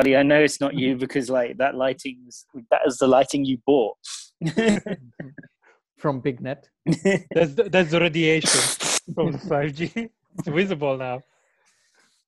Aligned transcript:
Buddy, 0.00 0.16
I 0.16 0.22
know 0.22 0.40
it's 0.40 0.62
not 0.62 0.72
you 0.72 0.96
because 0.96 1.28
like 1.28 1.58
that 1.58 1.74
lighting's 1.74 2.46
that 2.70 2.80
is 2.86 2.96
the 2.96 3.06
lighting 3.06 3.44
you 3.44 3.58
bought. 3.66 3.98
from 5.98 6.20
Big 6.20 6.40
Net. 6.40 6.66
That's 7.34 7.52
the, 7.58 7.64
that's 7.70 7.90
the 7.90 8.00
radiation 8.00 8.60
from 9.14 9.32
the 9.32 9.38
5G. 9.38 10.08
It's 10.38 10.48
visible 10.48 10.96
now. 10.96 11.20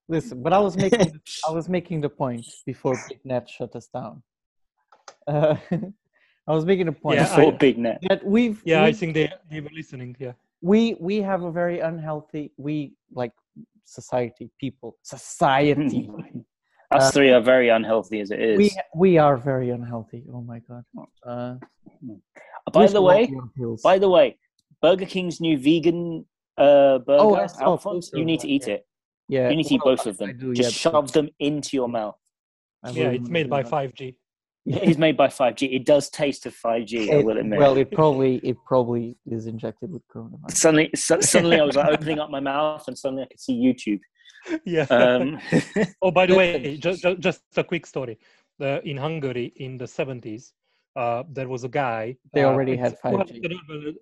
Listen, 0.07 0.43
but 0.43 0.53
I 0.53 0.59
was 0.59 0.77
making 0.77 1.19
I 1.49 1.51
was 1.51 1.67
making 1.71 2.03
the 2.03 2.11
point 2.11 2.47
before 2.67 2.95
Big 3.09 3.21
Net 3.25 3.49
shut 3.49 3.75
us 3.75 3.87
down. 3.87 4.23
Uh, 5.27 5.57
I 6.51 6.53
was 6.53 6.67
making 6.67 6.89
a 6.89 6.93
point 6.93 7.17
Yeah, 7.21 7.35
Before 7.35 7.55
I- 7.55 7.57
Big 7.57 7.79
Net. 7.79 7.99
that 8.11 8.23
we've 8.23 8.61
Yeah, 8.67 8.85
I 8.85 8.93
think 8.93 9.15
they, 9.15 9.33
they 9.51 9.61
were 9.63 9.75
listening. 9.81 10.15
Yeah. 10.19 10.33
we 10.61 10.95
we 11.09 11.17
have 11.31 11.43
a 11.51 11.53
very 11.63 11.79
unhealthy 11.91 12.45
we 12.67 12.75
like 13.21 13.33
society 13.99 14.47
people 14.61 14.91
society 15.03 16.03
Us 16.93 17.09
Uh, 17.09 17.11
three 17.11 17.31
are 17.31 17.41
very 17.41 17.69
unhealthy 17.69 18.21
as 18.21 18.31
it 18.31 18.41
is. 18.41 18.59
we 18.59 18.71
we 18.95 19.19
are 19.19 19.37
very 19.37 19.71
unhealthy. 19.71 20.25
Oh 20.33 20.43
my 20.43 20.59
god. 20.61 20.85
Uh, 21.27 21.55
by 22.73 22.87
the 22.87 23.03
way, 23.03 23.33
by 23.83 23.99
the 23.99 24.09
way, 24.09 24.39
Burger 24.81 25.07
King's 25.07 25.41
new 25.41 25.57
vegan 25.59 26.27
uh, 26.59 26.99
burger, 26.99 27.23
Oh, 27.23 27.35
I 27.35 27.47
saw 27.47 27.65
Alphonse, 27.65 28.09
photos 28.11 28.19
you 28.19 28.25
need 28.25 28.41
to 28.41 28.49
eat 28.49 28.67
yeah. 28.67 28.75
it. 28.75 28.87
yeah, 29.29 29.49
You 29.51 29.57
need 29.57 29.67
to 29.69 29.75
eat 29.75 29.83
well, 29.85 29.97
both 29.97 30.07
of 30.07 30.19
them. 30.19 30.37
do, 30.39 30.53
Just 30.55 30.85
yeah, 30.85 30.91
shove 30.91 31.13
them 31.13 31.29
into 31.39 31.77
your 31.77 31.89
mouth. 31.89 32.17
Yeah, 32.93 33.09
it's 33.11 33.29
made 33.29 33.49
by 33.49 33.63
5G. 33.63 34.17
It 34.67 34.83
is 34.85 34.99
made 34.99 35.17
by 35.17 35.29
5G. 35.29 35.75
It 35.75 35.85
does 35.87 36.11
taste 36.11 36.47
of 36.47 36.55
5G, 36.55 37.11
I 37.11 37.15
It- 37.19 37.25
will 37.27 37.39
admit. 37.39 37.59
well, 37.59 37.77
it 37.79 37.91
probably 37.91 38.37
it 38.51 38.57
probably 38.67 39.17
is 39.27 39.47
injected 39.47 39.91
with 39.93 40.03
coronavirus. 40.09 40.53
suddenly, 40.53 40.91
su- 40.95 41.23
suddenly 41.23 41.59
I 41.59 41.65
was 41.65 41.75
like 41.77 41.89
opening 41.97 42.19
up 42.21 42.31
my 42.31 42.41
mouth 42.41 42.87
and 42.87 42.97
suddenly 42.97 43.23
I 43.25 43.27
could 43.27 43.41
see 43.41 43.55
YouTube. 43.55 44.01
Yeah. 44.65 44.87
Um, 44.91 45.41
oh, 46.03 46.11
by 46.11 46.27
the 46.27 46.35
way, 46.35 46.77
just, 46.81 47.03
just, 47.03 47.21
just 47.21 47.43
a 47.57 47.65
quick 47.65 47.87
story. 47.87 48.19
Uh, 48.61 48.81
in 48.85 48.97
Hungary 48.97 49.53
in 49.57 49.77
the 49.77 49.87
70s, 49.87 50.53
uh, 50.97 51.23
there 51.29 51.49
was 51.49 51.65
a 51.65 51.69
guy. 51.69 52.17
They 52.33 52.45
uh, 52.45 52.49
already 52.49 52.73
it's- 52.73 52.95
had 53.03 53.13
5G. 53.13 53.45
urban- 53.45 53.97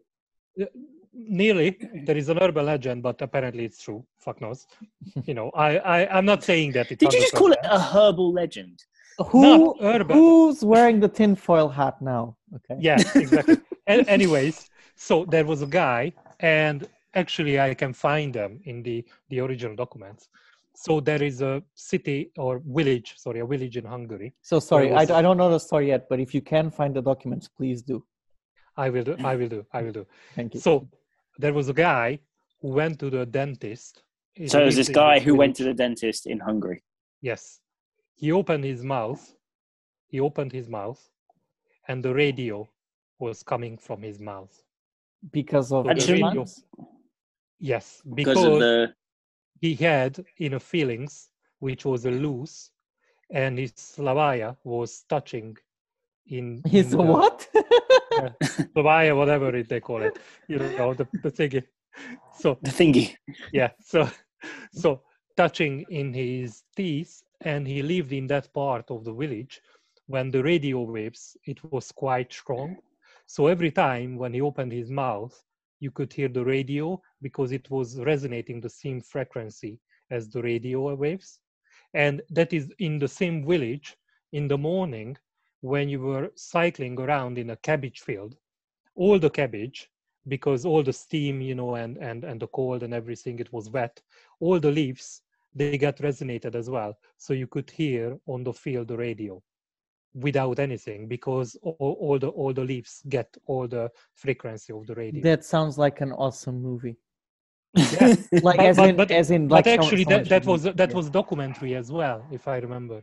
uh, 0.60 0.64
nearly. 1.12 1.78
There 2.05 2.16
is 2.16 2.28
an 2.28 2.38
urban 2.38 2.66
legend, 2.66 3.02
but 3.02 3.20
apparently 3.22 3.64
it's 3.64 3.82
true. 3.82 4.05
Fuck 4.19 4.41
knows. 4.41 4.66
You 5.24 5.34
know, 5.34 5.50
I, 5.55 5.78
I, 5.78 6.16
I'm 6.19 6.24
not 6.24 6.42
saying 6.42 6.72
that 6.72 6.91
it's 6.91 7.00
did 7.00 7.12
you 7.12 7.20
just 7.20 7.34
call 7.34 7.52
it 7.52 7.58
a 7.64 7.78
herbal 7.78 8.32
legend? 8.32 8.84
Who 9.28 9.75
who's 10.04 10.64
wearing 10.64 11.00
the 11.00 11.08
tinfoil 11.08 11.69
hat 11.69 12.00
now? 12.00 12.36
Okay. 12.56 12.77
yeah 12.80 12.97
exactly 13.14 13.58
and 13.86 14.08
anyways 14.08 14.70
so 14.97 15.25
there 15.25 15.44
was 15.44 15.62
a 15.62 15.66
guy 15.66 16.12
and 16.41 16.88
actually 17.14 17.58
i 17.61 17.75
can 17.75 17.92
find 17.92 18.33
them 18.34 18.61
in 18.64 18.83
the 18.83 19.05
the 19.30 19.41
original 19.41 19.75
documents 19.77 20.28
so 20.75 21.00
there 21.00 21.22
is 21.22 21.42
a 21.42 21.62
city 21.75 22.30
or 22.39 22.61
village 22.64 23.14
sorry 23.16 23.41
a 23.41 23.47
village 23.47 23.77
in 23.77 23.84
hungary 23.84 24.33
So 24.42 24.61
sorry, 24.61 24.91
I, 24.92 25.00
was- 25.00 25.11
I 25.11 25.20
don't 25.22 25.36
know 25.36 25.50
the 25.50 25.58
story 25.58 25.88
yet, 25.88 26.08
but 26.08 26.20
if 26.20 26.33
you 26.34 26.41
can 26.41 26.70
find 26.70 26.94
the 26.94 27.03
documents, 27.03 27.48
please 27.48 27.83
do. 27.83 28.05
i 28.77 28.88
will 28.88 29.05
do 29.05 29.16
i 29.31 29.34
will 29.36 29.48
do 29.48 29.61
i 29.72 29.83
will 29.83 29.92
do 30.00 30.06
Thank 30.36 30.55
you. 30.55 30.61
so 30.61 30.88
there 31.38 31.53
was 31.53 31.69
a 31.69 31.72
guy 31.88 32.20
who 32.61 32.69
went 32.69 32.98
to 33.00 33.11
the 33.11 33.27
dentist 33.27 34.03
So 34.47 34.61
it 34.61 34.66
was 34.66 34.77
this 34.77 34.88
guy 34.88 35.19
who 35.19 35.34
went 35.34 35.56
to 35.56 35.64
the 35.64 35.75
dentist 35.75 36.27
in 36.27 36.38
Hungary. 36.48 36.81
yes 37.31 37.42
he 38.22 38.31
opened 38.41 38.64
his 38.72 38.83
mouth 38.97 39.22
he 40.12 40.19
opened 40.28 40.53
his 40.53 40.69
mouth 40.69 41.00
and 41.88 42.03
the 42.06 42.14
radio 42.25 42.69
was 43.19 43.42
coming 43.53 43.77
from 43.86 43.98
his 44.08 44.19
mouth 44.33 44.55
because 45.38 45.69
of 45.72 45.83
So 45.86 45.94
the 45.94 46.00
the 46.06 46.12
radio 46.12 46.44
plants? 46.44 46.64
Yes 47.61 48.03
Because, 48.14 48.34
because 48.34 48.44
of 48.55 48.58
the. 48.61 48.94
he 49.61 49.75
had 49.75 50.25
inner 50.39 50.58
feelings, 50.61 51.30
which 51.61 51.84
was 51.84 52.05
a 52.06 52.11
loose, 52.11 52.70
and 53.30 53.58
his 53.58 53.72
slavaya 53.72 54.56
was 54.64 55.05
touching 55.08 55.56
in, 56.27 56.62
his 56.66 56.92
in 56.94 57.00
a 57.00 57.03
the- 57.03 57.12
what? 57.12 57.48
slavaya, 58.77 59.16
whatever 59.16 59.55
it, 59.56 59.69
they 59.69 59.81
call 59.81 60.03
it, 60.03 60.19
you 60.48 60.58
know, 60.58 60.94
the, 60.94 61.06
the 61.22 61.31
thingy. 61.31 61.62
So 62.38 62.59
The 62.62 62.70
thingy. 62.70 63.16
yeah, 63.53 63.70
so 63.81 64.09
so 64.72 65.03
touching 65.37 65.82
in 65.91 66.12
his 66.15 66.62
teeth, 66.76 67.22
and 67.43 67.66
he 67.66 67.82
lived 67.82 68.12
in 68.12 68.26
that 68.28 68.53
part 68.53 68.91
of 68.91 69.04
the 69.04 69.12
village 69.12 69.60
when 70.06 70.31
the 70.31 70.43
radio 70.43 70.81
waves 70.82 71.37
it 71.47 71.62
was 71.65 71.93
quite 71.93 72.32
strong. 72.32 72.76
So 73.26 73.47
every 73.47 73.70
time 73.70 74.16
when 74.16 74.32
he 74.34 74.41
opened 74.41 74.72
his 74.72 74.91
mouth, 74.91 75.34
you 75.80 75.91
could 75.91 76.12
hear 76.12 76.28
the 76.28 76.44
radio 76.44 77.00
because 77.22 77.52
it 77.52 77.70
was 77.70 77.98
resonating 78.00 78.60
the 78.60 78.68
same 78.68 79.00
frequency 79.00 79.80
as 80.10 80.28
the 80.28 80.42
radio 80.42 80.94
waves. 80.94 81.41
And 81.94 82.22
that 82.30 82.52
is 82.52 82.72
in 82.78 82.98
the 82.98 83.08
same 83.08 83.46
village 83.46 83.96
in 84.32 84.46
the 84.46 84.58
morning 84.58 85.16
when 85.62 85.88
you 85.88 86.00
were 86.00 86.30
cycling 86.36 86.98
around 86.98 87.38
in 87.38 87.50
a 87.50 87.56
cabbage 87.56 88.00
field, 88.00 88.36
all 88.94 89.19
the 89.19 89.30
cabbage, 89.30 89.90
because 90.28 90.64
all 90.64 90.82
the 90.82 90.92
steam, 90.92 91.40
you 91.40 91.54
know, 91.54 91.74
and, 91.74 91.96
and, 91.98 92.24
and 92.24 92.40
the 92.40 92.46
cold 92.48 92.82
and 92.82 92.94
everything, 92.94 93.38
it 93.38 93.52
was 93.52 93.70
wet, 93.70 94.00
all 94.38 94.60
the 94.60 94.70
leaves, 94.70 95.22
they 95.54 95.76
got 95.76 95.96
resonated 95.98 96.54
as 96.54 96.70
well. 96.70 96.96
So 97.16 97.32
you 97.32 97.46
could 97.46 97.70
hear 97.70 98.19
on 98.26 98.44
the 98.44 98.52
field 98.52 98.88
the 98.88 98.96
radio 98.96 99.42
without 100.15 100.59
anything 100.59 101.06
because 101.06 101.56
all, 101.62 101.97
all 102.00 102.19
the 102.19 102.28
all 102.28 102.53
the 102.53 102.65
leaves 102.65 103.03
get 103.09 103.28
all 103.47 103.69
the 103.69 103.88
frequency 104.15 104.72
of 104.72 104.87
the 104.87 104.94
radio. 104.94 105.22
that 105.22 105.44
sounds 105.44 105.78
like 105.78 106.00
an 106.00 106.12
awesome 106.12 106.60
movie. 106.62 106.97
Yeah. 107.76 108.15
Like 108.43 108.56
But- 108.56 108.66
as 108.66 108.76
but- 108.76 108.88
in 108.91 108.97
but- 108.97 109.10
as 109.12 109.31
in 109.31 109.49
like 109.49 109.65
some- 109.66 109.75
actually 109.81 110.04
someone 110.04 110.25
that, 110.25 110.28
that 110.43 110.47
was 110.47 110.62
that 110.65 110.91
yeah. 110.91 110.97
was 110.97 111.09
documentary 111.10 111.75
as 111.76 111.93
well 111.93 112.26
if 112.32 112.49
i 112.49 112.56
remember 112.59 113.00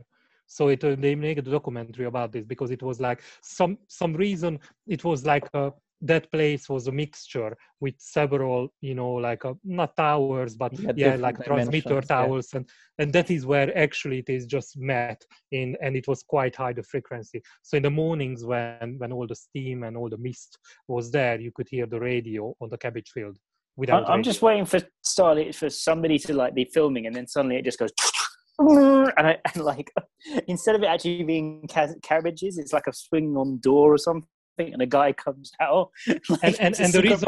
so 0.48 0.68
it 0.68 0.84
uh, 0.84 0.96
they 1.00 1.16
made 1.16 1.38
a 1.40 1.42
documentary 1.42 2.06
about 2.06 2.32
this 2.34 2.46
because 2.46 2.72
it 2.72 2.82
was 2.84 3.00
like 3.00 3.22
some 3.42 3.78
some 3.88 4.14
reason 4.14 4.60
it 4.96 5.04
was 5.06 5.26
like 5.26 5.46
uh, 5.54 5.70
that 6.02 6.32
place 6.32 6.70
was 6.70 6.88
a 6.88 6.92
mixture 6.92 7.58
with 7.80 7.96
several 7.98 8.72
you 8.82 8.94
know 8.94 9.14
like 9.14 9.44
uh, 9.46 9.54
not 9.64 9.96
towers 9.96 10.56
but 10.56 10.78
Yeah, 10.80 10.92
yeah, 10.96 11.16
like 11.16 11.44
transmitter 11.44 11.90
dimensions, 11.90 12.10
yeah. 12.10 12.16
towers 12.16 12.54
and 12.54 12.70
and 13.00 13.14
that 13.14 13.32
is 13.32 13.46
where 13.46 13.76
actually 13.78 14.20
it 14.20 14.30
is 14.30 14.46
just 14.46 14.78
met 14.78 15.24
in 15.52 15.76
and 15.82 15.96
it 15.96 16.08
was 16.08 16.24
quite 16.24 16.56
high 16.56 16.74
the 16.74 16.84
frequency. 16.84 17.42
So 17.64 17.78
in 17.78 17.84
the 17.84 17.90
mornings 17.90 18.46
when 18.46 18.98
when 19.00 19.12
all 19.12 19.28
the 19.28 19.36
steam 19.36 19.84
and 19.84 19.98
all 19.98 20.10
the 20.10 20.18
mist 20.18 20.60
was 20.88 21.12
there 21.12 21.40
you 21.40 21.52
could 21.52 21.68
hear 21.70 21.86
the 21.86 22.00
radio 22.00 22.56
on 22.62 22.70
the 22.70 22.78
cabbage 22.78 23.10
field 23.10 23.38
I'm, 23.78 23.82
without 23.82 24.10
I'm 24.10 24.24
just 24.24 24.42
waiting 24.42 24.66
for 24.66 24.80
Starlit 25.06 25.56
for 25.56 25.70
somebody 25.70 26.18
to 26.20 26.34
like 26.34 26.54
be 26.54 26.66
filming, 26.66 27.06
and 27.06 27.16
then 27.16 27.28
suddenly 27.28 27.58
it 27.58 27.66
just 27.66 27.80
goes, 27.80 27.92
and, 28.60 29.28
I, 29.28 29.38
and 29.54 29.64
like 29.64 29.92
instead 30.48 30.76
of 30.76 30.84
it 30.84 30.88
actually 30.88 31.24
being 31.24 31.68
ca- 31.72 31.94
cabbages, 32.02 32.58
it's 32.58 32.74
like 32.74 32.88
a 32.88 32.94
swing 32.94 33.38
on 33.38 33.60
door 33.60 33.94
or 33.94 33.98
something, 33.98 34.28
and 34.58 34.82
a 34.82 34.86
guy 34.86 35.14
comes 35.14 35.52
out. 35.60 35.92
Like, 36.30 36.44
And- 36.44 36.60
and- 36.60 36.80
and 36.80 36.94
the 36.94 37.02
reason- 37.02 37.28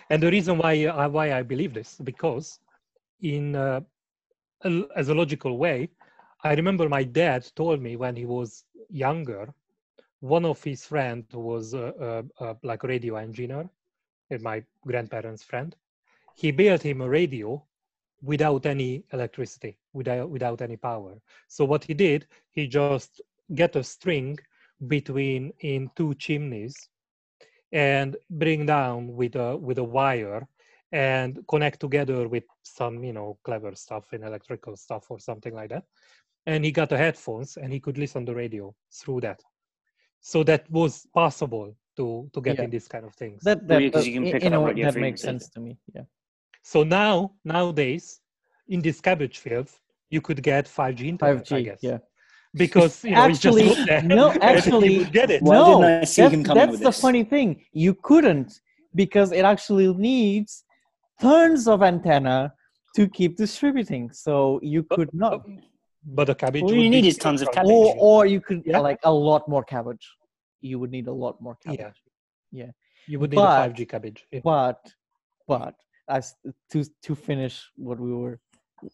and 0.10 0.22
the 0.22 0.30
reason 0.30 0.58
why 0.58 0.86
I, 0.86 1.06
why 1.06 1.32
I 1.32 1.42
believe 1.42 1.74
this 1.74 1.96
because 2.02 2.58
in 3.20 3.56
uh, 3.56 3.80
a- 4.64 4.88
as 4.96 5.08
a 5.08 5.14
logical 5.14 5.58
way, 5.58 5.90
I 6.44 6.54
remember 6.54 6.88
my 6.88 7.02
dad 7.04 7.46
told 7.56 7.80
me 7.82 7.96
when 7.96 8.14
he 8.16 8.26
was 8.26 8.64
younger, 8.90 9.52
one 10.20 10.44
of 10.44 10.62
his 10.62 10.84
friend 10.86 11.24
was 11.32 11.74
uh, 11.74 11.92
uh, 12.00 12.22
uh, 12.44 12.54
like 12.62 12.84
a 12.84 12.88
radio 12.88 13.16
engineer, 13.16 13.68
uh, 14.32 14.38
my 14.40 14.62
grandparents' 14.86 15.42
friend, 15.42 15.74
he 16.36 16.50
built 16.52 16.82
him 16.82 17.00
a 17.00 17.08
radio 17.08 17.62
without 18.22 18.66
any 18.66 19.04
electricity, 19.12 19.76
without 19.92 20.28
without 20.30 20.60
any 20.62 20.76
power. 20.76 21.14
So 21.48 21.64
what 21.64 21.84
he 21.84 21.94
did, 21.94 22.26
he 22.52 22.66
just 22.66 23.20
get 23.54 23.76
a 23.76 23.82
string 23.82 24.38
between 24.86 25.52
in 25.60 25.90
two 25.96 26.14
chimneys 26.14 26.88
and 27.72 28.16
bring 28.30 28.64
down 28.66 29.14
with 29.14 29.34
a 29.36 29.56
with 29.56 29.78
a 29.78 29.84
wire 29.84 30.46
and 30.92 31.40
connect 31.48 31.80
together 31.80 32.28
with 32.28 32.44
some 32.62 33.02
you 33.04 33.12
know 33.12 33.38
clever 33.44 33.74
stuff 33.74 34.12
in 34.12 34.22
electrical 34.22 34.76
stuff 34.76 35.10
or 35.10 35.18
something 35.18 35.52
like 35.54 35.68
that 35.70 35.84
and 36.46 36.64
he 36.64 36.70
got 36.72 36.88
the 36.88 36.96
headphones 36.96 37.56
and 37.58 37.72
he 37.72 37.80
could 37.80 37.98
listen 37.98 38.24
to 38.24 38.32
the 38.32 38.36
radio 38.36 38.74
through 38.92 39.20
that 39.20 39.40
so 40.20 40.42
that 40.42 40.68
was 40.70 41.06
possible 41.12 41.76
to 41.96 42.30
to 42.32 42.40
get 42.40 42.56
Yeah. 42.56 42.64
in 42.64 42.70
these 42.70 42.88
kind 42.88 43.04
of 43.04 43.14
things 43.14 43.42
that 43.42 43.66
that 43.68 43.82
yeah, 43.82 43.90
'cause 43.90 44.06
you 44.06 44.14
can 44.14 44.28
i- 44.28 44.32
pick 44.32 44.44
in 44.44 44.54
up 44.54 44.60
a 44.60 44.62
way, 44.62 44.70
radio 44.70 44.84
that 44.86 45.00
makes 45.00 45.20
sense 45.20 45.50
to 45.50 45.60
me. 45.60 45.76
Yeah. 45.94 46.04
so 46.62 46.84
now 46.84 47.34
nowadays 47.44 48.20
in 48.68 48.80
these 48.80 49.00
cabbage 49.00 49.38
fields 49.40 49.78
you 50.08 50.20
could 50.22 50.42
get 50.42 50.64
5g 50.66 51.08
internet 51.08 51.36
i 51.52 51.60
5G. 51.60 51.64
guess 51.64 51.82
Yeah. 51.82 51.98
Because 52.54 53.04
you 53.04 53.10
know 53.12 53.26
it's 53.26 53.38
Actually, 53.38 53.64
just 53.66 53.78
look 53.78 53.88
there 53.88 54.02
no, 54.02 54.32
actually, 54.40 54.92
you 54.94 54.98
would 55.00 55.12
get 55.12 55.30
it 55.30 55.42
Why 55.42 55.54
no, 55.56 55.66
didn't 55.82 56.02
I 56.02 56.04
see 56.04 56.22
that's, 56.22 56.34
him 56.34 56.44
coming 56.44 56.58
that's 56.60 56.70
with 56.72 56.80
the 56.80 56.86
this? 56.88 57.00
funny 57.00 57.24
thing. 57.24 57.64
You 57.72 57.94
couldn't 57.94 58.60
because 58.94 59.32
it 59.32 59.44
actually 59.44 59.92
needs 59.94 60.64
tons 61.20 61.68
of 61.68 61.82
antenna 61.82 62.52
to 62.96 63.08
keep 63.08 63.36
distributing. 63.36 64.10
So 64.12 64.60
you 64.62 64.82
But- 64.82 64.96
could 64.96 65.14
not, 65.14 65.46
but 66.04 66.26
the 66.26 66.34
cabbage 66.34 66.62
All 66.62 66.68
would 66.68 66.78
you 66.80 66.88
need 66.90 67.04
is 67.04 67.18
tons 67.18 67.42
of 67.42 67.50
cabbage. 67.52 67.70
or 67.70 67.94
or 67.98 68.26
you 68.26 68.40
could 68.40 68.62
Yeah. 68.64 68.78
like 68.78 68.98
a 69.04 69.12
lot 69.12 69.48
more 69.48 69.62
cabbage. 69.62 70.06
You 70.60 70.78
would 70.80 70.90
need 70.90 71.06
a 71.06 71.12
lot 71.12 71.40
more 71.40 71.56
cabbage. 71.64 72.00
Yeah. 72.50 72.70
you 73.06 73.18
would 73.20 73.30
need 73.30 73.36
But- 73.36 73.66
a 73.66 73.70
5g 73.70 73.84
cabbage 73.88 74.26
yeah. 74.32 74.40
But 74.42 74.80
but 75.46 75.74
as 76.08 76.34
to 76.72 76.84
to 77.02 77.14
finish 77.14 77.54
what 77.76 77.98
we 78.00 78.12
were 78.14 78.40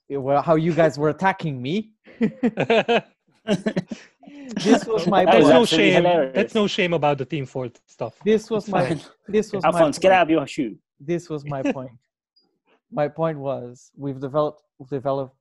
well, 0.08 0.40
how 0.42 0.54
you 0.56 0.72
guys 0.72 0.98
were 0.98 1.10
attacking 1.10 1.60
me. 1.60 1.92
this 4.64 4.84
was 4.86 5.06
my 5.06 5.24
There's 5.24 5.48
no 5.48 5.64
shame. 5.64 5.94
hilarious. 5.94 6.32
That's 6.34 6.54
no 6.54 6.66
shame 6.66 6.92
about 6.94 7.18
the 7.18 7.24
team 7.24 7.46
fault 7.46 7.80
stuff. 7.86 8.14
This 8.24 8.50
was 8.50 8.68
my 8.68 8.86
Fine. 8.88 9.00
this 9.28 9.52
was 9.52 9.62
my 9.62 9.68
Alphonse, 9.70 9.98
get 9.98 10.08
point. 10.08 10.14
out 10.18 10.22
of 10.22 10.30
your 10.30 10.46
shoe. 10.46 10.76
this 11.00 11.28
was 11.28 11.44
my 11.44 11.62
point. 11.62 11.90
my 12.90 13.08
point 13.08 13.38
was 13.38 13.90
we've 13.96 14.20
developed 14.20 14.62
developed 14.90 15.36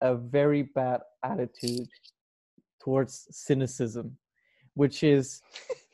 a 0.00 0.14
very 0.14 0.62
bad 0.62 1.00
attitude 1.24 1.88
towards 2.82 3.26
cynicism, 3.30 4.16
which 4.74 5.02
is 5.02 5.40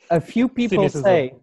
a 0.09 0.19
few 0.19 0.47
people 0.59 0.77
Cynicism. 0.89 1.03
say, 1.03 1.33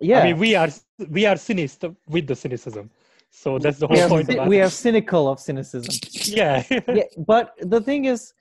yeah, 0.00 0.20
I 0.20 0.24
mean, 0.24 0.38
we 0.38 0.54
are 0.54 0.68
we 1.10 1.26
are 1.26 1.36
cynical 1.36 1.96
with 2.08 2.26
the 2.26 2.34
cynicism. 2.36 2.90
So 3.30 3.58
that's 3.58 3.78
the 3.78 3.86
whole 3.88 4.00
are, 4.00 4.08
point. 4.08 4.26
cy- 4.28 4.34
About 4.34 4.48
we 4.48 4.60
it. 4.60 4.62
are 4.62 4.70
cynical 4.70 5.28
of 5.28 5.38
cynicism. 5.40 5.92
yeah. 6.38 6.62
yeah, 6.70 7.02
but 7.26 7.52
the 7.60 7.80
thing 7.80 8.06
is, 8.06 8.32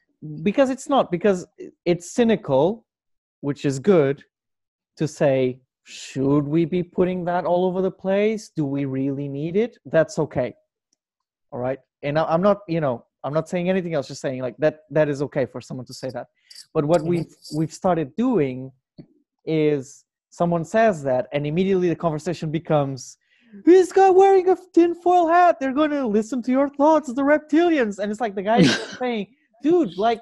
because 0.44 0.69
it's 0.69 0.89
not 0.89 1.12
because 1.12 1.45
it's 1.86 2.12
cynical, 2.12 2.86
which 3.42 3.66
is 3.66 3.80
good 3.80 4.24
to 4.98 5.07
say. 5.07 5.60
Should 5.88 6.48
we 6.48 6.66
be 6.66 6.81
putting 6.81 7.25
that 7.25 7.45
all 7.45 7.63
over 7.66 7.81
the 7.81 7.92
place? 7.92 8.50
Do 8.50 8.66
we 8.66 8.86
really 8.86 9.27
need 9.27 9.56
it? 9.56 9.77
That's 9.86 10.18
okay. 10.18 10.56
All 11.51 11.60
right. 11.60 11.77
And 12.01 12.18
I'm 12.18 12.42
not, 12.42 12.62
you 12.68 12.81
know, 12.81 13.06
I'm 13.24 13.33
not 13.33 13.50
saying 13.50 13.69
anything 13.69 13.94
else. 13.94 14.07
Just 14.07 14.22
saying 14.22 14.42
like 14.42 14.56
that. 14.57 14.81
That 14.89 15.10
is 15.10 15.22
okay 15.24 15.45
for 15.45 15.60
someone 15.62 15.86
to 15.88 15.94
say 15.94 16.10
that. 16.12 16.28
But 16.74 16.86
what 16.86 17.01
we've 17.01 17.33
we've 17.56 17.74
started 17.74 18.16
doing 18.16 18.71
is 19.45 20.06
someone 20.30 20.63
says 20.63 21.04
that, 21.04 21.28
and 21.33 21.45
immediately 21.45 21.89
the 21.89 21.95
conversation 21.95 22.51
becomes, 22.51 23.18
"This 23.66 23.92
guy 23.92 24.10
wearing 24.12 24.50
a 24.50 24.57
tinfoil 24.74 25.28
hat. 25.28 25.60
They're 25.60 25.74
going 25.74 25.92
to 25.92 26.06
listen 26.06 26.44
to 26.44 26.51
your 26.51 26.69
thoughts, 26.69 27.12
the 27.13 27.24
reptilians." 27.24 27.98
And 27.98 28.12
it's 28.12 28.21
like 28.21 28.36
the 28.36 28.44
guy 28.44 28.62
saying, 29.00 29.28
"Dude, 29.68 29.98
like." 29.98 30.22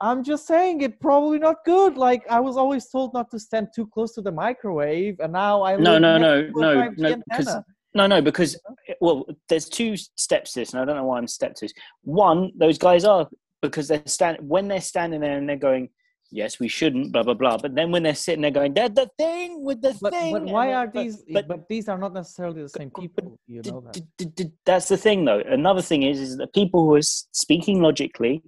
I'm 0.00 0.22
just 0.24 0.46
saying 0.46 0.82
it 0.82 1.00
probably 1.00 1.38
not 1.38 1.64
good. 1.64 1.96
Like 1.96 2.22
I 2.28 2.40
was 2.40 2.56
always 2.56 2.84
told 2.94 3.14
not 3.14 3.30
to 3.30 3.38
stand 3.38 3.68
too 3.74 3.86
close 3.94 4.12
to 4.16 4.22
the 4.22 4.32
microwave, 4.32 5.14
and 5.20 5.32
now 5.32 5.62
I 5.62 5.76
No, 5.76 5.98
no, 5.98 6.18
no, 6.18 6.50
no, 6.54 6.90
no, 6.96 7.16
because 7.26 7.56
no, 7.94 8.06
no, 8.08 8.20
because 8.20 8.58
well, 9.00 9.24
there's 9.48 9.68
two 9.68 9.96
steps 9.96 10.52
to 10.52 10.60
this, 10.60 10.72
and 10.72 10.82
I 10.82 10.84
don't 10.84 10.96
know 10.96 11.04
why 11.04 11.18
I'm 11.18 11.28
step 11.28 11.54
to 11.54 11.64
this. 11.64 11.72
One, 12.02 12.50
those 12.56 12.76
guys 12.76 13.04
are 13.04 13.28
because 13.62 13.88
they're 13.88 14.02
stand 14.06 14.38
when 14.40 14.68
they're 14.68 14.80
standing 14.80 15.20
there 15.20 15.38
and 15.38 15.48
they're 15.48 15.56
going, 15.56 15.88
"Yes, 16.34 16.58
we 16.58 16.68
shouldn't," 16.68 17.12
blah 17.12 17.22
blah 17.22 17.34
blah. 17.42 17.56
But 17.64 17.74
then 17.76 17.90
when 17.92 18.02
they're 18.02 18.14
sitting 18.26 18.42
there 18.42 18.50
going, 18.50 18.74
"That's 18.74 18.94
the 18.94 19.08
thing 19.16 19.62
with 19.64 19.80
the 19.80 19.96
But, 20.02 20.12
thing," 20.12 20.32
but 20.32 20.44
why 20.44 20.74
are 20.74 20.90
these? 20.92 21.22
But, 21.32 21.46
But, 21.46 21.68
these 21.68 21.88
are 21.88 21.96
not 21.96 22.12
necessarily 22.12 22.62
the 22.62 22.68
same 22.68 22.90
people. 22.90 23.38
You 23.46 23.62
know 23.64 23.80
that. 23.82 23.92
d- 23.94 24.04
d- 24.18 24.32
d- 24.38 24.52
that's 24.66 24.88
the 24.88 24.96
thing, 24.96 25.24
though. 25.24 25.40
Another 25.60 25.82
thing 25.82 26.02
is, 26.02 26.18
is 26.20 26.36
that 26.38 26.52
people 26.52 26.84
who 26.84 26.94
are 26.96 27.02
speaking 27.44 27.80
logically, 27.80 28.42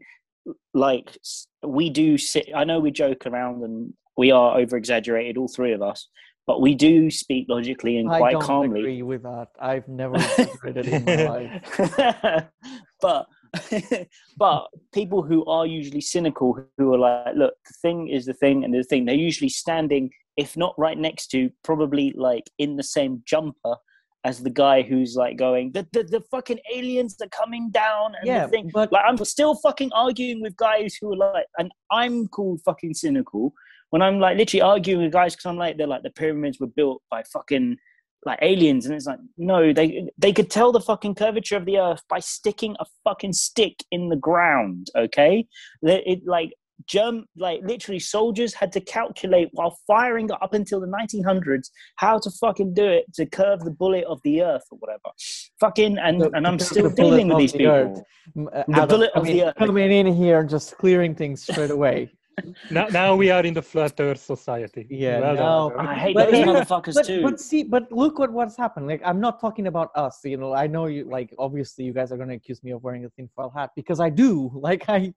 like 0.75 1.17
we 1.65 1.89
do 1.91 2.19
sit. 2.19 2.51
I 2.55 2.65
know 2.65 2.81
we 2.81 2.91
joke 2.91 3.25
around 3.27 3.63
and 3.63 3.93
we 4.17 4.31
are 4.33 4.59
over 4.59 4.77
exaggerated, 4.77 5.37
all 5.39 5.49
three 5.49 5.73
of 5.73 5.83
us, 5.83 6.09
but 6.47 6.61
we 6.61 6.75
do 6.75 7.11
speak 7.11 7.47
logically 7.49 7.99
and 7.99 8.11
I 8.11 8.19
quite 8.19 8.33
don't 8.33 8.43
calmly. 8.43 8.81
agree 8.81 9.03
with 9.03 9.23
that. 9.23 9.49
I've 9.61 9.89
never 9.89 10.15
exaggerated 10.39 10.87
in 10.89 11.05
my 11.05 11.25
life. 11.35 12.49
but 13.01 13.27
but 14.37 14.67
people 14.93 15.23
who 15.23 15.45
are 15.47 15.67
usually 15.67 16.01
cynical 16.01 16.59
who 16.79 16.95
are 16.95 16.99
like 16.99 17.35
look 17.37 17.55
the 17.67 17.75
thing 17.83 18.09
is 18.09 18.27
the 18.27 18.35
thing 18.35 18.65
and 18.65 18.75
the 18.75 18.83
thing 18.83 19.05
they're 19.05 19.15
usually 19.15 19.49
standing 19.49 20.11
if 20.37 20.57
not 20.57 20.75
right 20.79 20.99
next 20.99 21.29
to 21.29 21.51
probably 21.65 22.13
like 22.17 22.45
in 22.59 22.77
the 22.77 22.83
same 22.83 23.23
jumper 23.27 23.77
as 24.25 24.43
the 24.43 24.51
guy 24.51 24.83
who's 24.83 25.15
like 25.17 25.37
going 25.37 25.71
the 25.73 25.87
the, 25.93 26.03
the 26.03 26.21
fucking 26.31 26.59
aliens 26.75 27.17
are 27.23 27.29
coming 27.29 27.71
down 27.71 28.13
and 28.19 28.27
Yeah, 28.27 28.47
the 28.47 28.51
thing. 28.51 28.71
but 28.73 28.93
like 28.93 29.05
i'm 29.07 29.17
still 29.25 29.55
fucking 29.57 29.93
arguing 29.93 30.41
with 30.43 30.57
guys 30.57 30.97
who 31.01 31.13
are 31.13 31.17
like 31.17 31.47
and 31.59 31.71
i'm 31.91 32.27
called 32.29 32.61
fucking 32.65 32.95
cynical 32.95 33.53
when 33.91 34.03
i'm 34.03 34.19
like 34.19 34.37
literally 34.37 34.63
arguing 34.63 35.03
with 35.05 35.13
guys 35.13 35.35
because 35.35 35.47
i'm 35.47 35.57
like 35.57 35.77
they're 35.79 35.87
like 35.87 36.03
the 36.03 36.11
pyramids 36.11 36.59
were 36.61 36.67
built 36.67 37.03
by 37.11 37.23
fucking 37.33 37.77
like 38.27 38.39
aliens 38.43 38.85
and 38.87 38.95
it's 38.95 39.07
like 39.07 39.19
no 39.39 39.73
they 39.73 40.09
they 40.19 40.33
could 40.33 40.51
tell 40.51 40.73
the 40.73 40.81
fucking 40.81 41.15
curvature 41.15 41.57
of 41.57 41.65
the 41.65 41.79
earth 41.79 42.03
by 42.11 42.19
sticking 42.19 42.75
a 42.81 42.85
fucking 43.05 43.33
stick 43.33 43.77
in 43.91 44.09
the 44.09 44.17
ground 44.17 44.89
okay 44.97 45.47
That 45.83 46.03
it 46.11 46.21
like 46.27 46.53
germ 46.87 47.25
like 47.37 47.61
literally 47.65 47.99
soldiers 47.99 48.53
had 48.53 48.71
to 48.73 48.81
calculate 48.81 49.49
while 49.53 49.79
firing 49.87 50.29
up 50.43 50.53
until 50.53 50.79
the 50.81 50.87
1900s 50.89 51.71
how 51.97 52.19
to 52.19 52.31
fucking 52.43 52.75
do 52.75 52.85
it 52.85 53.05
to 53.15 53.25
curve 53.25 53.61
the 53.61 53.71
bullet 53.71 54.05
of 54.05 54.21
the 54.25 54.43
earth 54.43 54.65
or 54.71 54.79
whatever 54.79 55.11
fucking 55.59 55.97
and 55.99 56.21
The- 56.21 56.31
and 56.35 56.47
i'm 56.47 56.59
still 56.59 56.91
dealing 56.91 57.29
with 57.29 57.39
these 57.39 57.53
the 57.53 57.59
people 57.59 58.07
uh, 58.53 58.65
The 58.69 58.87
bullet 58.87 59.11
of 59.15 59.23
coming, 59.23 59.37
the 59.37 59.45
earth. 59.45 59.55
coming 59.57 59.91
in 59.93 60.07
here 60.23 60.41
and 60.41 60.49
just 60.51 60.77
clearing 60.79 61.15
things 61.15 61.43
straight 61.43 61.71
away. 61.71 62.11
Now, 62.71 62.87
now 62.87 63.17
we 63.17 63.31
are 63.31 63.45
in 63.45 63.55
the 63.55 63.63
flat 63.63 63.95
Earth 63.99 64.21
society. 64.21 64.87
Yeah, 64.91 65.21
Well 65.21 65.71
done, 65.71 65.87
i 65.87 65.95
hate 65.95 66.15
But 66.15 66.31
those 66.31 66.45
motherfuckers 66.45 66.95
But, 66.95 67.07
too 67.07 67.23
but 67.23 67.41
see, 67.41 67.63
but 67.63 67.91
look 67.91 68.19
what 68.19 68.33
what's 68.33 68.57
happened. 68.57 68.87
Like 68.87 69.01
I'm 69.05 69.21
not 69.21 69.41
talking 69.41 69.67
about 69.67 69.91
us. 69.95 70.21
You 70.25 70.37
know, 70.37 70.53
I 70.55 70.67
know 70.67 70.87
you. 70.87 71.05
Like 71.05 71.35
obviously, 71.39 71.85
you 71.85 71.93
guys 71.93 72.13
are 72.13 72.17
going 72.17 72.29
to 72.29 72.35
accuse 72.35 72.63
me 72.63 72.73
of 72.73 72.83
wearing 72.83 73.05
a 73.05 73.11
tinfoil 73.11 73.51
hat 73.51 73.71
because 73.75 74.01
I 74.01 74.11
do. 74.11 74.51
Like 74.67 74.89
I, 74.89 75.15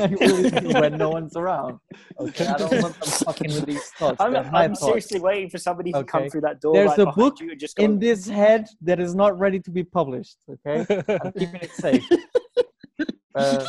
I 0.00 0.06
really 0.06 0.48
do 0.48 0.68
when 0.80 0.96
no 0.96 1.10
one's 1.10 1.36
around. 1.36 1.80
Okay, 2.18 2.46
I 2.46 2.56
don't 2.56 2.82
want 2.82 2.98
them 2.98 3.10
fucking 3.26 3.52
with 3.52 3.66
these 3.66 3.84
thoughts. 3.90 4.16
I'm, 4.20 4.34
I'm 4.34 4.70
thoughts. 4.70 4.80
seriously 4.80 5.20
waiting 5.20 5.50
for 5.50 5.58
somebody 5.58 5.92
to 5.92 6.02
come 6.02 6.30
through 6.30 6.40
that 6.42 6.62
door. 6.62 6.72
There's 6.72 6.96
like, 6.96 7.08
a 7.08 7.12
book 7.12 7.38
you 7.40 7.54
just 7.56 7.76
go, 7.76 7.84
in 7.84 7.98
this 7.98 8.26
head 8.26 8.68
that 8.80 8.98
is 9.00 9.14
not 9.14 9.38
ready 9.38 9.60
to 9.60 9.70
be 9.70 9.84
published. 9.84 10.38
Okay, 10.48 10.86
I'm 11.22 11.32
keeping 11.32 11.60
it 11.60 11.72
safe. 11.72 12.08
Uh, 13.36 13.66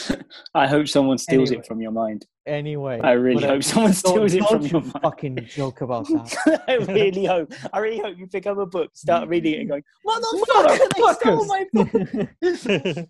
I 0.54 0.66
hope 0.66 0.88
someone 0.88 1.18
steals 1.18 1.50
Anyway. 1.50 1.60
it 1.62 1.66
from 1.66 1.80
your 1.80 1.92
mind. 1.92 2.26
anyway, 2.46 3.00
I 3.02 3.12
really 3.12 3.36
whatever. 3.36 3.54
hope 3.54 3.62
someone 3.62 3.92
Don't, 3.92 3.96
steals 4.28 4.34
it 4.34 4.40
don't 4.40 4.48
from 4.50 4.62
you 4.62 4.68
your 4.68 4.80
mind. 4.82 4.92
fucking 5.02 5.38
joke 5.46 5.80
about 5.80 6.06
that. 6.08 6.62
I 6.68 6.74
really 6.92 7.24
hope. 7.24 7.52
I 7.72 7.78
really 7.78 7.98
hope 8.00 8.18
you 8.18 8.26
pick 8.26 8.46
up 8.46 8.58
a 8.58 8.66
book, 8.66 8.90
start 8.94 9.28
reading 9.28 9.54
it, 9.54 9.60
and 9.60 9.68
going, 9.70 9.84
"Motherfucker, 10.06 10.78
they 10.94 11.14
stole 11.14 11.46
my 11.46 11.64
book." 12.98 13.08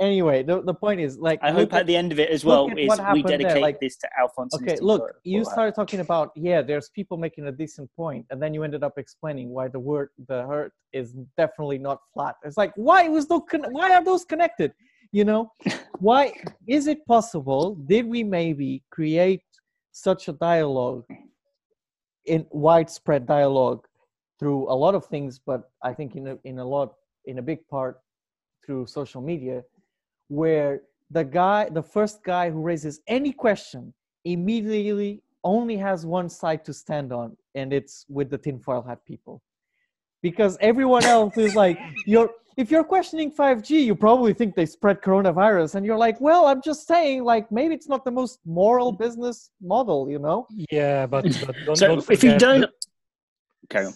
anyway, 0.00 0.42
the, 0.44 0.62
the 0.62 0.74
point 0.74 1.00
is 1.00 1.18
like 1.18 1.40
I 1.42 1.50
hope 1.50 1.72
at 1.72 1.86
the 1.86 1.96
end 1.96 2.12
of 2.12 2.20
it 2.20 2.30
as 2.30 2.44
well 2.44 2.68
is 2.76 2.90
we 3.12 3.22
there, 3.22 3.36
dedicate 3.38 3.62
like- 3.62 3.80
this 3.80 3.96
to 3.98 4.08
Alphonse. 4.18 4.54
okay 4.54 4.76
look 4.80 5.02
you 5.24 5.44
started 5.44 5.74
talking 5.74 5.98
about 6.00 6.30
yeah 6.36 6.62
there's 6.62 6.88
people 6.90 7.16
making 7.16 7.48
a 7.48 7.52
decent 7.52 7.90
point 7.96 8.24
and 8.30 8.40
then 8.40 8.54
you 8.54 8.62
ended 8.62 8.84
up 8.84 8.96
explaining 8.96 9.48
why 9.50 9.66
the 9.66 9.78
word 9.78 10.10
the 10.28 10.46
earth 10.48 10.70
is 10.92 11.14
definitely 11.36 11.78
not 11.78 11.98
flat 12.14 12.36
it's 12.44 12.56
like 12.56 12.72
why 12.76 13.08
was 13.08 13.28
no 13.28 13.40
con- 13.40 13.66
why 13.72 13.92
are 13.92 14.04
those 14.04 14.24
connected 14.24 14.72
you 15.12 15.24
know 15.24 15.50
why 15.98 16.32
is 16.66 16.86
it 16.86 17.04
possible 17.06 17.74
did 17.86 18.06
we 18.06 18.22
maybe 18.22 18.82
create 18.90 19.42
such 19.92 20.28
a 20.28 20.32
dialogue 20.32 21.04
in 22.26 22.46
widespread 22.50 23.26
dialogue 23.26 23.86
through 24.38 24.70
a 24.70 24.74
lot 24.74 24.94
of 24.94 25.06
things 25.06 25.38
but 25.38 25.70
i 25.82 25.92
think 25.92 26.16
in 26.16 26.28
a, 26.28 26.38
in 26.44 26.58
a 26.58 26.64
lot 26.64 26.94
in 27.24 27.38
a 27.38 27.42
big 27.42 27.66
part 27.68 28.00
through 28.64 28.86
social 28.86 29.22
media 29.22 29.62
where 30.28 30.82
the 31.10 31.24
guy 31.24 31.68
the 31.70 31.82
first 31.82 32.22
guy 32.24 32.50
who 32.50 32.60
raises 32.60 33.00
any 33.06 33.32
question 33.32 33.92
immediately 34.24 35.22
only 35.44 35.76
has 35.76 36.04
one 36.04 36.28
side 36.28 36.64
to 36.64 36.72
stand 36.72 37.12
on 37.12 37.36
and 37.54 37.72
it's 37.72 38.04
with 38.08 38.28
the 38.28 38.38
tinfoil 38.38 38.82
hat 38.82 38.98
people 39.06 39.40
because 40.28 40.52
everyone 40.70 41.04
else 41.16 41.34
is 41.46 41.52
like 41.62 41.78
you're 42.12 42.30
if 42.62 42.66
you're 42.72 42.88
questioning 42.94 43.28
5g 43.40 43.70
you 43.88 43.94
probably 44.08 44.32
think 44.38 44.50
they 44.60 44.66
spread 44.76 44.96
coronavirus 45.08 45.70
and 45.76 45.82
you're 45.86 46.02
like 46.06 46.16
well 46.28 46.42
i'm 46.50 46.60
just 46.70 46.82
saying 46.92 47.18
like 47.32 47.44
maybe 47.58 47.72
it's 47.78 47.90
not 47.94 48.02
the 48.08 48.14
most 48.20 48.34
moral 48.62 48.90
business 49.04 49.36
model 49.74 50.00
you 50.14 50.20
know 50.26 50.38
yeah, 50.82 51.00
but, 51.14 51.22
but 51.46 51.54
don't, 51.66 51.76
So 51.80 51.86
don't 51.88 52.10
if 52.16 52.20
you 52.26 52.34
don't, 52.46 52.62
the- 52.66 52.72
carry 53.72 53.86
on. 53.90 53.94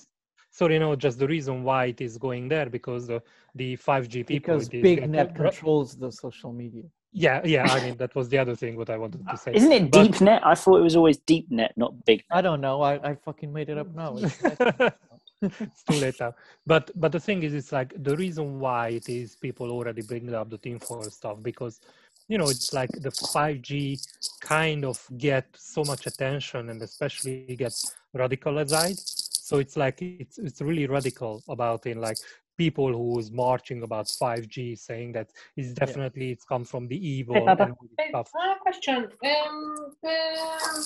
sorry, 0.61 0.77
no, 0.85 0.89
just 1.07 1.17
the 1.25 1.29
reason 1.37 1.55
why 1.69 1.83
it 1.93 2.01
is 2.07 2.13
going 2.27 2.45
there 2.55 2.69
because 2.79 3.03
the, 3.13 3.19
the 3.61 3.69
5G 3.89 4.15
people. 4.15 4.35
because 4.39 4.63
it 4.69 4.75
is 4.81 4.83
big 4.89 4.99
get- 5.01 5.11
net 5.17 5.29
controls 5.43 5.89
the 6.03 6.11
social 6.25 6.53
media 6.63 6.87
Yeah, 7.27 7.39
yeah. 7.55 7.67
I 7.77 7.79
mean, 7.85 7.97
that 8.03 8.13
was 8.19 8.27
the 8.33 8.39
other 8.43 8.55
thing 8.63 8.73
what 8.81 8.89
I 8.95 8.99
wanted 9.05 9.21
to 9.31 9.37
say. 9.45 9.51
Isn't 9.59 9.75
it 9.79 9.85
But- 9.91 10.03
deep 10.03 10.17
net? 10.29 10.41
I 10.53 10.55
thought 10.61 10.77
it 10.83 10.87
was 10.91 10.97
always 11.01 11.19
deep 11.33 11.47
net, 11.59 11.73
not 11.85 11.93
big. 12.09 12.19
i 12.39 12.41
don't 12.47 12.61
know 12.67 12.77
i, 12.91 12.93
I 13.09 13.11
fucking 13.27 13.51
made 13.59 13.69
it 13.73 13.79
up 13.83 13.89
now 14.03 14.11
It's- 15.43 15.61
it's 15.61 15.83
too 15.85 15.95
late 16.01 16.21
now. 16.21 16.35
But 16.67 16.91
but 16.95 17.13
the 17.13 17.21
thing 17.21 17.43
is, 17.43 17.55
it's 17.55 17.73
like 17.73 17.93
the 18.03 18.17
reason 18.17 18.61
why 18.61 18.89
it 18.89 19.09
is 19.09 19.37
people 19.37 19.71
already 19.71 20.03
bringing 20.03 20.35
up 20.35 20.51
the 20.51 20.59
tinfoil 20.59 21.05
stuff 21.05 21.39
because 21.43 21.81
you 22.29 22.39
know 22.39 22.49
it's 22.49 22.73
like 22.73 22.91
the 22.91 23.11
5G 23.11 23.99
kind 24.41 24.85
of 24.85 25.05
get 25.19 25.47
so 25.57 25.83
much 25.85 26.07
attention 26.07 26.69
and 26.71 26.81
especially 26.83 27.57
get 27.57 27.73
radicalized. 28.15 29.01
So 29.49 29.59
it's 29.59 29.77
like 29.77 30.01
it's 30.03 30.39
it's 30.39 30.61
really 30.61 30.87
radical 30.87 31.43
about 31.49 31.87
in 31.87 32.01
like 32.01 32.19
people 32.59 32.93
who's 32.93 33.31
marching 33.33 33.83
about 33.83 34.07
5G 34.07 34.77
saying 34.79 35.13
that 35.13 35.31
it's 35.57 35.73
definitely 35.73 36.31
it's 36.33 36.45
come 36.45 36.65
from 36.65 36.87
the 36.87 36.99
evil 37.15 37.47
Papa. 37.47 37.63
and 37.63 37.73
all 37.73 37.79
this 37.83 37.91
Hey, 37.99 38.09
stuff. 38.11 38.31
I 38.37 38.55
question. 38.61 39.09
Um, 39.25 39.95
um, 40.05 40.83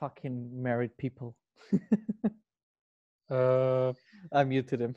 fucking 0.00 0.62
married 0.62 0.96
people 0.98 1.36
Uh, 3.28 3.92
I 4.32 4.44
muted 4.44 4.80
him. 4.80 4.94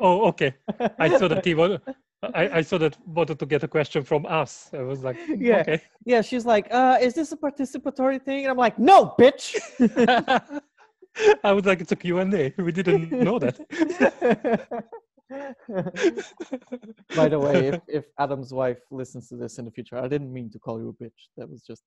Oh, 0.00 0.28
okay. 0.28 0.54
I 0.98 1.18
saw 1.18 1.26
that 1.28 1.44
he 1.44 1.54
was. 1.60 1.80
I, 2.22 2.58
I 2.58 2.62
saw 2.62 2.78
that 2.78 2.96
wanted 3.06 3.38
to 3.40 3.46
get 3.46 3.64
a 3.64 3.68
question 3.68 4.04
from 4.04 4.24
us. 4.26 4.70
I 4.72 4.82
was 4.82 5.02
like, 5.02 5.16
Yeah. 5.26 5.56
okay. 5.62 5.80
yeah, 6.04 6.20
she's 6.20 6.46
like, 6.46 6.68
uh, 6.70 6.98
is 7.00 7.14
this 7.14 7.32
a 7.32 7.36
participatory 7.36 8.22
thing? 8.22 8.44
And 8.44 8.50
I'm 8.52 8.56
like, 8.56 8.78
no, 8.78 9.14
bitch. 9.18 9.58
I 11.44 11.52
was 11.52 11.64
like, 11.64 11.80
it's 11.80 11.90
a 11.92 11.96
Q&A. 11.96 12.54
We 12.56 12.70
didn't 12.72 13.10
know 13.10 13.38
that. 13.40 13.58
By 17.16 17.28
the 17.28 17.38
way, 17.38 17.68
if, 17.68 17.80
if 17.86 18.04
Adam's 18.18 18.52
wife 18.52 18.80
listens 18.90 19.28
to 19.28 19.36
this 19.36 19.58
in 19.58 19.64
the 19.64 19.70
future, 19.70 19.96
I 19.96 20.08
didn't 20.08 20.32
mean 20.32 20.50
to 20.50 20.58
call 20.58 20.80
you 20.80 20.88
a 20.88 21.04
bitch. 21.04 21.28
That 21.36 21.48
was 21.48 21.62
just 21.62 21.84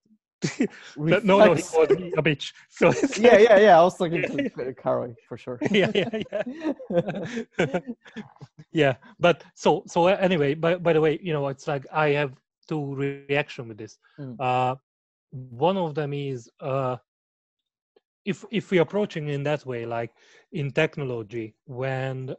But 0.98 1.26
no, 1.26 1.40
no, 1.40 1.54
he 1.54 1.62
me 1.96 2.14
a 2.18 2.24
bitch. 2.24 2.54
So 2.70 2.92
yeah, 3.20 3.32
like- 3.32 3.50
yeah, 3.50 3.60
yeah. 3.60 3.80
I 3.80 3.84
was 3.84 3.98
talking 3.98 4.22
to 4.22 4.28
Karoy 4.74 5.16
for 5.28 5.38
sure. 5.38 5.60
yeah, 5.72 5.92
yeah, 5.94 6.10
yeah. 7.60 7.80
yeah, 8.72 8.96
but 9.20 9.44
so 9.56 9.84
so 9.88 10.08
uh, 10.08 10.18
anyway, 10.20 10.54
by 10.54 10.76
by 10.76 10.94
the 10.94 11.02
way, 11.02 11.20
you 11.22 11.34
know, 11.34 11.48
it's 11.48 11.68
like 11.68 11.86
I 11.92 12.10
have 12.10 12.34
two 12.68 12.96
reaction 12.96 13.68
with 13.68 13.78
this. 13.78 13.98
Mm. 14.20 14.40
Uh, 14.40 14.76
one 15.32 15.78
of 15.78 15.96
them 15.96 16.14
is 16.14 16.50
uh, 16.60 16.98
if 18.26 18.46
if 18.52 18.72
we're 18.72 18.82
approaching 18.82 19.30
in 19.30 19.44
that 19.44 19.66
way, 19.66 19.86
like 19.86 20.12
in 20.52 20.72
technology, 20.72 21.56
when 21.66 22.36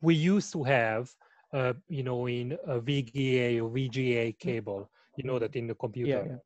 we 0.00 0.14
used 0.14 0.52
to 0.52 0.62
have, 0.64 1.14
uh, 1.52 1.74
you 1.88 2.02
know, 2.02 2.26
in 2.28 2.56
a 2.66 2.80
VGA 2.80 3.60
or 3.60 3.70
VGA 3.70 4.32
cable, 4.38 4.90
you 5.16 5.24
know, 5.24 5.38
that 5.38 5.56
in 5.56 5.66
the 5.66 5.74
computer. 5.74 6.18
yeah, 6.18 6.32
yeah. 6.32 6.38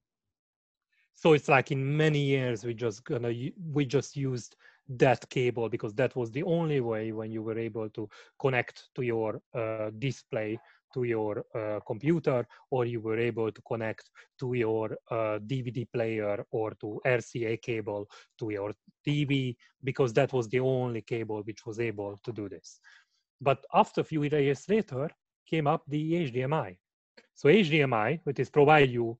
So 1.14 1.32
it's 1.32 1.48
like 1.48 1.70
in 1.70 1.96
many 1.96 2.20
years 2.20 2.64
we 2.64 2.74
just 2.74 3.04
gonna 3.04 3.32
we 3.72 3.84
just 3.84 4.16
used 4.16 4.56
that 4.88 5.28
cable 5.30 5.68
because 5.68 5.94
that 5.94 6.14
was 6.16 6.30
the 6.30 6.42
only 6.42 6.80
way 6.80 7.12
when 7.12 7.30
you 7.30 7.42
were 7.42 7.58
able 7.58 7.88
to 7.90 8.08
connect 8.38 8.88
to 8.94 9.02
your 9.02 9.40
uh, 9.54 9.90
display 9.98 10.58
to 10.92 11.04
your 11.04 11.44
uh, 11.54 11.80
computer 11.86 12.46
or 12.70 12.84
you 12.84 13.00
were 13.00 13.18
able 13.18 13.50
to 13.50 13.60
connect 13.62 14.10
to 14.38 14.54
your 14.54 14.96
uh, 15.10 15.38
DVD 15.38 15.86
player 15.92 16.44
or 16.50 16.70
to 16.80 17.00
RCA 17.04 17.56
cable 17.60 18.08
to 18.38 18.50
your 18.50 18.72
TV 19.06 19.56
because 19.82 20.12
that 20.14 20.32
was 20.32 20.48
the 20.48 20.60
only 20.60 21.02
cable 21.02 21.42
which 21.42 21.66
was 21.66 21.80
able 21.80 22.16
to 22.24 22.32
do 22.32 22.48
this. 22.48 22.80
But 23.44 23.64
after 23.72 24.00
a 24.00 24.04
few 24.04 24.22
years 24.24 24.68
later 24.68 25.10
came 25.46 25.66
up 25.66 25.82
the 25.86 26.02
HDMI. 26.26 26.76
So 27.34 27.48
HDMI, 27.48 28.20
which 28.24 28.40
is 28.40 28.50
provide 28.50 28.90
you 28.90 29.18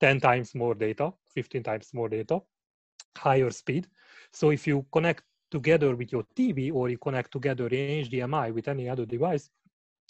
10 0.00 0.20
times 0.20 0.54
more 0.54 0.74
data, 0.74 1.12
15 1.34 1.62
times 1.62 1.90
more 1.92 2.08
data, 2.08 2.40
higher 3.16 3.50
speed. 3.50 3.86
So 4.32 4.50
if 4.50 4.66
you 4.66 4.86
connect 4.92 5.24
together 5.50 5.94
with 5.94 6.12
your 6.12 6.24
TV 6.36 6.72
or 6.72 6.88
you 6.88 6.98
connect 6.98 7.32
together 7.32 7.66
in 7.66 8.04
HDMI 8.04 8.54
with 8.54 8.68
any 8.68 8.88
other 8.88 9.04
device, 9.04 9.50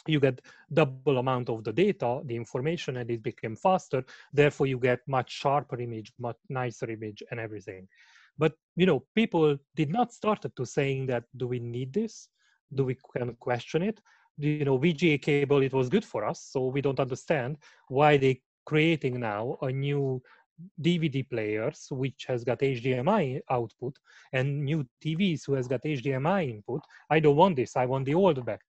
you 0.06 0.20
get 0.20 0.40
double 0.72 1.18
amount 1.18 1.48
of 1.50 1.64
the 1.64 1.72
data, 1.72 2.20
the 2.24 2.36
information, 2.36 2.98
and 2.98 3.10
it 3.10 3.22
became 3.22 3.56
faster. 3.56 4.04
Therefore, 4.32 4.66
you 4.66 4.78
get 4.78 5.00
much 5.06 5.30
sharper 5.30 5.80
image, 5.80 6.12
much 6.18 6.36
nicer 6.48 6.90
image, 6.90 7.22
and 7.30 7.40
everything. 7.40 7.88
But 8.38 8.54
you 8.76 8.86
know, 8.86 9.04
people 9.14 9.58
did 9.74 9.90
not 9.90 10.12
started 10.12 10.54
to 10.56 10.64
saying 10.64 11.06
that 11.06 11.24
do 11.36 11.48
we 11.48 11.58
need 11.58 11.92
this? 11.92 12.28
Do 12.74 12.84
we 12.84 12.96
can 13.16 13.34
question 13.34 13.82
it? 13.82 14.00
You 14.36 14.64
know, 14.64 14.78
VGA 14.78 15.20
cable 15.20 15.62
it 15.62 15.72
was 15.72 15.88
good 15.88 16.04
for 16.04 16.24
us, 16.24 16.40
so 16.52 16.66
we 16.66 16.80
don't 16.80 17.00
understand 17.00 17.58
why 17.88 18.16
they 18.16 18.40
creating 18.66 19.18
now 19.18 19.56
a 19.62 19.72
new 19.72 20.22
DVD 20.82 21.28
players 21.28 21.88
which 21.90 22.24
has 22.28 22.44
got 22.44 22.60
HDMI 22.60 23.40
output 23.50 23.96
and 24.32 24.64
new 24.64 24.86
TVs 25.04 25.42
who 25.46 25.54
has 25.54 25.68
got 25.68 25.82
HDMI 25.82 26.50
input. 26.50 26.82
I 27.10 27.20
don't 27.20 27.36
want 27.36 27.56
this. 27.56 27.76
I 27.76 27.86
want 27.86 28.04
the 28.04 28.14
old 28.14 28.44
back. 28.44 28.60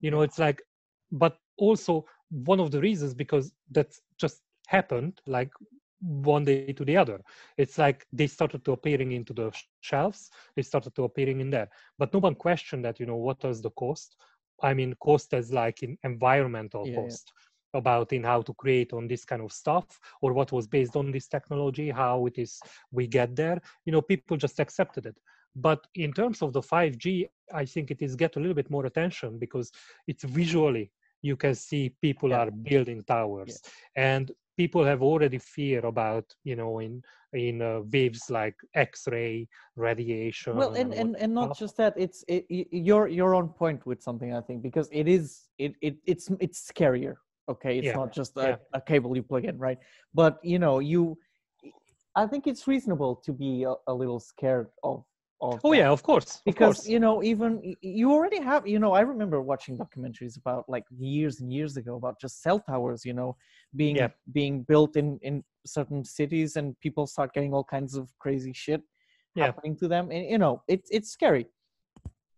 You 0.00 0.10
know, 0.10 0.22
it's 0.22 0.38
like, 0.38 0.62
but 1.10 1.36
also 1.56 2.04
one 2.30 2.60
of 2.60 2.70
the 2.70 2.80
reasons 2.80 3.14
because 3.14 3.52
that 3.70 3.88
just 4.18 4.42
happened 4.66 5.20
like 5.26 5.50
one 6.00 6.44
day 6.44 6.60
to 6.60 6.84
the 6.84 6.96
other. 6.96 7.20
It's 7.42 7.78
like 7.78 7.92
they 8.12 8.14
started 8.26 8.52
to 8.54 8.72
appearing 8.72 9.12
into 9.12 9.24
the 9.24 9.50
shelves. 9.52 10.30
They 10.32 10.62
started 10.62 10.72
to 10.72 11.04
appearing 11.04 11.40
in 11.40 11.50
there, 11.50 11.68
but 11.98 12.12
no 12.12 12.18
one 12.20 12.34
questioned 12.34 12.84
that. 12.84 12.98
You 12.98 13.06
know, 13.06 13.16
what 13.16 13.42
was 13.42 13.60
the 13.60 13.70
cost? 13.70 14.16
I 14.62 14.74
mean, 14.74 14.94
cost 15.00 15.32
as 15.34 15.52
like 15.52 15.82
in 15.82 15.96
environmental 16.04 16.86
Yeah, 16.86 16.92
yeah. 16.92 17.00
cost 17.02 17.32
about 17.74 18.12
in 18.12 18.24
how 18.24 18.42
to 18.42 18.54
create 18.54 18.92
on 18.92 19.06
this 19.08 19.24
kind 19.24 19.42
of 19.42 19.52
stuff 19.52 19.98
or 20.22 20.32
what 20.32 20.52
was 20.52 20.66
based 20.66 20.96
on 20.96 21.10
this 21.10 21.28
technology 21.28 21.90
how 21.90 22.24
it 22.26 22.38
is 22.38 22.58
we 22.90 23.06
get 23.06 23.36
there 23.36 23.60
you 23.84 23.92
know 23.92 24.00
people 24.00 24.36
just 24.36 24.58
accepted 24.58 25.06
it 25.06 25.16
but 25.54 25.86
in 25.94 26.12
terms 26.12 26.40
of 26.42 26.52
the 26.52 26.62
5g 26.62 27.28
i 27.54 27.64
think 27.64 27.90
it 27.90 28.00
is 28.00 28.16
get 28.16 28.36
a 28.36 28.40
little 28.40 28.54
bit 28.54 28.70
more 28.70 28.86
attention 28.86 29.38
because 29.38 29.70
it's 30.06 30.24
visually 30.24 30.90
you 31.20 31.36
can 31.36 31.54
see 31.54 31.90
people 32.00 32.32
Yeah. 32.32 32.40
are 32.40 32.50
building 32.50 33.02
towers 33.04 33.60
and 33.96 34.32
people 34.58 34.84
have 34.84 35.02
already 35.10 35.38
fear 35.38 35.80
about 35.86 36.26
you 36.44 36.56
know 36.60 36.72
in 36.86 37.02
in 37.32 37.62
uh, 37.62 37.80
waves 37.92 38.22
like 38.30 38.56
x-ray 38.74 39.46
radiation 39.76 40.56
well 40.56 40.74
and, 40.74 40.88
what- 40.90 40.98
and 40.98 41.16
and 41.22 41.32
not 41.40 41.50
just 41.62 41.74
that 41.76 41.94
it's 42.04 42.24
it, 42.28 42.44
you're 42.88 43.08
you're 43.16 43.34
on 43.40 43.48
point 43.62 43.80
with 43.86 44.00
something 44.02 44.30
i 44.34 44.42
think 44.46 44.58
because 44.68 44.88
it 44.92 45.06
is 45.16 45.48
it, 45.58 45.72
it 45.86 45.94
it's 46.12 46.26
it's 46.40 46.60
scarier 46.70 47.16
okay? 47.54 47.78
It's 47.78 47.86
Yeah, 47.86 47.96
not 47.96 48.12
just 48.12 48.36
a, 48.36 48.40
yeah. 48.48 48.56
a 48.74 48.80
cable 48.90 49.16
you 49.16 49.22
plug 49.22 49.44
in 49.46 49.56
right? 49.58 49.78
But 50.12 50.32
you 50.52 50.58
know 50.58 50.74
you 50.92 51.16
i 52.22 52.26
think 52.30 52.46
it's 52.46 52.64
reasonable 52.72 53.12
to 53.26 53.32
be 53.32 53.64
a, 53.64 53.74
a 53.92 53.94
little 53.94 54.20
scared 54.20 54.68
of 54.82 55.04
of 55.40 55.60
oh 55.62 55.70
that 55.70 55.78
yeah 55.78 55.90
of 55.90 56.02
course 56.02 56.36
of 56.36 56.44
because 56.44 56.76
course. 56.78 56.88
you 56.88 56.98
know 56.98 57.22
even 57.22 57.74
you 57.80 58.12
already 58.12 58.40
have 58.40 58.66
you 58.66 58.78
know 58.78 58.92
i 58.92 59.00
remember 59.00 59.40
watching 59.40 59.76
documentaries 59.78 60.36
about 60.36 60.68
like 60.68 60.84
years 60.90 61.40
and 61.40 61.52
years 61.52 61.76
ago 61.76 61.96
about 61.96 62.20
just 62.20 62.42
cell 62.42 62.58
towers 62.60 63.04
you 63.04 63.12
know 63.12 63.36
being 63.76 63.96
Yeah. 63.96 64.08
being 64.32 64.62
built 64.62 64.96
in 64.96 65.18
in 65.22 65.44
certain 65.66 66.04
cities 66.04 66.56
and 66.56 66.78
people 66.80 67.06
start 67.06 67.32
getting 67.34 67.52
all 67.54 67.64
kinds 67.64 67.94
of 67.94 68.08
crazy 68.18 68.52
shit 68.52 68.82
Yeah. 69.34 69.46
happening 69.46 69.76
to 69.76 69.88
them 69.88 70.10
and 70.10 70.24
you 70.32 70.38
know 70.38 70.62
it's 70.66 70.88
it's 70.90 71.10
scary 71.10 71.46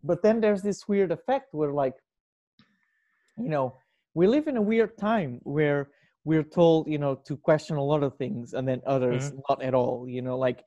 but 0.02 0.22
then 0.22 0.40
there's 0.40 0.62
this 0.62 0.88
weird 0.88 1.10
effect 1.12 1.54
where 1.54 1.72
like 1.72 1.96
you 3.38 3.48
know 3.48 3.76
we 4.14 4.26
live 4.26 4.46
in 4.48 4.56
a 4.56 4.62
weird 4.62 4.98
time 4.98 5.40
where 5.44 5.90
we're 6.24 6.42
told 6.60 6.86
you 6.86 6.98
know 6.98 7.14
to 7.14 7.36
question 7.36 7.76
a 7.76 7.82
lot 7.92 8.02
of 8.02 8.14
things 8.16 8.52
and 8.52 8.66
then 8.68 8.80
others 8.86 9.30
mm-hmm. 9.30 9.40
not 9.48 9.62
at 9.62 9.74
all 9.74 10.06
you 10.08 10.22
know 10.22 10.36
like 10.36 10.60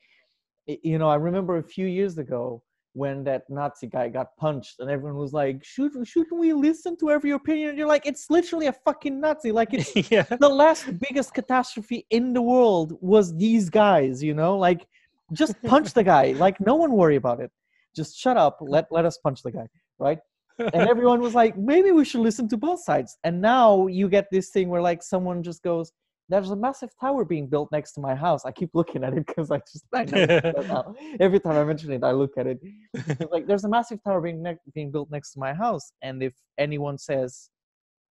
you 0.65 0.97
know 0.97 1.09
i 1.09 1.15
remember 1.15 1.57
a 1.57 1.63
few 1.63 1.87
years 1.87 2.17
ago 2.17 2.61
when 2.93 3.23
that 3.23 3.43
nazi 3.49 3.87
guy 3.87 4.07
got 4.07 4.35
punched 4.37 4.79
and 4.79 4.89
everyone 4.89 5.17
was 5.17 5.33
like 5.33 5.63
should 5.63 5.91
shouldn't 6.07 6.39
we 6.39 6.53
listen 6.53 6.95
to 6.97 7.09
every 7.09 7.31
opinion? 7.31 7.69
And 7.69 7.77
you're 7.77 7.87
like 7.87 8.05
it's 8.05 8.29
literally 8.29 8.67
a 8.67 8.73
fucking 8.73 9.19
nazi. 9.19 9.51
Like 9.51 9.73
it's 9.73 9.95
yeah. 10.11 10.23
the 10.23 10.49
last 10.49 10.99
biggest 10.99 11.33
catastrophe 11.33 12.05
in 12.11 12.33
the 12.33 12.41
world 12.41 12.97
was 13.01 13.35
these 13.35 13.69
guys 13.69 14.23
you 14.23 14.33
know? 14.33 14.57
Like 14.57 14.87
just 15.33 15.61
punch 15.63 15.93
the 15.93 16.03
guy. 16.03 16.33
Like 16.43 16.59
no 16.59 16.75
one 16.75 16.91
worry 16.91 17.15
about 17.15 17.39
it. 17.39 17.51
Just 17.95 18.17
shut 18.17 18.37
up. 18.37 18.57
Let 18.61 18.85
let 18.91 19.05
us 19.05 19.17
punch 19.17 19.41
the 19.41 19.51
guy. 19.51 19.67
Right? 19.97 20.19
And 20.59 20.87
everyone 20.87 21.19
was 21.19 21.33
like 21.33 21.57
maybe 21.57 21.91
we 21.91 22.05
should 22.05 22.21
listen 22.21 22.47
to 22.49 22.57
both 22.57 22.83
sides. 22.83 23.17
And 23.23 23.41
now 23.41 23.87
you 23.87 24.07
get 24.07 24.27
this 24.31 24.49
thing 24.49 24.69
where 24.69 24.81
like 24.81 25.01
someone 25.01 25.41
just 25.41 25.63
goes 25.63 25.91
there's 26.29 26.51
a 26.51 26.55
massive 26.55 26.89
tower 26.99 27.25
being 27.25 27.47
built 27.47 27.71
next 27.71 27.93
to 27.93 28.01
my 28.01 28.15
house. 28.15 28.45
I 28.45 28.51
keep 28.51 28.71
looking 28.73 29.03
at 29.03 29.13
it 29.13 29.25
because 29.25 29.51
i 29.51 29.57
just 29.59 29.85
I 29.93 30.05
know 30.05 30.25
now. 30.67 30.95
every 31.19 31.39
time 31.39 31.53
i 31.53 31.63
mention 31.63 31.91
it 31.91 32.03
i 32.03 32.11
look 32.11 32.37
at 32.37 32.47
it. 32.47 32.59
It's 32.93 33.31
like 33.31 33.47
there's 33.47 33.65
a 33.65 33.69
massive 33.69 34.03
tower 34.03 34.21
being 34.21 34.41
ne- 34.41 34.57
being 34.73 34.91
built 34.91 35.09
next 35.11 35.31
to 35.33 35.39
my 35.39 35.53
house 35.53 35.91
and 36.01 36.23
if 36.23 36.33
anyone 36.57 36.97
says 36.97 37.49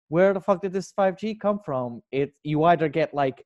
where 0.08 0.34
the 0.34 0.40
fuck 0.40 0.60
did 0.60 0.72
this 0.72 0.92
5g 0.92 1.40
come 1.40 1.60
from? 1.64 2.02
it 2.12 2.32
you 2.44 2.64
either 2.64 2.88
get 2.88 3.14
like 3.14 3.44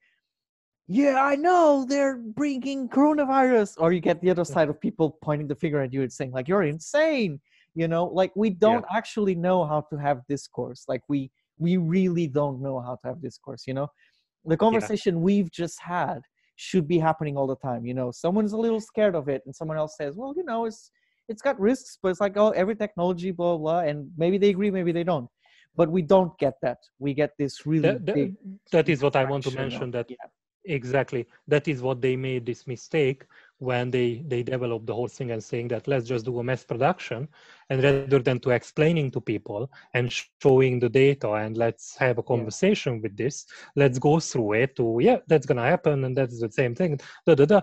yeah 0.89 1.21
i 1.21 1.35
know 1.35 1.85
they're 1.89 2.17
bringing 2.17 2.89
coronavirus 2.89 3.75
or 3.79 3.93
you 3.93 4.01
get 4.01 4.21
the 4.21 4.31
other 4.31 4.45
side 4.45 4.69
of 4.69 4.81
people 4.81 5.19
pointing 5.23 5.49
the 5.49 5.55
finger 5.55 5.81
at 5.81 5.93
you 5.93 6.03
and 6.03 6.13
saying 6.13 6.33
like 6.33 6.49
you're 6.49 6.63
insane 6.63 7.41
you 7.77 7.87
know? 7.87 8.07
Like 8.07 8.33
we 8.35 8.51
don't 8.51 8.87
actually 8.91 9.35
know 9.35 9.65
how 9.67 9.83
to 9.91 9.97
have 9.99 10.23
discourse. 10.29 10.87
Like 10.89 11.03
we 11.09 11.31
we 11.59 11.77
really 11.77 12.27
don't 12.27 12.61
know 12.61 12.81
how 12.81 12.97
to 12.97 13.09
have 13.09 13.23
discourse 13.23 13.65
you 13.67 13.73
know 13.73 13.89
the 14.47 14.57
conversation 14.57 15.21
we've 15.21 15.51
just 15.51 15.81
had 15.81 16.21
should 16.57 16.87
be 16.89 16.99
happening 16.99 17.37
all 17.37 17.47
the 17.47 17.57
time 17.57 17.85
you 17.85 17.95
know? 17.95 18.11
Someone's 18.11 18.53
a 18.53 18.57
little 18.57 18.81
scared 18.81 19.15
of 19.15 19.29
it 19.29 19.43
and 19.47 19.55
someone 19.55 19.77
else 19.77 19.97
says 19.97 20.17
well 20.17 20.33
you 20.37 20.45
know 20.45 20.65
it's 20.65 20.91
it's 21.29 21.43
got 21.43 21.59
risks 21.61 21.99
but 22.03 22.09
it's 22.11 22.21
like 22.21 22.37
oh 22.37 22.51
every 22.51 22.77
technology 22.77 23.31
blah 23.31 23.57
blah 23.57 23.81
and 23.81 24.11
maybe 24.17 24.39
they 24.39 24.51
agree 24.51 24.71
maybe 24.71 24.93
they 24.93 25.05
don't. 25.05 25.29
But 25.79 25.91
we 25.91 26.01
don't 26.01 26.33
get 26.39 26.55
that. 26.63 26.79
We 26.99 27.13
get 27.13 27.33
this 27.39 27.67
really 27.67 27.83
That- 27.91 28.07
that- 28.07 28.15
big 28.15 28.35
that 28.73 28.89
is 28.89 29.03
what 29.03 29.15
i 29.17 29.25
want 29.25 29.45
to 29.45 29.51
mention 29.63 29.91
that 29.91 30.07
yeah. 30.11 30.17
exactly. 30.65 31.27
That 31.47 31.69
is 31.69 31.83
what 31.83 32.01
they 32.01 32.17
made 32.17 32.47
this 32.47 32.67
mistake 32.67 33.25
when 33.59 33.91
they 33.91 34.23
they 34.27 34.43
developed 34.43 34.87
the 34.87 34.95
whole 34.95 35.09
thing 35.09 35.31
and 35.31 35.43
saying 35.43 35.69
that 35.69 35.89
let's 35.89 36.07
just 36.07 36.27
do 36.27 36.39
a 36.39 36.45
mass 36.45 36.63
production 36.63 37.27
and 37.71 37.83
rather 37.83 38.19
than 38.19 38.39
to 38.39 38.51
explaining 38.51 39.11
to 39.11 39.21
people 39.21 39.71
and 39.95 40.13
showing 40.43 40.79
the 40.79 40.89
data 40.89 41.33
and 41.33 41.57
let's 41.57 41.97
have 41.97 42.19
a 42.19 42.23
conversation 42.23 43.01
with 43.01 43.17
this 43.17 43.47
let's 43.75 43.99
go 43.99 44.21
through 44.21 44.53
it 44.53 44.77
to 44.77 44.99
yeah 45.01 45.17
that's 45.27 45.47
gonna 45.47 45.63
happen 45.63 46.05
and 46.05 46.17
that's 46.17 46.39
the 46.39 46.51
same 46.51 46.75
thing 46.75 46.99
da, 47.27 47.35
da, 47.35 47.47
da. 47.47 47.61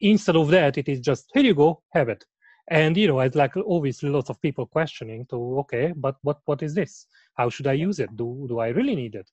instead 0.00 0.36
of 0.36 0.48
that 0.48 0.78
it 0.78 0.88
is 0.88 1.00
just 1.00 1.30
here 1.34 1.44
you 1.44 1.54
go 1.54 1.82
have 1.92 2.08
it. 2.08 2.24
And 2.68 2.96
you 2.96 3.08
know 3.08 3.20
it's 3.20 3.36
like 3.36 3.54
always 3.58 4.02
lots 4.02 4.30
of 4.30 4.40
people 4.40 4.64
questioning 4.64 5.26
to 5.26 5.58
okay 5.60 5.92
but 5.94 6.16
what 6.22 6.38
what 6.46 6.62
is 6.62 6.72
this? 6.74 7.06
How 7.34 7.50
should 7.50 7.66
i 7.66 7.74
use 7.74 8.00
it? 8.00 8.16
Do 8.16 8.46
do 8.48 8.60
i 8.60 8.68
really 8.68 8.96
need 8.96 9.14
it? 9.14 9.30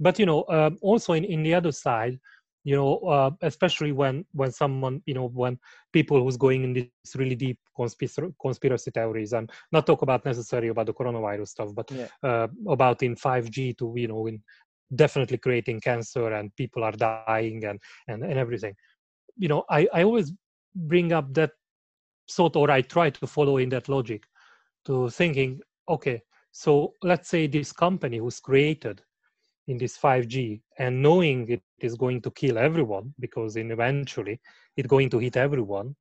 But 0.00 0.18
you 0.18 0.26
know 0.26 0.44
um, 0.48 0.78
also 0.82 1.12
in, 1.12 1.24
in 1.24 1.44
the 1.44 1.54
other 1.54 1.70
side 1.70 2.18
you 2.64 2.76
know 2.76 2.98
uh, 2.98 3.30
especially 3.42 3.92
when 3.92 4.24
when 4.32 4.50
someone 4.52 5.02
you 5.06 5.14
know 5.14 5.28
when 5.28 5.58
people 5.92 6.22
who's 6.22 6.36
going 6.36 6.64
in 6.64 6.72
this 6.74 6.92
really 6.94 7.14
deep 7.14 7.38
conspiracy, 7.56 8.06
conspiracy 8.20 8.72
theories 8.72 9.16
and 9.18 9.36
not 9.60 9.86
talk 9.86 10.02
about 10.02 10.24
necessarily 10.24 10.68
about 10.68 10.86
the 10.86 10.92
coronavirus 10.94 11.48
stuff 11.48 11.70
but 11.74 11.88
Yeah. 11.90 12.06
uh, 12.22 12.48
about 12.68 13.02
in 13.02 13.14
5g 13.16 13.74
to 13.78 13.92
you 13.96 14.08
know 14.08 14.26
in 14.26 14.42
definitely 14.94 15.38
creating 15.38 15.80
cancer 15.80 16.32
and 16.32 16.54
people 16.56 16.84
are 16.84 16.92
dying 16.92 17.46
and 17.64 17.78
and, 18.08 18.22
and 18.22 18.38
everything 18.38 18.74
you 19.36 19.48
know 19.48 19.64
i 19.70 19.86
i 19.94 20.02
always 20.02 20.32
bring 20.74 21.12
up 21.12 21.32
that 21.34 21.50
thought 22.30 22.56
or 22.56 22.70
i 22.70 22.80
try 22.80 23.10
to 23.10 23.26
follow 23.26 23.56
in 23.58 23.68
that 23.68 23.88
logic 23.88 24.24
to 24.84 25.08
thinking 25.10 25.60
okay 25.88 26.22
so 26.52 26.92
let's 27.02 27.28
say 27.28 27.46
this 27.46 27.72
company 27.72 28.18
who's 28.18 28.40
created 28.40 29.02
in 29.68 29.78
this 29.78 29.96
5G 29.96 30.60
and 30.78 31.02
knowing 31.02 31.48
it 31.48 31.62
is 31.80 31.94
going 31.94 32.20
to 32.22 32.30
kill 32.30 32.58
everyone 32.58 33.14
because 33.20 33.56
in 33.56 33.70
eventually 33.70 34.40
it's 34.76 34.88
going 34.88 35.10
to 35.10 35.18
hit 35.18 35.36
everyone 35.36 35.94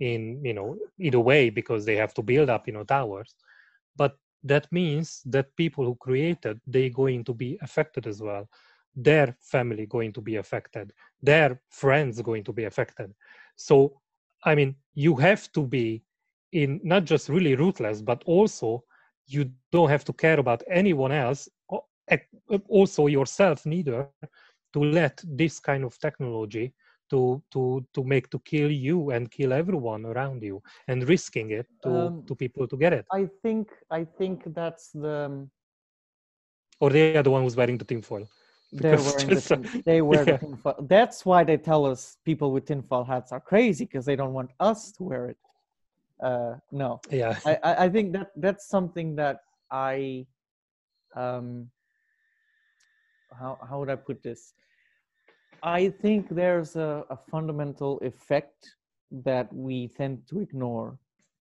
in 0.00 0.44
you 0.44 0.52
know 0.54 0.76
either 0.98 1.20
way 1.20 1.48
because 1.50 1.84
they 1.84 1.96
have 1.96 2.12
to 2.14 2.22
build 2.22 2.50
up 2.50 2.66
you 2.66 2.72
know 2.72 2.84
towers. 2.84 3.34
But 3.96 4.16
that 4.44 4.70
means 4.70 5.22
that 5.26 5.56
people 5.56 5.84
who 5.84 5.94
created 5.96 6.60
they're 6.66 6.90
going 6.90 7.24
to 7.24 7.34
be 7.34 7.58
affected 7.62 8.06
as 8.06 8.22
well. 8.22 8.48
Their 8.94 9.36
family 9.40 9.86
going 9.86 10.12
to 10.14 10.20
be 10.20 10.36
affected. 10.36 10.92
Their 11.22 11.60
friends 11.70 12.20
going 12.22 12.44
to 12.44 12.52
be 12.52 12.64
affected. 12.64 13.12
So 13.56 14.00
i 14.44 14.54
mean 14.54 14.74
you 14.94 15.14
have 15.16 15.50
to 15.52 15.62
be 15.66 16.02
in 16.52 16.80
not 16.84 17.04
just 17.04 17.28
really 17.28 17.54
ruthless 17.54 18.00
but 18.00 18.22
also 18.24 18.82
you 19.26 19.50
don't 19.72 19.90
have 19.90 20.04
to 20.04 20.12
care 20.12 20.38
about 20.38 20.62
anyone 20.70 21.12
else 21.12 21.48
also 22.68 23.06
yourself 23.06 23.66
neither 23.66 24.08
to 24.54 24.62
let 24.62 25.20
this 25.24 25.58
kind 25.60 25.84
of 25.84 25.98
technology 25.98 26.72
to 27.10 27.40
to 27.52 27.84
to 27.94 28.02
make 28.04 28.28
to 28.30 28.38
kill 28.40 28.70
you 28.70 29.10
and 29.10 29.30
kill 29.30 29.52
everyone 29.52 30.04
around 30.06 30.42
you 30.42 30.62
and 30.88 31.08
risking 31.08 31.50
it 31.50 31.66
to 31.82 31.90
Um, 31.90 32.22
to 32.26 32.34
people 32.34 32.66
to 32.68 32.76
get 32.76 32.92
it 32.92 33.06
I 33.12 33.26
think 33.42 33.70
I 33.90 34.04
think 34.04 34.42
that's 34.54 34.90
the 34.92 35.48
or 36.80 36.90
they 36.90 37.02
are 37.02 37.22
the 37.22 37.30
one 37.30 37.42
who's 37.42 37.56
wearing 37.56 37.78
the 37.78 37.84
tinfoil 37.84 38.28
they're 38.72 38.90
Because 38.90 39.02
wearing 39.02 39.30
the 39.34 39.40
just, 39.40 39.52
uh, 39.52 39.56
tin, 39.56 39.68
they 39.84 40.00
wear 40.02 40.24
yeah. 40.26 40.32
the 40.32 40.34
tinfoil. 40.38 40.74
That's 40.88 41.24
why 41.24 41.44
they 41.44 41.56
tell 41.56 41.86
us 41.86 42.18
people 42.24 42.52
with 42.52 42.66
tinfoil 42.66 43.04
hats 43.04 43.32
are 43.32 43.40
crazy 43.40 43.84
because 43.84 44.04
they 44.04 44.16
don't 44.16 44.32
want 44.34 44.50
us 44.60 44.92
to 44.92 45.04
wear 45.04 45.26
it. 45.30 45.38
Uh, 46.22 46.54
no, 46.72 47.00
yeah 47.10 47.38
I, 47.44 47.58
I 47.62 47.84
I 47.84 47.88
think 47.90 48.12
that 48.12 48.30
that's 48.36 48.66
something 48.68 49.16
that 49.16 49.40
I 49.70 50.26
um 51.14 51.70
how 53.38 53.58
how 53.68 53.78
would 53.80 53.90
I 53.90 53.96
put 53.96 54.22
this? 54.22 54.54
I 55.62 55.88
think 55.88 56.28
there's 56.28 56.76
a, 56.76 57.04
a 57.10 57.16
fundamental 57.16 57.98
effect 57.98 58.76
that 59.10 59.52
we 59.52 59.88
tend 59.88 60.26
to 60.28 60.40
ignore 60.40 60.98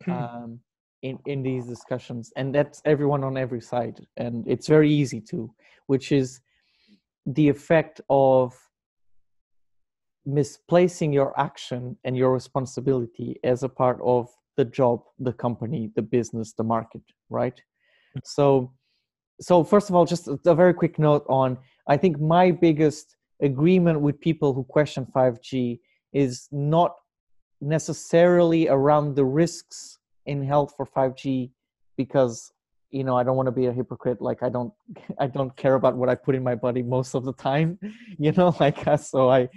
um, 0.08 0.60
in 1.02 1.20
in 1.26 1.44
these 1.44 1.66
discussions, 1.66 2.32
and 2.36 2.54
that's 2.54 2.82
everyone 2.86 3.24
on 3.24 3.38
every 3.38 3.62
side, 3.62 4.06
and 4.18 4.48
it's 4.48 4.68
very 4.68 4.92
easy 4.92 5.22
to, 5.22 5.52
which 5.88 6.12
is 6.12 6.42
the 7.26 7.50
effect 7.50 8.02
of 8.10 8.56
misplacing 10.26 11.14
your 11.14 11.40
action 11.40 11.98
and 12.04 12.18
your 12.18 12.32
responsibility 12.34 13.40
as 13.44 13.64
a 13.64 13.70
part 13.70 14.00
of 14.04 14.28
the 14.58 14.66
job 14.66 15.04
the 15.20 15.34
company 15.34 15.92
the 15.96 16.02
business 16.02 16.54
the 16.54 16.64
market 16.64 17.02
right? 17.30 17.62
So 18.24 18.72
so 19.40 19.64
first 19.64 19.90
of 19.90 19.96
all 19.96 20.06
just 20.06 20.28
a 20.28 20.56
very 20.56 20.74
quick 20.74 20.98
note 21.00 21.26
on 21.28 21.58
i 21.88 21.98
think 21.98 22.20
my 22.20 22.52
biggest 22.52 23.16
agreement 23.42 24.00
with 24.00 24.20
people 24.20 24.54
who 24.54 24.64
question 24.64 25.06
5g 25.06 25.80
is 26.14 26.48
not 26.52 26.96
necessarily 27.62 28.68
around 28.70 29.16
the 29.16 29.26
risks 29.26 29.98
in 30.26 30.44
health 30.44 30.74
for 30.76 30.86
5g 30.86 31.52
because 31.98 32.52
you 32.92 33.04
know 33.04 33.18
i 33.18 33.24
don't 33.24 33.36
want 33.36 33.48
to 33.48 33.52
be 33.52 33.66
a 33.66 33.74
hypocrite 33.74 34.22
like 34.22 34.42
i 34.44 34.50
don't 34.50 34.74
i 35.20 35.28
don't 35.28 35.56
care 35.58 35.76
about 35.76 35.96
what 35.96 36.10
i 36.10 36.16
put 36.16 36.36
in 36.36 36.44
my 36.44 36.56
body 36.56 36.82
most 36.84 37.14
of 37.16 37.26
the 37.26 37.34
time 37.34 37.78
you 38.20 38.32
know 38.34 38.56
like 38.60 38.88
uh, 38.88 38.98
so 38.98 39.30
i 39.30 39.48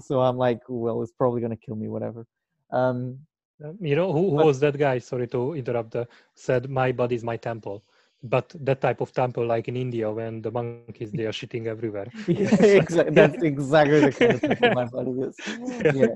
so 0.00 0.20
i'm 0.20 0.36
like 0.36 0.60
well 0.68 1.02
it's 1.02 1.12
probably 1.12 1.40
going 1.40 1.50
to 1.50 1.56
kill 1.56 1.76
me 1.76 1.88
whatever. 1.88 2.26
Um 2.70 3.18
you 3.80 3.96
know 3.96 4.12
who, 4.12 4.30
who 4.30 4.36
But- 4.36 4.46
was 4.46 4.60
that 4.60 4.76
guy? 4.76 4.98
Sorry 4.98 5.26
to 5.28 5.54
interrupt 5.54 5.96
uh, 5.96 6.04
said 6.34 6.68
my 6.68 6.92
body 6.92 7.14
is 7.14 7.24
my 7.24 7.38
temple 7.38 7.82
but 8.22 8.54
that 8.60 8.80
type 8.80 9.00
of 9.00 9.12
temple 9.12 9.44
like 9.46 9.68
in 9.68 9.76
india 9.76 10.10
when 10.10 10.40
the 10.42 10.50
monkeys 10.50 11.12
they 11.12 11.26
are 11.26 11.32
shitting 11.40 11.66
everywhere. 11.66 12.06
Yeah, 12.26 12.48
It's 12.60 12.62
like- 12.62 13.08
exa- 13.08 13.14
that's 13.14 13.42
exactly 13.42 14.00
the 14.00 14.12
kind 14.12 14.62
of 14.64 14.74
my 14.74 14.84
body 14.96 15.12
is 15.28 15.36
Yeah. 15.84 15.92
yeah. 16.00 16.14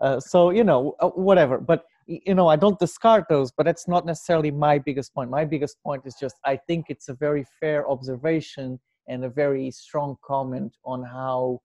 Uh, 0.00 0.18
so 0.20 0.50
you 0.50 0.64
know 0.64 0.94
uh, 1.00 1.10
whatever. 1.10 1.58
But 1.58 1.84
you 2.06 2.34
know 2.34 2.48
i 2.48 2.56
don't 2.56 2.78
discard 2.80 3.24
those 3.28 3.52
but 3.56 3.64
that's 3.68 3.86
not 3.94 4.04
necessarily 4.04 4.50
my 4.50 4.76
biggest 4.78 5.14
point. 5.14 5.30
My 5.30 5.44
biggest 5.44 5.76
point 5.86 6.02
is 6.04 6.14
just 6.24 6.36
i 6.44 6.56
think 6.66 6.86
it's 6.88 7.08
a 7.08 7.14
very 7.26 7.44
fair 7.60 7.80
observation 7.94 8.80
and 9.10 9.24
a 9.24 9.28
very 9.44 9.70
strong 9.70 10.10
comment 10.30 10.72
on 10.84 10.98
how 11.04 11.60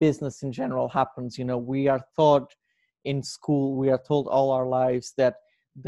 business 0.00 0.42
in 0.42 0.50
general 0.52 0.88
happens. 0.88 1.30
You 1.38 1.44
know 1.50 1.58
we 1.58 1.80
are 1.88 2.02
taught 2.16 2.48
in 3.04 3.22
school 3.22 3.66
we 3.82 3.90
are 3.94 4.02
told 4.10 4.24
all 4.28 4.48
our 4.56 4.66
lives 4.66 5.12
that 5.18 5.34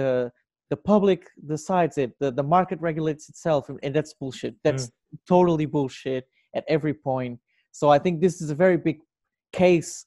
the 0.01 0.31
the 0.71 0.77
public 0.77 1.21
decides 1.47 1.97
it 1.99 2.11
the, 2.21 2.31
the 2.31 2.43
market 2.43 2.79
regulates 2.81 3.29
itself 3.29 3.69
and, 3.69 3.79
and 3.85 3.95
that's 3.95 4.13
bullshit. 4.15 4.55
That's 4.65 4.91
totally 5.29 5.67
bullshit 5.67 6.25
at 6.55 6.65
every 6.69 6.95
point. 6.95 7.39
So 7.73 7.85
i 7.97 7.99
think 7.99 8.15
this 8.21 8.41
is 8.43 8.49
a 8.51 8.55
very 8.65 8.79
big 8.89 8.99
case 9.53 10.07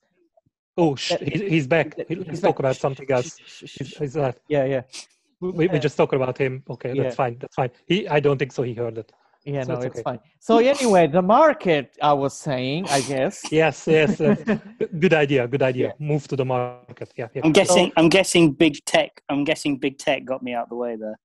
oh 0.78 0.96
sh- 0.96 1.10
that- 1.10 1.22
he, 1.34 1.50
he's 1.54 1.68
back. 1.68 1.88
that- 1.96 2.08
he's 2.10 2.26
let's 2.28 2.42
talk 2.42 2.60
about 2.60 2.76
something 2.86 3.10
else. 3.12 3.30
Shh, 3.46 3.64
Is, 3.82 3.90
shh. 4.14 4.16
Uh, 4.16 4.32
yeah 4.56 4.66
yeah. 4.74 4.82
We, 5.42 5.50
we 5.52 5.66
Yeah. 5.68 5.78
just 5.88 5.96
talk 6.02 6.12
about 6.14 6.38
him. 6.38 6.54
Okay 6.70 6.92
Yeah. 6.96 7.04
that's 7.04 7.16
fine 7.24 7.36
that's 7.42 7.56
fine. 7.62 7.72
He 7.92 7.98
i 8.08 8.20
don't 8.26 8.38
think 8.42 8.52
so 8.58 8.64
he 8.64 8.74
heard 8.74 8.98
it 9.04 9.10
yeah 9.46 9.64
So 9.64 9.74
no 9.74 9.80
it's 9.82 9.86
it's 9.96 10.02
fine 10.02 10.20
so 10.40 10.58
anyway 10.58 11.08
the 11.08 11.22
market 11.22 11.98
i 12.02 12.12
was 12.14 12.34
saying 12.38 12.86
i 12.90 13.00
guess 13.02 13.46
yes 13.52 13.88
yes 13.88 14.20
uh, 14.20 14.36
good 15.00 15.14
idea 15.14 15.48
good 15.48 15.62
idea 15.62 15.94
move 16.00 16.28
to 16.28 16.36
the 16.36 16.46
market 16.46 17.12
yeah, 17.16 17.28
yeah. 17.34 17.42
I'm 17.46 17.52
guessing. 17.54 17.92
I'm 17.98 18.10
guessing 18.10 18.52
big 18.52 18.84
tech. 18.86 19.22
I'm 19.30 19.44
guessing 19.44 19.78
big 19.78 19.98
tech 19.98 20.26
got 20.26 20.44
me 20.44 20.54
out 20.54 20.68
the 20.70 20.76
way 20.76 20.96
there. 21.04 21.18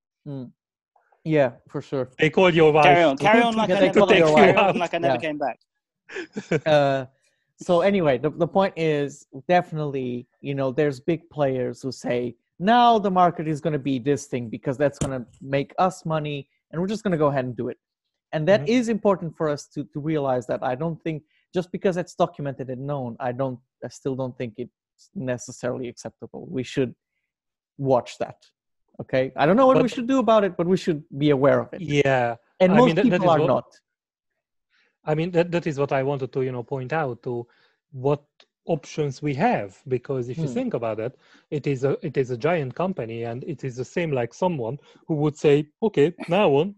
yeah 1.25 1.51
for 1.69 1.81
sure 1.83 2.11
they 2.19 2.31
called 2.31 2.55
your 2.55 2.71
wife 2.73 2.85
Carry 2.85 3.03
on. 3.05 3.17
Carry 3.19 3.43
on 3.43 3.55
like 3.57 3.71
I 3.71 3.81
never, 3.81 3.99
call 4.01 4.13
your 4.15 4.35
carry 4.35 4.53
wife. 4.53 4.59
on 4.69 4.79
like 4.79 4.95
I 4.95 4.99
never 4.99 5.15
Yeah. 5.15 5.21
came 5.27 5.39
back. 5.47 5.59
uh, 6.67 7.07
so 7.61 7.81
anyway 7.81 8.19
the, 8.19 8.31
the 8.31 8.47
point 8.47 8.75
is 8.77 9.27
definitely 9.49 10.27
you 10.41 10.55
know 10.55 10.71
there's 10.71 11.01
big 11.01 11.29
players 11.31 11.83
who 11.83 11.91
say 11.91 12.35
now 12.59 12.99
the 12.99 13.11
market 13.11 13.49
is 13.49 13.61
going 13.61 13.73
to 13.73 13.85
be 13.91 13.99
this 13.99 14.27
thing 14.27 14.49
because 14.49 14.77
that's 14.77 14.99
going 14.99 15.19
to 15.19 15.27
make 15.41 15.73
us 15.79 16.05
money 16.05 16.49
and 16.71 16.81
we're 16.81 16.87
just 16.95 17.03
going 17.03 17.13
to 17.13 17.19
go 17.19 17.29
ahead 17.29 17.45
and 17.45 17.57
do 17.57 17.69
it 17.69 17.79
and 18.35 18.43
that 18.51 18.63
is 18.77 18.85
Mhm. 18.87 18.95
important 18.97 19.31
for 19.39 19.47
us 19.55 19.63
to, 19.75 19.81
to 19.93 19.99
realize 20.13 20.45
that 20.53 20.61
i 20.73 20.75
don't 20.83 20.99
think 21.07 21.19
just 21.57 21.69
because 21.77 21.95
it's 22.03 22.15
documented 22.25 22.67
and 22.75 22.83
known 22.91 23.11
i 23.29 23.31
don't 23.41 23.59
i 23.87 23.89
still 24.01 24.17
don't 24.21 24.37
think 24.41 24.53
it's 24.65 25.05
necessarily 25.35 25.87
acceptable. 25.93 26.43
We 26.59 26.63
should 26.73 26.93
watch 27.93 28.11
that 28.23 28.39
okay? 29.03 29.25
I 29.41 29.43
don't 29.47 29.59
know 29.61 29.67
what 29.71 29.83
we 29.87 29.93
should 29.95 30.09
do 30.15 30.19
about 30.27 30.43
it 30.49 30.53
but 30.59 30.67
we 30.75 30.79
should 30.85 31.01
be 31.25 31.31
aware 31.39 31.59
of 31.65 31.69
it. 31.77 31.81
Yeah. 32.07 32.29
And 32.63 32.69
I 32.73 32.77
most 32.81 32.87
mean, 32.89 32.97
that- 32.99 33.07
that 33.11 33.21
people 33.21 33.31
is 33.31 33.35
are 33.35 33.41
what- 33.45 33.53
not. 33.57 33.69
I 35.11 35.13
mean 35.19 35.31
that 35.37 35.47
that 35.55 35.67
is 35.71 35.77
what 35.83 35.93
I 36.01 36.03
wanted 36.11 36.31
to 36.35 36.41
you 36.47 36.53
know 36.57 36.65
point 36.75 36.93
out 37.03 37.17
to 37.27 37.33
what 38.07 38.23
options 38.77 39.15
we 39.27 39.33
have 39.49 39.71
because 39.97 40.25
if 40.33 40.37
you 40.43 40.49
Hmm. 40.49 40.59
think 40.59 40.73
about 40.81 40.99
it, 41.07 41.13
it 41.59 41.65
is 41.73 41.81
a 41.91 41.93
it 42.09 42.15
is 42.23 42.29
a 42.37 42.39
giant 42.49 42.73
company 42.83 43.19
and 43.31 43.39
it 43.55 43.61
is 43.69 43.75
the 43.83 43.89
same 43.97 44.11
like 44.21 44.33
someone 44.45 44.77
who 45.07 45.15
would 45.23 45.37
say, 45.45 45.55
okay, 45.87 46.09
now 46.39 46.49
on 46.61 46.69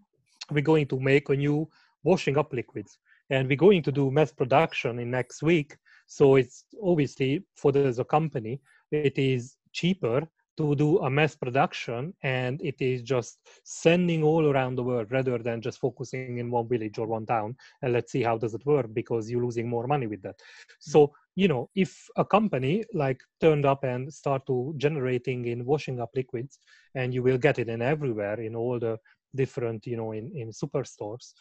we're 0.50 0.62
going 0.62 0.86
to 0.86 1.00
make 1.00 1.28
a 1.28 1.36
new 1.36 1.68
washing 2.04 2.38
up 2.38 2.52
liquids. 2.52 2.98
And 3.30 3.48
we're 3.48 3.56
going 3.56 3.82
to 3.82 3.92
do 3.92 4.10
mass 4.10 4.32
production 4.32 4.98
in 4.98 5.10
next 5.10 5.42
week. 5.42 5.76
So 6.06 6.36
it's 6.36 6.64
obviously 6.82 7.44
for 7.56 7.72
the, 7.72 7.88
a 7.88 8.04
company, 8.04 8.60
it 8.92 9.18
is 9.18 9.56
cheaper 9.72 10.28
to 10.56 10.74
do 10.74 10.98
a 11.00 11.10
mass 11.10 11.36
production 11.36 12.14
and 12.22 12.60
it 12.62 12.80
is 12.80 13.02
just 13.02 13.38
sending 13.64 14.22
all 14.22 14.46
around 14.50 14.76
the 14.76 14.82
world 14.82 15.08
rather 15.10 15.38
than 15.38 15.60
just 15.60 15.78
focusing 15.78 16.38
in 16.38 16.50
one 16.50 16.68
village 16.68 16.98
or 16.98 17.06
one 17.06 17.26
town. 17.26 17.54
And 17.82 17.92
let's 17.92 18.12
see 18.12 18.22
how 18.22 18.38
does 18.38 18.54
it 18.54 18.64
work 18.64 18.86
because 18.94 19.30
you're 19.30 19.44
losing 19.44 19.68
more 19.68 19.86
money 19.86 20.06
with 20.06 20.22
that. 20.22 20.38
Mm. 20.38 20.74
So 20.78 21.12
you 21.34 21.48
know 21.48 21.68
if 21.74 22.08
a 22.16 22.24
company 22.24 22.84
like 22.94 23.20
turned 23.40 23.66
up 23.66 23.84
and 23.84 24.12
start 24.12 24.46
to 24.46 24.74
generating 24.78 25.44
in 25.46 25.64
washing 25.66 26.00
up 26.00 26.10
liquids 26.16 26.58
and 26.94 27.12
you 27.12 27.22
will 27.22 27.36
get 27.36 27.58
it 27.58 27.68
in 27.68 27.82
everywhere 27.82 28.40
in 28.40 28.56
all 28.56 28.78
the 28.78 28.98
different 29.36 29.86
you 29.86 29.96
know 29.96 30.12
in, 30.12 30.30
in 30.34 30.50
superstores 30.50 31.32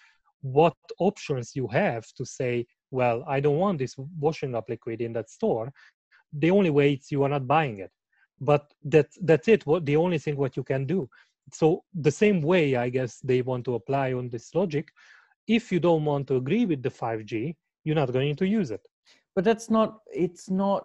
what 0.41 0.75
options 0.99 1.55
you 1.55 1.67
have 1.67 2.05
to 2.17 2.25
say 2.25 2.65
well 2.91 3.23
i 3.27 3.39
don't 3.39 3.57
want 3.57 3.79
this 3.79 3.95
washing 4.19 4.53
up 4.55 4.69
liquid 4.69 5.01
in 5.01 5.13
that 5.13 5.29
store 5.29 5.71
the 6.33 6.51
only 6.51 6.69
way 6.69 6.93
it's 6.93 7.11
you 7.11 7.23
are 7.23 7.29
not 7.29 7.47
buying 7.47 7.79
it 7.79 7.91
but 8.39 8.73
that 8.83 9.07
that's 9.21 9.47
it. 9.47 9.65
What 9.65 9.85
the 9.85 9.95
only 9.95 10.17
thing 10.17 10.35
what 10.35 10.57
you 10.57 10.63
can 10.63 10.85
do. 10.85 11.09
So 11.53 11.83
the 11.93 12.11
same 12.11 12.41
way, 12.41 12.75
I 12.75 12.89
guess 12.89 13.19
they 13.19 13.41
want 13.41 13.65
to 13.65 13.75
apply 13.75 14.13
on 14.13 14.29
this 14.29 14.53
logic. 14.55 14.89
If 15.47 15.71
you 15.71 15.79
don't 15.79 16.05
want 16.05 16.27
to 16.27 16.37
agree 16.37 16.65
with 16.65 16.81
the 16.81 16.89
5G, 16.89 17.55
you're 17.83 17.95
not 17.95 18.11
going 18.11 18.35
to 18.35 18.47
use 18.47 18.71
it. 18.71 18.81
But 19.35 19.43
that's 19.43 19.69
not. 19.69 19.99
It's 20.13 20.49
not 20.49 20.83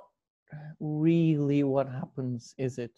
really 0.81 1.63
what 1.63 1.89
happens, 1.89 2.55
is 2.59 2.79
it? 2.79 2.93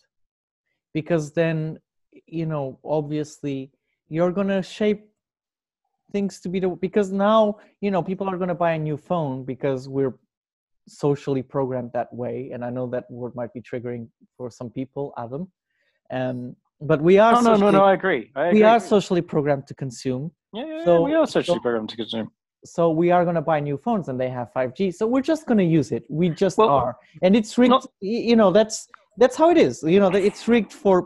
Because 0.93 1.33
then, 1.33 1.79
you 2.27 2.47
know, 2.47 2.79
obviously, 2.85 3.71
you're 4.15 4.33
gonna 4.39 4.63
shape 4.63 5.03
things 6.15 6.33
to 6.43 6.49
be 6.55 6.59
the 6.61 6.69
because 6.87 7.09
now 7.29 7.41
you 7.85 7.91
know 7.91 8.03
people 8.11 8.27
are 8.31 8.37
gonna 8.43 8.61
buy 8.67 8.73
a 8.73 8.79
new 8.89 8.97
phone 9.09 9.45
because 9.53 9.89
we're 9.97 10.15
socially 11.03 11.43
programmed 11.55 11.91
that 11.99 12.11
way 12.23 12.51
and 12.53 12.61
i 12.69 12.71
know 12.77 12.87
that 12.95 13.05
word 13.11 13.33
might 13.41 13.53
be 13.57 13.61
triggering 13.71 14.03
for 14.37 14.47
some 14.59 14.69
people 14.79 15.05
adam 15.25 15.43
um 16.19 16.39
but 16.91 17.01
we 17.09 17.15
are 17.25 17.33
No, 17.35 17.41
no, 17.41 17.51
no, 17.51 17.55
socially- 17.57 17.73
no. 17.79 17.85
I 17.85 17.93
agree. 18.01 18.23
I 18.35 18.47
agree. 18.47 18.59
we 18.59 18.65
are 18.73 18.81
socially 18.95 19.23
programmed 19.35 19.67
to 19.71 19.75
consume 19.85 20.25
Yeah, 20.53 20.67
yeah, 20.73 20.85
so- 20.85 21.03
we 21.09 21.15
are 21.19 21.27
socially 21.37 21.59
so- 21.59 21.67
programmed 21.67 21.91
to 21.95 21.97
consume. 22.03 22.29
so 22.77 22.83
we 23.03 23.07
are 23.15 23.23
going 23.29 23.39
to 23.43 23.47
buy 23.53 23.59
new 23.71 23.79
phones 23.87 24.05
and 24.11 24.17
they 24.23 24.31
have 24.39 24.49
5g 24.59 24.81
so 24.99 25.03
we're 25.13 25.29
just 25.35 25.43
going 25.49 25.61
to 25.65 25.71
use 25.79 25.89
it 25.97 26.03
we 26.21 26.27
just 26.45 26.57
Well, 26.59 26.71
are 26.83 26.93
and 27.25 27.31
it's 27.39 27.53
rigged 27.61 27.71
not- 27.77 27.87
you 28.33 28.37
know 28.41 28.51
that's 28.59 28.77
that's 29.23 29.37
how 29.41 29.49
it 29.55 29.59
is 29.67 29.75
you 29.95 30.01
know 30.03 30.11
it's 30.31 30.43
rigged 30.55 30.73
for 30.85 30.97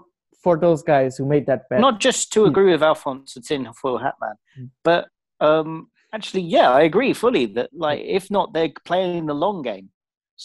for 0.47 0.57
those 0.67 0.81
guys 0.95 1.17
who 1.17 1.25
made 1.35 1.45
that 1.51 1.61
bet 1.69 1.81
Not 1.89 1.97
just 2.07 2.23
to 2.35 2.41
Hmm. 2.43 2.51
agree 2.51 2.71
with 2.75 2.83
Alphonse 2.91 3.35
the 3.35 3.41
tinfoil 3.49 3.99
hat 4.05 4.15
man, 4.25 4.37
Hmm. 4.55 4.67
but 4.89 5.03
um, 5.49 5.71
actually, 6.17 6.43
yeah, 6.57 6.69
I 6.81 6.83
agree 6.91 7.13
fully 7.23 7.45
that 7.57 7.69
like 7.87 8.01
if 8.19 8.25
not, 8.37 8.47
they're 8.55 8.73
playing 8.91 9.27
the 9.27 9.35
long 9.45 9.59
game. 9.71 9.87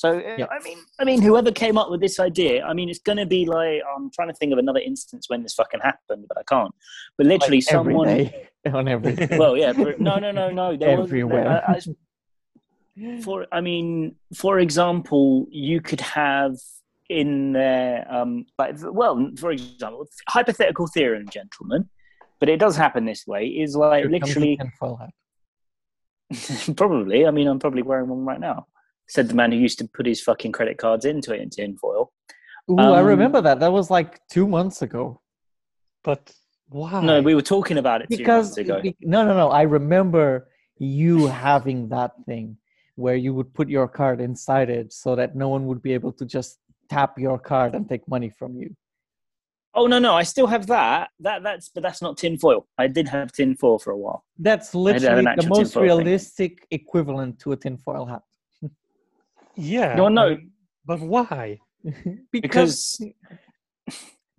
So 0.02 0.08
uh, 0.30 0.36
Yeah. 0.42 0.48
I 0.58 0.60
mean, 0.68 0.80
I 1.02 1.04
mean, 1.10 1.22
whoever 1.28 1.52
came 1.64 1.78
up 1.82 1.90
with 1.92 2.02
this 2.06 2.18
idea, 2.30 2.54
I 2.70 2.74
mean, 2.78 2.88
it's 2.92 3.04
going 3.10 3.20
to 3.26 3.30
be 3.38 3.42
like 3.58 3.78
I'm 3.92 4.06
trying 4.16 4.30
to 4.34 4.38
think 4.40 4.52
of 4.54 4.60
another 4.66 4.84
instance 4.92 5.24
when 5.32 5.40
this 5.44 5.54
fucking 5.60 5.82
happened, 5.92 6.24
but 6.30 6.38
I 6.44 6.46
can't. 6.54 6.74
But 7.18 7.26
literally, 7.34 7.58
Like 7.64 7.74
someone. 7.76 8.08
day, 8.08 8.26
on 8.80 8.88
every 8.96 9.14
day. 9.22 9.38
Well, 9.42 9.56
yeah, 9.64 9.72
no, 10.08 10.14
no, 10.26 10.30
no, 10.40 10.46
no. 10.62 10.68
There 10.82 10.98
was- 10.98 11.08
Everywhere. 11.10 11.48
I- 11.68 11.74
I- 11.76 13.22
for 13.26 13.38
I 13.58 13.60
mean, 13.70 14.16
for 14.44 14.54
example, 14.66 15.46
you 15.70 15.78
could 15.88 16.02
have 16.02 16.56
in 17.20 17.52
there, 17.54 18.06
um, 18.10 18.46
like, 18.58 18.76
well, 18.82 19.30
for 19.38 19.52
example, 19.52 20.08
hypothetical 20.30 20.88
theorem, 20.88 21.28
gentlemen, 21.30 21.90
but 22.40 22.48
it 22.50 22.58
does 22.58 22.76
happen 22.78 23.06
this 23.06 23.28
way. 23.28 23.46
Is 23.48 23.76
like 23.76 24.04
Here 24.04 24.12
literally, 24.12 24.58
probably. 26.78 27.26
I 27.28 27.32
mean, 27.32 27.48
I'm 27.48 27.60
probably 27.60 27.82
wearing 27.82 28.08
one 28.10 28.26
right 28.26 28.40
now. 28.40 28.68
Said 29.08 29.28
the 29.28 29.34
man 29.36 29.52
who 29.52 29.58
used 29.58 29.78
to 29.80 29.88
put 29.88 30.06
his 30.06 30.22
fucking 30.22 30.54
credit 30.54 30.78
cards 30.78 31.06
into 31.06 31.34
it 31.34 31.42
in 31.42 31.50
tinfoil. 31.50 32.12
Ooh, 32.70 32.78
I 32.80 33.00
Um, 33.02 33.06
remember 33.06 33.42
that. 33.42 33.60
That 33.60 33.72
was 33.74 33.90
like 33.92 34.20
two 34.30 34.48
months 34.48 34.82
ago. 34.82 35.22
But 36.04 36.32
why? 36.70 37.02
No, 37.04 37.22
we 37.22 37.36
were 37.36 37.42
talking 37.42 37.78
about 37.78 38.02
it 38.02 38.10
two 38.10 38.18
Because 38.18 38.46
months 38.58 38.58
ago. 38.58 38.82
be- 38.82 38.96
no, 39.02 39.26
no, 39.26 39.36
no. 39.36 39.50
I 39.50 39.64
remember 39.64 40.48
you 40.78 41.28
having 41.28 41.90
that 41.90 42.12
thing 42.26 42.58
where 42.96 43.16
you 43.16 43.34
would 43.34 43.54
put 43.54 43.68
your 43.70 43.88
card 43.88 44.22
inside 44.22 44.70
it 44.70 44.94
so 44.94 45.16
that 45.16 45.36
no 45.36 45.50
one 45.50 45.66
would 45.68 45.82
be 45.82 45.94
able 45.94 46.14
to 46.14 46.26
just 46.26 46.60
tap 46.92 47.18
your 47.18 47.40
card 47.40 47.74
and 47.76 47.88
take 47.88 48.06
money 48.16 48.30
from 48.30 48.52
you. 48.62 48.70
Oh 49.74 49.88
no, 49.88 50.00
no, 50.00 50.14
I 50.22 50.24
still 50.24 50.48
have 50.48 50.68
that. 50.68 51.10
That 51.26 51.44
that's 51.44 51.70
but 51.74 51.82
that's 51.84 52.02
not 52.02 52.18
tinfoil. 52.18 52.68
I 52.78 52.88
did 52.88 53.08
have 53.08 53.32
tinfoil 53.32 53.80
for 53.80 53.92
a 53.92 53.98
while. 53.98 54.26
That's 54.38 54.76
literally 54.76 55.24
the 55.24 55.48
most 55.48 55.72
tinfoil 55.74 55.98
thing. 55.98 56.06
realistic 56.06 56.68
equivalent 56.72 57.40
to 57.40 57.54
a 57.54 57.58
tinfoil 57.58 58.06
hat. 58.06 58.24
yeah. 59.56 59.96
No, 59.96 60.10
no. 60.10 60.38
But 60.86 61.00
why? 61.00 61.60
Because 62.32 63.02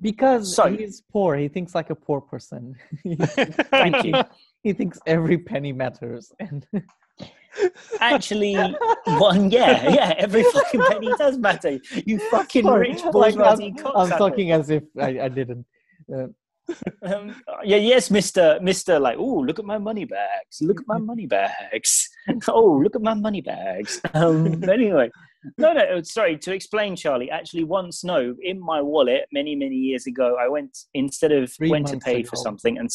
because 0.00 0.54
So- 0.58 0.68
he's 0.76 1.02
poor. 1.14 1.30
He 1.36 1.48
thinks 1.48 1.74
like 1.74 1.90
a 1.90 1.94
poor 2.06 2.20
person. 2.20 2.76
thank 3.82 4.04
you. 4.04 4.14
he 4.62 4.72
thinks 4.74 4.98
every 5.06 5.38
penny 5.38 5.72
matters. 5.72 6.24
And 6.40 6.66
Actually, 8.01 8.55
one, 9.07 9.51
yeah, 9.51 9.92
yeah, 9.92 10.14
every 10.16 10.42
fucking 10.42 10.83
penny 10.88 11.12
does 11.18 11.37
matter. 11.38 11.79
You 12.07 12.18
fucking 12.31 12.64
Sorry, 12.64 12.90
rich 12.90 13.03
like, 13.05 13.12
bourgeoisie 13.12 13.66
I'm, 13.66 13.77
cocksucker. 13.77 14.12
I'm 14.12 14.18
talking 14.18 14.53
as 14.53 14.70
if 14.70 14.85
I, 14.98 15.20
I 15.20 15.29
didn't. 15.29 15.66
Uh, 16.12 16.29
Um, 17.03 17.35
yeah, 17.64 17.77
yes, 17.77 18.11
Mister, 18.11 18.59
Mister. 18.62 18.98
Like, 18.98 19.16
oh, 19.18 19.40
look 19.40 19.59
at 19.59 19.64
my 19.64 19.79
money 19.79 20.05
bags. 20.05 20.61
Look 20.61 20.81
at 20.81 20.87
my 20.87 20.98
money 20.98 21.27
bags. 21.27 22.09
oh, 22.48 22.81
look 22.83 22.94
at 22.96 23.03
my 23.03 23.14
money 23.14 23.40
bags. 23.40 24.01
Um, 24.14 24.62
anyway, 24.68 25.11
no, 25.59 25.72
no. 25.72 26.03
Sorry 26.03 26.38
to 26.38 26.53
explain, 26.53 26.96
Charlie. 26.96 27.31
Actually, 27.31 27.64
once, 27.64 28.05
no, 28.05 28.35
in 28.42 28.61
my 28.61 28.81
wallet, 28.81 29.27
many, 29.33 29.55
many 29.57 29.75
years 29.75 30.07
ago, 30.07 30.37
I 30.40 30.48
went 30.48 30.77
instead 30.94 31.33
of 31.33 31.53
Three 31.53 31.70
went 31.70 31.88
to 31.88 31.98
pay 31.98 32.22
for 32.22 32.37
something, 32.37 32.79
and 32.79 32.90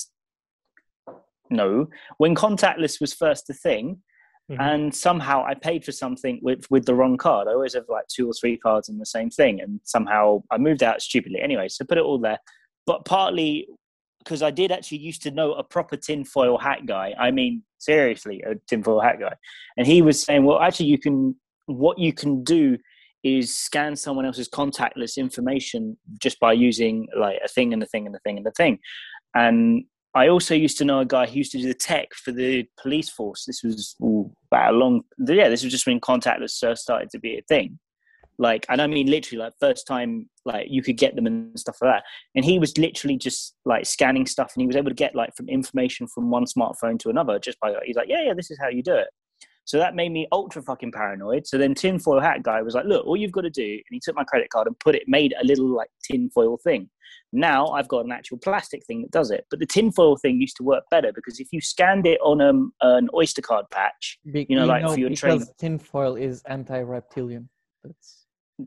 no, 1.49 1.87
when 2.17 2.35
contactless 2.35 3.01
was 3.01 3.13
first 3.13 3.49
a 3.49 3.53
thing, 3.53 4.01
Mhm. 4.49 4.59
and 4.59 4.95
somehow 4.95 5.43
I 5.43 5.55
paid 5.55 5.83
for 5.83 5.91
something 5.91 6.39
with 6.41 6.65
with 6.71 6.85
the 6.85 6.95
wrong 6.95 7.17
card. 7.17 7.47
I 7.47 7.51
always 7.51 7.73
have 7.73 7.89
like 7.89 8.07
two 8.07 8.29
or 8.29 8.33
three 8.33 8.57
cards 8.57 8.87
in 8.87 8.97
the 8.97 9.05
same 9.05 9.29
thing, 9.29 9.59
and 9.59 9.79
somehow 9.83 10.41
I 10.49 10.57
moved 10.57 10.83
out 10.83 11.01
stupidly. 11.01 11.41
Anyway, 11.41 11.67
so 11.67 11.83
put 11.85 11.97
it 11.97 12.03
all 12.05 12.17
there, 12.19 12.39
but 12.85 13.03
partly 13.05 13.67
because 14.19 14.41
I 14.41 14.51
did 14.51 14.71
actually 14.71 14.97
used 14.99 15.21
to 15.23 15.31
know 15.31 15.53
a 15.53 15.63
proper 15.63 15.95
tinfoil 15.97 16.57
hat 16.57 16.85
guy. 16.85 17.13
I 17.17 17.31
mean, 17.31 17.63
seriously, 17.77 18.41
a 18.45 18.55
tinfoil 18.67 19.01
hat 19.01 19.19
guy, 19.19 19.33
and 19.77 19.85
he 19.85 20.01
was 20.01 20.23
saying, 20.23 20.43
well, 20.45 20.59
actually, 20.59 20.87
you 20.87 20.97
can 20.97 21.35
what 21.65 21.97
you 21.99 22.13
can 22.13 22.43
do 22.43 22.77
is 23.23 23.53
scan 23.57 23.95
someone 23.97 24.25
else's 24.25 24.47
contactless 24.47 25.17
information 25.17 25.97
just 26.21 26.39
by 26.39 26.53
using 26.53 27.07
like 27.17 27.39
a 27.43 27.47
thing 27.49 27.73
and 27.73 27.83
a 27.83 27.85
thing 27.85 28.05
and 28.05 28.15
a 28.15 28.19
thing 28.19 28.37
and 28.37 28.47
a 28.47 28.51
thing, 28.51 28.79
and 29.35 29.83
I 30.15 30.29
also 30.29 30.55
used 30.55 30.77
to 30.79 30.85
know 30.85 30.99
a 30.99 31.05
guy 31.05 31.27
who 31.27 31.37
used 31.37 31.51
to 31.51 31.59
do 31.59 31.67
the 31.67 31.73
tech 31.73 32.13
for 32.13 32.31
the 32.31 32.65
police 32.81 33.09
force. 33.09 33.45
This 33.45 33.61
was 33.63 33.95
ooh, 34.01 34.31
about 34.51 34.73
a 34.73 34.77
long, 34.77 35.03
yeah, 35.19 35.49
this 35.49 35.63
was 35.63 35.71
just 35.71 35.85
when 35.85 35.99
contactless 35.99 36.77
started 36.77 37.09
to 37.11 37.19
be 37.19 37.37
a 37.37 37.41
thing. 37.47 37.77
Like, 38.39 38.65
and 38.69 38.81
I 38.81 38.87
mean, 38.87 39.07
literally, 39.07 39.43
like 39.43 39.53
first 39.59 39.87
time, 39.87 40.29
like 40.45 40.67
you 40.69 40.83
could 40.83 40.97
get 40.97 41.15
them 41.15 41.25
and 41.25 41.59
stuff 41.59 41.77
like 41.81 41.95
that. 41.95 42.03
And 42.35 42.45
he 42.45 42.59
was 42.59 42.77
literally 42.77 43.17
just 43.17 43.55
like 43.65 43.85
scanning 43.85 44.27
stuff, 44.27 44.51
and 44.53 44.61
he 44.61 44.67
was 44.67 44.75
able 44.75 44.89
to 44.89 44.95
get 44.95 45.15
like 45.15 45.35
from 45.35 45.49
information 45.49 46.07
from 46.07 46.29
one 46.29 46.45
smartphone 46.45 46.99
to 46.99 47.09
another 47.09 47.39
just 47.39 47.59
by 47.59 47.73
he's 47.83 47.95
like, 47.95 48.09
yeah, 48.09 48.23
yeah, 48.23 48.33
this 48.35 48.51
is 48.51 48.59
how 48.61 48.69
you 48.69 48.83
do 48.83 48.93
it. 48.93 49.07
So 49.67 49.77
that 49.79 49.95
made 49.95 50.13
me 50.13 50.25
ultra 50.31 50.61
fucking 50.61 50.93
paranoid. 50.93 51.45
So 51.45 51.57
then 51.57 51.75
tinfoil 51.75 52.21
hat 52.21 52.41
guy 52.41 52.61
was 52.61 52.73
like, 52.73 52.85
look, 52.85 53.05
all 53.05 53.17
you've 53.17 53.33
got 53.33 53.41
to 53.41 53.49
do, 53.49 53.69
and 53.69 53.83
he 53.91 53.99
took 54.01 54.15
my 54.15 54.23
credit 54.23 54.49
card 54.49 54.65
and 54.65 54.79
put 54.79 54.95
it, 54.95 55.03
made 55.07 55.33
a 55.41 55.45
little 55.45 55.67
like 55.67 55.89
tinfoil 56.01 56.57
thing. 56.63 56.89
Now 57.33 57.67
I've 57.67 57.89
got 57.89 58.05
an 58.05 58.13
actual 58.13 58.37
plastic 58.37 58.85
thing 58.85 59.01
that 59.01 59.11
does 59.11 59.29
it. 59.29 59.45
But 59.49 59.59
the 59.59 59.65
tinfoil 59.65 60.15
thing 60.15 60.39
used 60.39 60.55
to 60.57 60.63
work 60.63 60.85
better 60.89 61.11
because 61.13 61.41
if 61.41 61.49
you 61.51 61.59
scanned 61.59 62.07
it 62.07 62.17
on 62.21 62.39
um, 62.39 62.71
an 62.79 63.09
Oyster 63.13 63.41
card 63.41 63.65
patch, 63.69 64.17
be- 64.31 64.45
You 64.47 64.55
know, 64.55 64.65
like 64.65 64.87
for 64.87 64.97
your 64.97 65.09
because 65.09 65.19
train- 65.19 65.45
tinfoil 65.59 66.15
is 66.15 66.43
anti-reptilian. 66.45 67.49
That's 67.83 68.25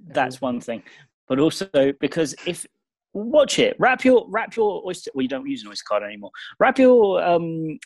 that's 0.08 0.40
one 0.42 0.60
thing. 0.60 0.82
But 1.28 1.38
also 1.38 1.66
because 1.98 2.34
if 2.46 2.66
watch 3.14 3.58
it, 3.58 3.74
wrap 3.78 4.04
your 4.04 4.26
wrap 4.28 4.54
your 4.54 4.86
Oyster. 4.86 5.10
Well, 5.14 5.22
you 5.22 5.28
don't 5.28 5.48
use 5.48 5.62
an 5.62 5.70
Oyster 5.70 5.84
card 5.88 6.02
anymore. 6.02 6.30
Wrap 6.58 6.78
your 6.78 7.24
um, 7.24 7.78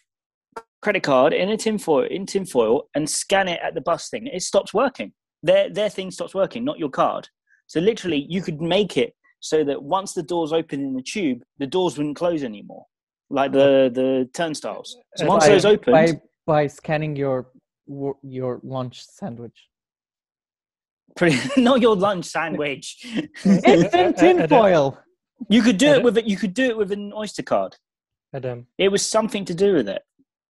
credit 0.84 1.02
card 1.02 1.32
in 1.32 1.48
a 1.48 1.56
tinfoil 1.56 2.04
in 2.16 2.26
tinfoil 2.26 2.74
and 2.94 3.08
scan 3.08 3.48
it 3.48 3.58
at 3.66 3.74
the 3.74 3.80
bus 3.80 4.02
thing. 4.10 4.26
It 4.26 4.42
stops 4.42 4.72
working. 4.82 5.10
Their 5.42 5.64
their 5.78 5.88
thing 5.96 6.10
stops 6.10 6.34
working, 6.34 6.62
not 6.64 6.78
your 6.78 6.90
card. 7.02 7.24
So 7.66 7.80
literally, 7.80 8.26
you 8.34 8.40
could 8.46 8.60
make 8.60 8.92
it 9.04 9.10
so 9.40 9.64
that 9.64 9.82
once 9.82 10.12
the 10.12 10.22
doors 10.22 10.52
open 10.52 10.78
in 10.88 10.92
the 10.94 11.02
tube, 11.14 11.40
the 11.58 11.66
doors 11.76 11.96
wouldn't 11.96 12.16
close 12.16 12.42
anymore, 12.44 12.84
like 13.30 13.50
the 13.52 13.70
the 14.00 14.28
turnstiles. 14.38 14.88
So 15.16 15.24
Uh, 15.24 15.28
once 15.34 15.44
by, 15.44 15.50
those 15.52 15.64
opened, 15.74 15.94
by 15.98 16.06
by 16.52 16.62
scanning 16.66 17.16
your 17.24 17.36
your 18.38 18.52
lunch 18.76 18.96
sandwich. 19.18 19.58
pretty, 21.16 21.38
not 21.68 21.80
your 21.86 21.96
lunch 22.06 22.26
sandwich. 22.36 22.86
It's 23.44 23.94
in 24.02 24.12
tinfoil. 24.22 24.86
you 25.54 25.62
could 25.66 25.78
do 25.86 25.90
it- 25.96 26.02
with 26.06 26.16
it. 26.20 26.26
You 26.32 26.36
could 26.42 26.54
do 26.62 26.66
it 26.72 26.76
with 26.80 26.90
an 26.98 27.04
Oyster 27.22 27.42
card. 27.52 27.72
Adam, 28.36 28.58
It 28.78 28.88
was 28.94 29.02
something 29.16 29.44
to 29.50 29.54
do 29.64 29.70
with 29.78 29.88
it. 29.96 30.02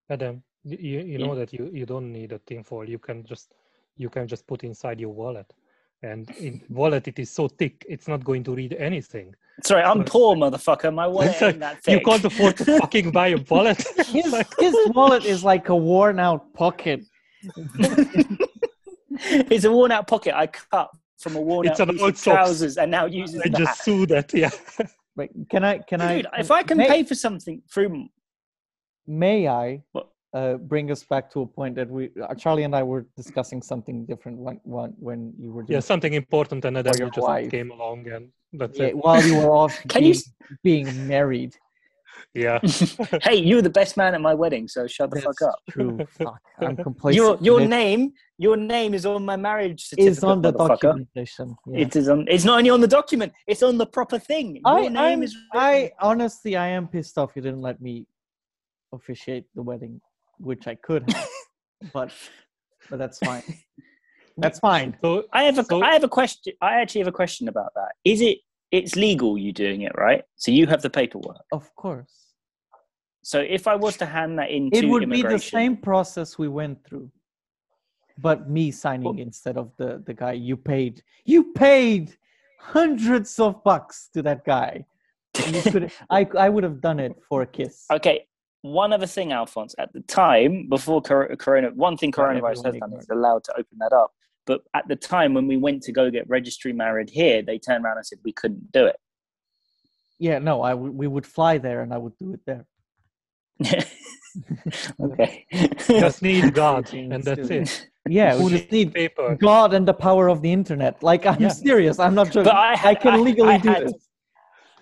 Adam, 0.09 0.43
you, 0.63 0.77
you 0.77 0.99
you 1.01 1.17
Yeah. 1.19 1.25
know 1.27 1.33
mm. 1.33 1.37
that 1.37 1.53
you, 1.53 1.69
you 1.73 1.85
don't 1.85 2.11
need 2.11 2.31
a 2.31 2.39
tinfoil. 2.39 2.87
You 2.89 2.99
can 2.99 3.23
just 3.25 3.53
you 3.97 4.09
can 4.09 4.27
just 4.27 4.45
put 4.47 4.63
inside 4.63 4.99
your 4.99 5.13
wallet, 5.13 5.53
and 6.01 6.29
in 6.39 6.61
wallet 6.69 7.07
it 7.07 7.19
is 7.19 7.29
so 7.29 7.47
thick 7.47 7.85
it's 7.89 8.07
not 8.07 8.23
going 8.23 8.43
to 8.45 8.55
read 8.55 8.73
anything. 8.73 9.35
Sorry, 9.63 9.83
I'm 9.83 9.97
Sorry. 9.97 10.05
poor, 10.07 10.35
motherfucker. 10.35 10.93
My 10.93 11.07
wallet 11.07 11.35
So 11.35 11.47
ain't 11.49 11.59
that 11.59 11.77
You 11.87 11.99
can't 12.01 12.25
afford 12.25 12.57
to 12.57 12.65
fucking 12.65 13.11
buy 13.11 13.27
a 13.29 13.37
wallet. 13.49 13.81
His, 13.97 14.33
his 14.59 14.75
wallet 14.95 15.25
is 15.25 15.43
like 15.43 15.69
a 15.69 15.75
worn 15.75 16.19
out 16.19 16.51
pocket. 16.53 17.01
it's 19.55 19.63
a 19.65 19.71
worn 19.71 19.91
out 19.91 20.07
pocket 20.07 20.33
I 20.35 20.47
cut 20.47 20.89
from 21.17 21.35
a 21.35 21.41
worn 21.41 21.67
It's 21.67 21.79
out 21.79 21.89
an 21.89 21.95
piece 21.95 22.01
old 22.01 22.11
of 22.13 22.17
socks. 22.17 22.35
trousers 22.35 22.77
and 22.77 22.89
now 22.91 23.05
uses 23.05 23.41
I 23.45 23.49
that. 23.49 23.57
just 23.57 23.83
sue 23.83 24.05
that. 24.07 24.33
Yeah. 24.33 24.49
Wait, 25.15 25.29
can 25.49 25.63
I 25.63 25.77
can 25.77 25.99
Dude, 25.99 26.25
I 26.33 26.39
if 26.39 26.49
I 26.51 26.63
can 26.63 26.77
may, 26.77 26.87
pay 26.87 27.03
for 27.03 27.15
something 27.15 27.61
through 27.71 28.07
may 29.07 29.47
I 29.47 29.81
uh, 30.33 30.55
bring 30.55 30.91
us 30.91 31.03
back 31.03 31.29
to 31.31 31.41
a 31.41 31.45
point 31.45 31.75
that 31.75 31.89
we 31.89 32.09
uh, 32.21 32.33
Charlie 32.35 32.63
and 32.63 32.75
I 32.75 32.83
were 32.83 33.05
discussing 33.15 33.61
something 33.61 34.05
different 34.05 34.37
when 34.39 34.59
when, 34.63 34.93
when 34.99 35.33
you 35.39 35.51
were 35.51 35.63
doing 35.63 35.75
Yeah, 35.75 35.79
something 35.81 36.13
important, 36.13 36.65
and 36.65 36.75
then 36.77 36.85
your 36.97 37.07
you 37.07 37.11
just 37.11 37.27
wife. 37.27 37.51
came 37.51 37.71
along, 37.71 38.07
and 38.09 38.29
that's 38.53 38.79
Yeah, 38.79 38.87
it. 38.87 38.97
while 38.97 39.23
you 39.23 39.35
were 39.35 39.51
off 39.51 39.79
Can 39.89 40.03
you 40.03 40.13
being, 40.13 40.15
s- 40.15 40.33
being 40.63 41.07
married. 41.07 41.55
Yeah. 42.33 42.59
hey, 43.23 43.35
you 43.35 43.57
were 43.57 43.61
the 43.61 43.69
best 43.69 43.95
man 43.95 44.15
at 44.15 44.21
my 44.21 44.33
wedding, 44.33 44.67
so 44.67 44.87
shut 44.87 45.11
the 45.11 45.21
fuck 45.21 45.39
up. 45.41 45.59
True. 45.69 45.99
Fuck. 46.17 46.41
I'm 46.59 46.77
complacent. 46.87 47.41
Your 47.41 47.59
your 47.59 47.67
name 47.67 48.13
your 48.37 48.57
name 48.57 48.93
is 48.95 49.05
on 49.05 49.23
my 49.25 49.35
marriage 49.35 49.85
certificate. 49.87 50.17
is 50.17 50.23
on 50.23 50.41
the 50.41 50.51
motherfucker. 50.53 50.81
documentation. 50.81 51.55
Yeah. 51.67 51.79
It 51.81 51.95
is 51.95 52.09
on. 52.09 52.25
It's 52.27 52.43
not 52.43 52.57
only 52.59 52.71
on 52.71 52.81
the 52.81 52.87
document. 52.87 53.33
It's 53.45 53.61
on 53.61 53.77
the 53.77 53.85
proper 53.85 54.17
thing. 54.17 54.61
Your 54.65 54.85
I, 54.85 54.89
name 54.89 54.97
I'm, 54.97 55.23
is. 55.23 55.35
I 55.53 55.91
honestly, 55.99 56.55
I 56.55 56.69
am 56.69 56.87
pissed 56.87 57.17
off 57.19 57.33
you 57.35 57.41
didn't 57.43 57.61
let 57.61 57.79
me 57.81 58.07
officiate 58.93 59.45
the 59.56 59.62
wedding, 59.62 59.99
which 60.38 60.67
I 60.67 60.75
could 60.75 61.12
have, 61.12 61.27
but 61.93 62.12
but 62.89 62.99
that's 62.99 63.19
fine. 63.19 63.43
That's 64.38 64.58
fine. 64.58 64.97
So 65.03 65.25
I 65.32 65.43
have 65.43 65.60
a. 65.60 65.63
So- 65.63 65.84
I 65.84 65.93
have 65.93 66.03
a 66.03 66.10
question. 66.10 66.53
I 66.60 66.82
actually 66.82 67.01
have 67.01 67.08
a 67.08 67.12
question 67.23 67.47
about 67.47 67.71
that. 67.75 67.91
Is 68.03 68.19
it? 68.19 68.39
It's 68.71 68.95
legal. 68.95 69.38
You 69.38 69.51
doing 69.53 69.82
it 69.84 69.91
right? 69.95 70.23
So 70.38 70.49
you 70.49 70.65
have 70.65 70.82
the 70.82 70.89
paperwork. 70.89 71.43
Of 71.51 71.69
course, 71.75 72.15
So 73.21 73.38
if 73.58 73.67
I 73.67 73.75
was 73.75 73.95
to 73.97 74.08
hand 74.08 74.39
that 74.39 74.49
in, 74.49 74.71
it 74.73 74.89
would 74.89 75.08
be 75.08 75.21
the 75.21 75.38
same 75.38 75.77
process 75.77 76.39
we 76.39 76.47
went 76.47 76.84
through, 76.84 77.12
but 78.17 78.49
me 78.49 78.71
signing 78.71 79.19
instead 79.19 79.56
of 79.56 79.67
the 79.77 79.89
the 80.08 80.15
guy 80.23 80.32
you 80.32 80.58
paid. 80.58 81.03
You 81.25 81.53
paid 81.53 82.17
hundreds 82.60 83.39
of 83.39 83.63
bucks 83.63 84.10
to 84.15 84.23
that 84.23 84.45
guy. 84.45 84.86
You 85.53 85.62
could, 85.62 85.91
I, 86.10 86.27
I 86.45 86.49
would 86.49 86.63
have 86.63 86.79
done 86.82 86.99
it 86.99 87.13
for 87.29 87.43
a 87.43 87.47
kiss. 87.58 87.86
Okay. 87.91 88.25
One 88.63 88.91
other 88.93 89.06
thing, 89.08 89.32
Alphonse. 89.34 89.76
At 89.78 89.91
the 89.93 89.99
time, 90.02 90.67
before 90.69 91.02
Corona, 91.02 91.69
one 91.76 91.97
thing 91.97 92.12
Right, 92.17 92.41
coronavirus 92.41 92.49
has 92.58 92.65
everyone 92.65 92.89
done 92.91 92.99
is 92.99 93.10
allowed 93.10 93.43
to 93.43 93.52
open 93.54 93.78
that 93.80 93.93
up. 93.93 94.12
But 94.45 94.62
at 94.73 94.88
the 94.88 94.95
time 94.95 95.34
when 95.34 95.47
we 95.47 95.58
went 95.58 95.84
to 95.84 95.91
go 95.91 96.10
get 96.10 96.28
registry 96.30 96.73
married 96.73 97.10
here, 97.10 97.41
they 97.41 97.60
turned 97.60 97.84
around 97.86 97.97
and 97.97 98.06
said 98.06 98.19
we 98.23 98.32
couldn't 98.32 98.71
do 98.71 98.86
it. 98.86 98.95
Yeah, 100.17 100.39
no, 100.39 100.62
I 100.62 100.71
w- 100.71 100.91
we 100.93 101.08
would 101.08 101.26
fly 101.28 101.58
there 101.58 101.82
and 101.82 101.93
I 101.93 101.97
would 101.97 102.17
do 102.17 102.34
it 102.34 102.39
there. 102.45 102.65
okay. 105.02 105.45
just 105.88 106.21
need 106.21 106.54
God, 106.63 106.91
and 106.93 107.23
that's 107.23 107.49
it. 107.49 107.89
Yeah, 108.08 108.41
we 108.41 108.49
just 108.52 108.71
need 108.71 108.93
paper? 108.93 109.36
God 109.39 109.73
and 109.73 109.88
the 109.88 109.93
power 109.93 110.28
of 110.30 110.41
the 110.41 110.52
internet. 110.52 111.04
Like 111.04 111.26
I'm 111.26 111.41
Yeah. 111.41 111.49
serious. 111.49 111.99
I'm 111.99 112.15
not 112.15 112.28
joking. 112.28 112.43
But 112.45 112.56
I, 112.56 112.91
I 112.91 112.95
can 112.95 113.13
I- 113.15 113.17
legally 113.17 113.49
I 113.56 113.58
do 113.58 113.69
had- 113.69 113.88
this. 113.88 113.93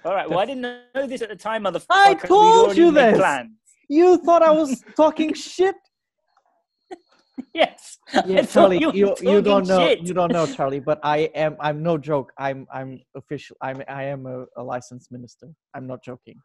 All 0.04 0.15
right. 0.15 0.28
Well, 0.28 0.39
I 0.39 0.46
didn't 0.46 0.62
know 0.62 1.06
this 1.08 1.22
at 1.22 1.30
the 1.30 1.36
time, 1.36 1.63
motherfucker. 1.65 1.86
I 1.91 2.13
We'd 2.13 2.22
told 2.22 2.76
you 2.76 2.91
made 2.91 3.13
this. 3.13 3.20
Plans. 3.20 3.52
You 3.91 4.17
thought 4.25 4.41
I 4.41 4.51
was 4.51 4.84
talking 4.95 5.34
shit? 5.34 5.75
Yes. 7.54 7.97
Yeah, 8.25 8.43
Charlie, 8.43 8.80
you, 8.80 8.91
you 8.93 9.15
you 9.21 9.41
don't 9.41 9.67
know 9.67 9.88
shit. 9.89 10.01
you 10.08 10.13
don't 10.13 10.32
know, 10.32 10.45
Charlie. 10.47 10.80
But 10.80 10.99
I 11.04 11.17
am 11.45 11.58
I'm 11.60 11.84
no 11.84 11.97
joke. 11.97 12.32
I'm 12.38 12.67
I'm 12.73 12.91
official. 13.15 13.58
I'm 13.62 13.84
I 13.89 14.04
am 14.15 14.25
a, 14.25 14.45
a 14.62 14.63
licensed 14.63 15.12
minister. 15.12 15.47
I'm 15.75 15.88
not 15.88 15.99
joking. 16.04 16.38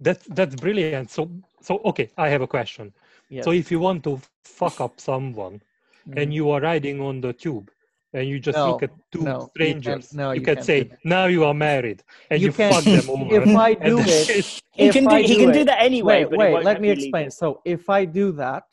That's 0.00 0.24
that's 0.38 0.54
brilliant. 0.56 1.10
So 1.10 1.22
so 1.60 1.80
okay, 1.90 2.10
I 2.16 2.28
have 2.34 2.42
a 2.42 2.46
question. 2.46 2.92
Yes. 3.28 3.44
So 3.44 3.50
if 3.52 3.70
you 3.72 3.80
want 3.80 4.04
to 4.04 4.20
fuck 4.44 4.80
up 4.80 5.00
someone 5.00 5.60
Mhm. 6.08 6.16
and 6.22 6.34
you 6.34 6.50
are 6.52 6.60
riding 6.60 7.00
on 7.00 7.20
the 7.20 7.32
tube 7.32 7.70
and 8.14 8.28
you 8.28 8.38
just 8.38 8.56
No, 8.56 8.70
look 8.70 8.82
at 8.84 8.90
two 9.12 9.22
no, 9.22 9.40
you 9.40 9.48
strangers, 9.54 10.14
no, 10.14 10.30
you, 10.30 10.40
you 10.40 10.46
can 10.46 10.62
say 10.62 10.90
now 11.04 11.26
you 11.26 11.44
are 11.44 11.52
married 11.52 12.02
and 12.30 12.40
You 12.40 12.46
you, 12.48 12.52
can't- 12.52 12.74
fuck 12.74 12.84
them 12.84 13.10
over. 13.14 13.34
if 13.42 13.56
I 13.56 13.74
do 13.74 13.96
then 13.96 14.06
it, 14.38 14.62
He 14.72 14.88
can 14.90 15.04
do. 15.06 15.16
He 15.16 15.34
do 15.34 15.36
can 15.44 15.52
do 15.52 15.64
that 15.64 15.80
anyway. 15.82 16.24
wait, 16.24 16.30
but 16.30 16.38
wait. 16.54 16.64
Let 16.64 16.80
me 16.80 16.90
explain. 16.90 17.24
legal. 17.24 17.30
So 17.42 17.60
if 17.64 17.90
I 17.90 18.04
do 18.06 18.32
that, 18.32 18.64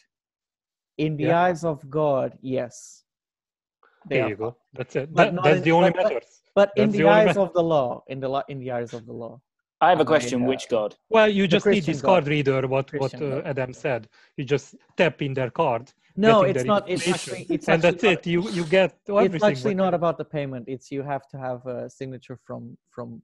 in 0.98 1.18
the 1.18 1.26
Yeah. 1.26 1.42
eyes 1.42 1.64
of 1.66 1.78
God, 1.90 2.38
yes. 2.42 3.04
There 4.08 4.24
are 4.26 4.30
you 4.30 4.36
go. 4.36 4.56
That's 4.74 4.96
it. 4.96 5.14
But 5.14 5.34
That, 5.36 5.44
that's 5.44 5.58
in- 5.58 5.64
the 5.64 5.72
only 5.72 5.90
but- 5.92 6.04
but- 6.04 6.14
matters. 6.14 6.38
But 6.54 6.72
in 6.76 6.92
the 6.92 6.98
the 7.00 7.08
eyes 7.08 7.36
ma- 7.38 7.44
of 7.44 7.54
the 7.54 7.64
law, 7.64 8.04
in 8.08 8.20
the 8.20 8.28
law, 8.28 8.44
in 8.50 8.60
the 8.60 8.72
eyes 8.72 8.94
of 8.94 9.06
the 9.06 9.14
law. 9.14 9.40
I 9.82 9.90
have 9.90 10.00
a 10.00 10.06
question. 10.06 10.44
uh, 10.44 10.48
Which 10.52 10.70
God? 10.70 10.96
Well, 11.10 11.28
you 11.28 11.48
just 11.48 11.66
need 11.66 11.72
Christian 11.74 11.94
this 11.94 12.02
God. 12.02 12.08
card 12.10 12.28
reader. 12.28 12.68
What 12.68 12.88
what 13.02 13.14
uh, 13.22 13.42
Adam 13.52 13.74
said. 13.74 14.08
You 14.38 14.44
just 14.46 14.76
tap 14.96 15.22
in 15.22 15.34
their 15.34 15.50
card. 15.50 15.92
No, 16.16 16.44
it's 16.44 16.64
not. 16.64 16.88
It's 16.90 17.08
actually. 17.08 17.48
It's 17.50 17.68
and 17.68 17.84
actually 17.84 17.92
that's 17.92 18.04
not, 18.04 18.14
it. 18.14 18.28
You 18.34 18.40
you 18.58 18.64
get 18.66 18.92
everything. 19.10 19.36
It's 19.36 19.44
actually 19.44 19.76
not 19.76 19.94
about 20.00 20.16
the 20.22 20.26
payment. 20.38 20.66
It's 20.68 20.92
you 20.92 21.02
have 21.14 21.28
to 21.32 21.38
have 21.48 21.66
a 21.66 21.90
signature 21.90 22.38
from 22.46 22.78
from 22.96 23.22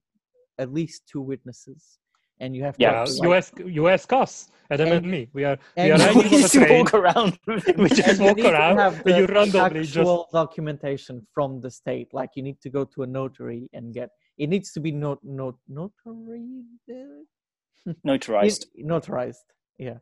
at 0.58 0.70
least 0.74 1.04
two 1.12 1.22
witnesses, 1.22 2.00
and 2.40 2.56
you 2.56 2.64
have 2.64 2.76
to. 2.78 2.82
Yeah, 2.84 2.92
Yeah, 2.92 3.00
have 3.00 3.08
to, 3.10 3.24
you 3.24 3.34
ask 3.40 3.52
you 3.78 3.88
ask 3.90 4.12
us, 4.24 4.50
Adam 4.72 4.88
and, 4.88 4.98
And- 5.06 5.12
me. 5.16 5.22
We 5.34 5.44
are 5.50 5.58
and 5.76 5.86
we 6.00 6.02
are 6.02 6.12
you 6.14 6.16
riding 6.16 6.26
on 6.26 6.32
we 6.32 6.38
a 6.38 6.42
just 6.42 6.54
train. 6.56 6.78
walk 6.80 6.94
around. 7.02 7.32
We 7.84 7.90
just 7.90 8.08
and 8.10 8.18
you 8.20 8.26
walk 8.26 8.38
need 8.38 8.44
to 8.44 8.52
around 8.54 8.78
have 8.86 9.04
the 9.04 9.12
you 9.20 9.26
randomly 9.28 9.82
just 9.84 9.98
actual 9.98 10.28
documentation 10.34 11.16
from 11.36 11.62
the 11.62 11.70
state. 11.82 12.08
Like 12.20 12.32
you 12.36 12.42
need 12.42 12.60
to 12.62 12.70
go 12.78 12.84
to 12.94 13.04
a 13.04 13.08
notary 13.20 13.70
and 13.74 13.94
get. 13.94 14.10
It 14.38 14.48
needs 14.48 14.72
to 14.74 14.80
be 14.80 14.92
not 14.92 15.20
not 15.24 15.56
notary. 15.68 16.64
Notarized. 18.06 18.66
Notarized. 18.80 19.36
Yeah. 19.78 19.98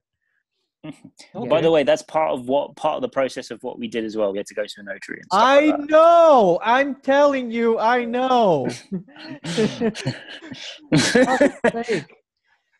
Mm-hmm. 0.86 1.38
Okay. 1.38 1.50
By 1.50 1.62
the 1.62 1.72
way, 1.72 1.84
that's 1.84 2.04
part 2.04 2.32
of 2.32 2.48
what 2.48 2.76
part 2.76 2.96
of 2.96 3.02
the 3.02 3.10
process 3.10 3.50
of 3.50 3.62
what 3.64 3.80
we 3.80 3.88
did 3.88 4.04
as 4.04 4.16
well. 4.16 4.32
We 4.32 4.38
had 4.38 4.48
to 4.48 4.54
go 4.54 4.66
to 4.66 4.82
a 4.82 4.84
notary. 4.84 5.22
I 5.32 5.68
like 5.68 5.90
know. 5.90 6.60
I'm 6.64 6.96
telling 7.02 7.52
you. 7.52 7.80
I 7.80 8.06
know. 8.06 8.68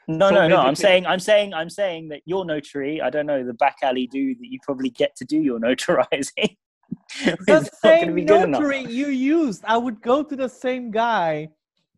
No, 0.08 0.30
no, 0.30 0.48
no. 0.48 0.58
I'm 0.58 0.76
saying, 0.76 1.08
I'm 1.08 1.20
saying, 1.20 1.54
I'm 1.54 1.70
saying 1.70 2.10
that 2.10 2.22
your 2.26 2.46
notary. 2.46 3.02
I 3.02 3.10
don't 3.10 3.26
know 3.26 3.44
the 3.44 3.54
back 3.54 3.78
alley 3.82 4.08
dude 4.08 4.38
that 4.38 4.52
you 4.52 4.60
probably 4.62 4.90
get 4.90 5.16
to 5.16 5.26
do 5.26 5.42
your 5.42 5.60
notarizing. 5.60 6.56
the 7.26 7.32
is 7.32 7.48
not 7.48 7.94
gonna 8.02 8.06
same 8.06 8.16
be 8.16 8.22
enough. 8.24 8.50
notary 8.50 8.84
you 8.86 9.08
used. 9.08 9.64
I 9.66 9.78
would 9.78 10.02
go 10.02 10.24
to 10.24 10.36
the 10.36 10.50
same 10.50 10.92
guy 10.92 11.50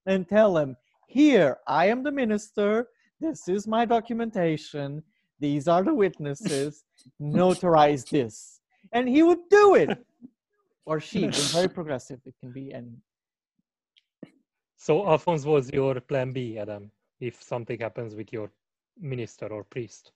and 0.06 0.28
tell 0.28 0.58
him, 0.58 0.76
"Here, 1.08 1.58
I 1.68 1.88
am 1.88 2.04
the 2.04 2.12
minister. 2.12 2.90
This 3.20 3.48
is 3.48 3.68
my 3.68 3.86
documentation. 3.86 5.04
These 5.40 5.68
are 5.68 5.84
the 5.84 5.94
witnesses. 5.94 6.84
Notarize 7.22 8.10
this," 8.10 8.60
and 8.92 9.08
he 9.08 9.24
would 9.24 9.50
do 9.50 9.76
it. 9.76 9.90
Or 10.90 11.02
she. 11.02 11.26
It's 11.26 11.52
very 11.52 11.68
progressive. 11.68 12.22
It 12.26 12.36
can 12.40 12.54
be 12.54 12.74
any. 12.74 12.96
So 14.78 15.06
Alphonse 15.06 15.44
was 15.44 15.70
your 15.70 16.00
plan 16.00 16.32
B, 16.32 16.58
Adam, 16.58 16.92
if 17.20 17.44
something 17.44 17.78
happens 17.78 18.16
with 18.16 18.32
your 18.32 18.50
minister 18.98 19.48
or 19.48 19.66
priest 19.66 20.14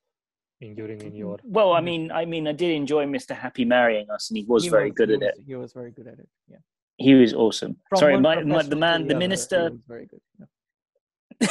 in 0.61 1.15
your 1.15 1.39
Well, 1.43 1.73
I 1.73 1.81
mean, 1.81 2.11
I 2.11 2.25
mean, 2.25 2.47
I 2.47 2.51
did 2.51 2.71
enjoy 2.71 3.05
Mr. 3.05 3.35
Happy 3.35 3.65
marrying 3.65 4.09
us, 4.09 4.29
and 4.29 4.37
he 4.37 4.45
was 4.47 4.63
He 4.63 4.69
very 4.69 4.91
good 4.91 5.09
he 5.09 5.15
at 5.15 5.23
it. 5.23 5.37
He 5.45 5.55
was 5.55 5.73
very 5.73 5.91
good 5.91 6.07
at 6.07 6.19
it. 6.19 6.29
Yeah. 6.49 6.57
He 6.97 7.15
was 7.15 7.33
awesome. 7.33 7.77
From 7.89 7.97
Sorry, 7.97 8.19
my, 8.19 8.43
my, 8.43 8.61
the 8.61 8.75
man, 8.75 9.07
the 9.07 9.15
other, 9.15 9.19
minister. 9.19 9.71
Was 9.71 9.79
very 9.87 10.05
good. 10.05 10.21
yeah. 10.39 10.45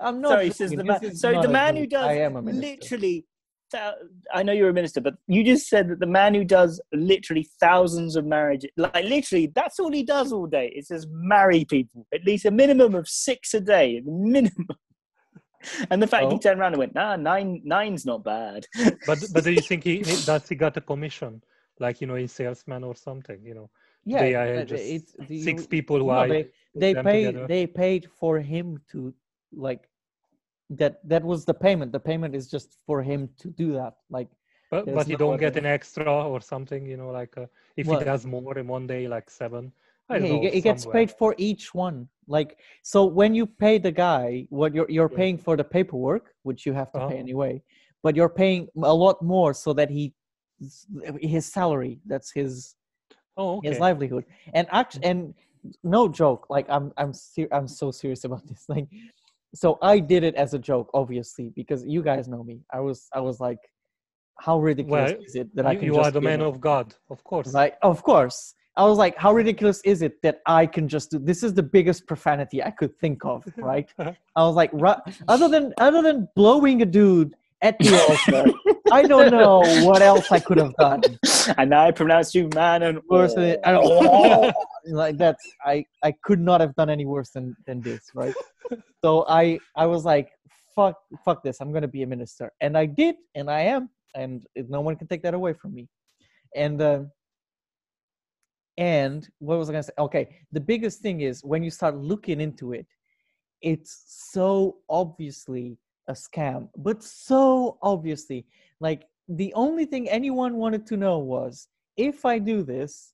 I'm 0.00 0.20
not. 0.20 0.30
Sorry, 0.30 0.50
says 0.50 0.70
the 0.70 0.84
man. 0.84 1.16
So 1.16 1.42
the 1.42 1.48
man 1.48 1.76
who 1.76 1.86
does 1.86 2.04
I 2.04 2.18
am 2.18 2.36
a 2.36 2.42
minister. 2.42 2.68
literally. 2.68 3.26
I 4.34 4.42
know 4.42 4.52
you're 4.52 4.68
a 4.68 4.74
minister, 4.74 5.00
but 5.00 5.14
you 5.28 5.42
just 5.42 5.66
said 5.66 5.88
that 5.88 5.98
the 5.98 6.06
man 6.06 6.34
who 6.34 6.44
does 6.44 6.78
literally 6.92 7.48
thousands 7.58 8.16
of 8.16 8.26
marriages, 8.26 8.70
like 8.76 9.06
literally, 9.06 9.50
that's 9.54 9.80
all 9.80 9.90
he 9.90 10.02
does 10.02 10.30
all 10.30 10.46
day. 10.46 10.70
It 10.76 10.86
says 10.86 11.06
marry 11.10 11.64
people, 11.64 12.06
at 12.12 12.22
least 12.22 12.44
a 12.44 12.50
minimum 12.50 12.94
of 12.94 13.08
six 13.08 13.54
a 13.54 13.60
day, 13.60 14.02
minimum. 14.04 14.68
And 15.90 16.02
the 16.02 16.06
fact 16.06 16.30
he 16.32 16.34
Oh. 16.34 16.38
turned 16.38 16.60
around 16.60 16.72
and 16.74 16.78
went, 16.78 16.94
"Nah, 16.94 17.16
nine, 17.16 17.60
nine's 17.64 18.04
not 18.06 18.24
bad." 18.24 18.66
but 19.06 19.32
but 19.32 19.44
do 19.44 19.50
you 19.50 19.60
think 19.60 19.84
he, 19.84 20.02
he 20.02 20.16
does 20.24 20.48
he 20.48 20.54
got 20.54 20.76
a 20.76 20.80
commission 20.80 21.42
like 21.78 22.00
you 22.00 22.06
know 22.06 22.16
in 22.16 22.28
salesman 22.28 22.84
or 22.84 22.94
something 22.94 23.40
you 23.44 23.54
know 23.54 23.70
Yeah, 24.04 24.20
they 24.22 24.34
are 24.34 24.64
just 24.64 24.84
it's 24.96 25.12
the, 25.28 25.42
six 25.42 25.66
people 25.66 25.98
who 25.98 26.08
no, 26.08 26.14
are 26.20 26.28
they 26.28 26.48
they 26.74 26.94
paid 26.94 27.34
together. 27.34 27.46
they 27.48 27.66
paid 27.66 28.10
for 28.10 28.38
him 28.38 28.80
to 28.92 29.14
like 29.52 29.88
that 30.70 31.06
that 31.08 31.22
was 31.24 31.44
the 31.44 31.54
payment. 31.54 31.92
The 31.92 32.00
payment 32.00 32.34
is 32.34 32.48
just 32.50 32.78
for 32.86 33.02
him 33.02 33.28
to 33.38 33.48
do 33.50 33.72
that. 33.72 33.94
Like 34.10 34.28
but 34.70 34.86
there's 34.86 34.96
but 34.96 35.08
you 35.08 35.14
no 35.14 35.18
don't 35.18 35.36
get 35.36 35.56
an 35.56 35.66
extra 35.66 36.12
or 36.32 36.40
something 36.40 36.86
you 36.86 36.96
know 36.96 37.10
like 37.10 37.36
uh, 37.36 37.46
if 37.76 37.86
Well- 37.86 37.98
he 37.98 38.04
does 38.04 38.24
more 38.26 38.58
in 38.58 38.66
one 38.66 38.86
day 38.86 39.06
like 39.08 39.30
seven 39.30 39.72
I 40.10 40.18
yeah, 40.18 40.28
know 40.28 40.42
ge- 40.50 40.62
gets 40.62 40.82
somewhere. 40.82 41.06
paid 41.06 41.10
for 41.12 41.34
each 41.38 41.74
one. 41.74 42.08
Like 42.26 42.58
so, 42.82 43.04
when 43.04 43.34
you 43.34 43.46
pay 43.46 43.78
the 43.78 43.92
guy, 43.92 44.46
what 44.50 44.74
you're 44.74 44.90
you're 44.90 45.10
Yeah. 45.10 45.16
paying 45.16 45.38
for 45.38 45.56
the 45.56 45.64
paperwork, 45.64 46.34
which 46.42 46.66
you 46.66 46.72
have 46.72 46.92
to 46.92 46.98
pay 47.08 47.16
Oh. 47.16 47.18
anyway, 47.26 47.62
but 48.02 48.16
you're 48.16 48.28
paying 48.28 48.68
a 48.82 48.94
lot 48.94 49.22
more 49.22 49.52
so 49.54 49.72
that 49.74 49.90
he 49.90 50.14
his 51.20 51.46
salary 51.52 52.00
that's 52.06 52.30
his 52.32 52.76
oh 53.36 53.56
okay. 53.58 53.68
his 53.68 53.80
livelihood 53.80 54.24
and 54.54 54.66
actually 54.70 55.04
and 55.04 55.34
no 55.82 56.06
joke 56.08 56.46
like 56.50 56.66
i'm 56.68 56.92
i'm 56.96 57.12
ser- 57.12 57.48
i'm 57.52 57.66
so 57.66 57.90
serious 57.90 58.22
about 58.28 58.46
this 58.46 58.64
thing 58.66 58.86
so 59.54 59.78
i 59.82 59.98
did 59.98 60.22
it 60.22 60.34
as 60.36 60.54
a 60.54 60.58
joke 60.58 60.88
obviously 60.94 61.50
because 61.56 61.84
you 61.84 62.02
guys 62.02 62.28
know 62.28 62.42
me 62.44 62.60
i 62.72 62.78
was 62.80 63.08
i 63.12 63.20
was 63.20 63.40
like 63.40 63.58
how 64.38 64.58
ridiculous 64.58 65.12
Well, 65.12 65.22
is 65.26 65.34
it 65.34 65.54
that 65.56 65.66
i 65.66 65.72
you, 65.72 65.78
can 65.78 65.86
you 65.88 65.96
are 65.96 66.10
the 66.10 66.20
man 66.20 66.40
a- 66.40 66.48
of 66.48 66.60
god 66.60 66.94
of 67.10 67.22
course 67.24 67.52
like 67.52 67.76
of 67.82 68.02
course 68.02 68.54
I 68.76 68.84
was 68.84 68.96
like, 68.96 69.16
how 69.18 69.34
ridiculous 69.34 69.82
is 69.84 70.00
it 70.00 70.22
that 70.22 70.40
I 70.46 70.64
can 70.66 70.88
just 70.88 71.10
do 71.10 71.18
this? 71.18 71.42
Is 71.42 71.52
the 71.52 71.62
biggest 71.62 72.06
profanity 72.06 72.62
I 72.62 72.70
could 72.70 72.98
think 72.98 73.24
of, 73.24 73.44
right? 73.56 73.88
I 73.98 74.14
was 74.36 74.54
like, 74.54 74.70
other 75.28 75.48
than 75.48 75.74
other 75.78 76.02
than 76.02 76.28
blowing 76.34 76.82
a 76.82 76.86
dude 76.86 77.34
at 77.60 77.78
the 77.78 77.94
altar, 78.08 78.50
I 78.90 79.02
don't 79.02 79.30
know 79.30 79.60
what 79.84 80.00
else 80.00 80.32
I 80.32 80.40
could 80.40 80.58
have 80.58 80.74
done. 80.76 81.02
and 81.58 81.74
I 81.74 81.90
pronounce 81.90 82.34
you 82.34 82.48
man 82.54 82.82
and 82.82 82.98
Worse 83.10 83.34
than 83.34 83.44
it, 83.44 83.60
like 84.86 85.18
that's 85.18 85.46
I 85.64 85.84
I 86.02 86.12
could 86.24 86.40
not 86.40 86.60
have 86.60 86.74
done 86.74 86.88
any 86.88 87.04
worse 87.04 87.30
than 87.30 87.54
than 87.66 87.82
this, 87.82 88.10
right? 88.14 88.34
So 89.04 89.26
I 89.28 89.58
I 89.76 89.84
was 89.84 90.06
like, 90.06 90.30
fuck 90.74 90.96
fuck 91.26 91.42
this, 91.42 91.60
I'm 91.60 91.72
gonna 91.72 91.88
be 91.88 92.02
a 92.04 92.06
minister, 92.06 92.50
and 92.62 92.78
I 92.78 92.86
did, 92.86 93.16
and 93.34 93.50
I 93.50 93.60
am, 93.60 93.90
and 94.14 94.46
no 94.56 94.80
one 94.80 94.96
can 94.96 95.08
take 95.08 95.22
that 95.24 95.34
away 95.34 95.52
from 95.52 95.74
me. 95.74 95.88
And 96.56 96.80
uh, 96.80 97.02
and 98.78 99.28
what 99.38 99.58
was 99.58 99.68
I 99.68 99.72
gonna 99.72 99.82
say? 99.82 99.92
Okay, 99.98 100.28
the 100.52 100.60
biggest 100.60 101.00
thing 101.00 101.20
is 101.20 101.44
when 101.44 101.62
you 101.62 101.70
start 101.70 101.96
looking 101.96 102.40
into 102.40 102.72
it, 102.72 102.86
it's 103.60 104.04
so 104.32 104.76
obviously 104.88 105.78
a 106.08 106.12
scam, 106.12 106.68
but 106.76 107.02
so 107.02 107.78
obviously, 107.82 108.46
like 108.80 109.04
the 109.28 109.52
only 109.54 109.84
thing 109.84 110.08
anyone 110.08 110.56
wanted 110.56 110.86
to 110.86 110.96
know 110.96 111.18
was 111.18 111.68
if 111.96 112.24
I 112.24 112.38
do 112.38 112.62
this, 112.62 113.12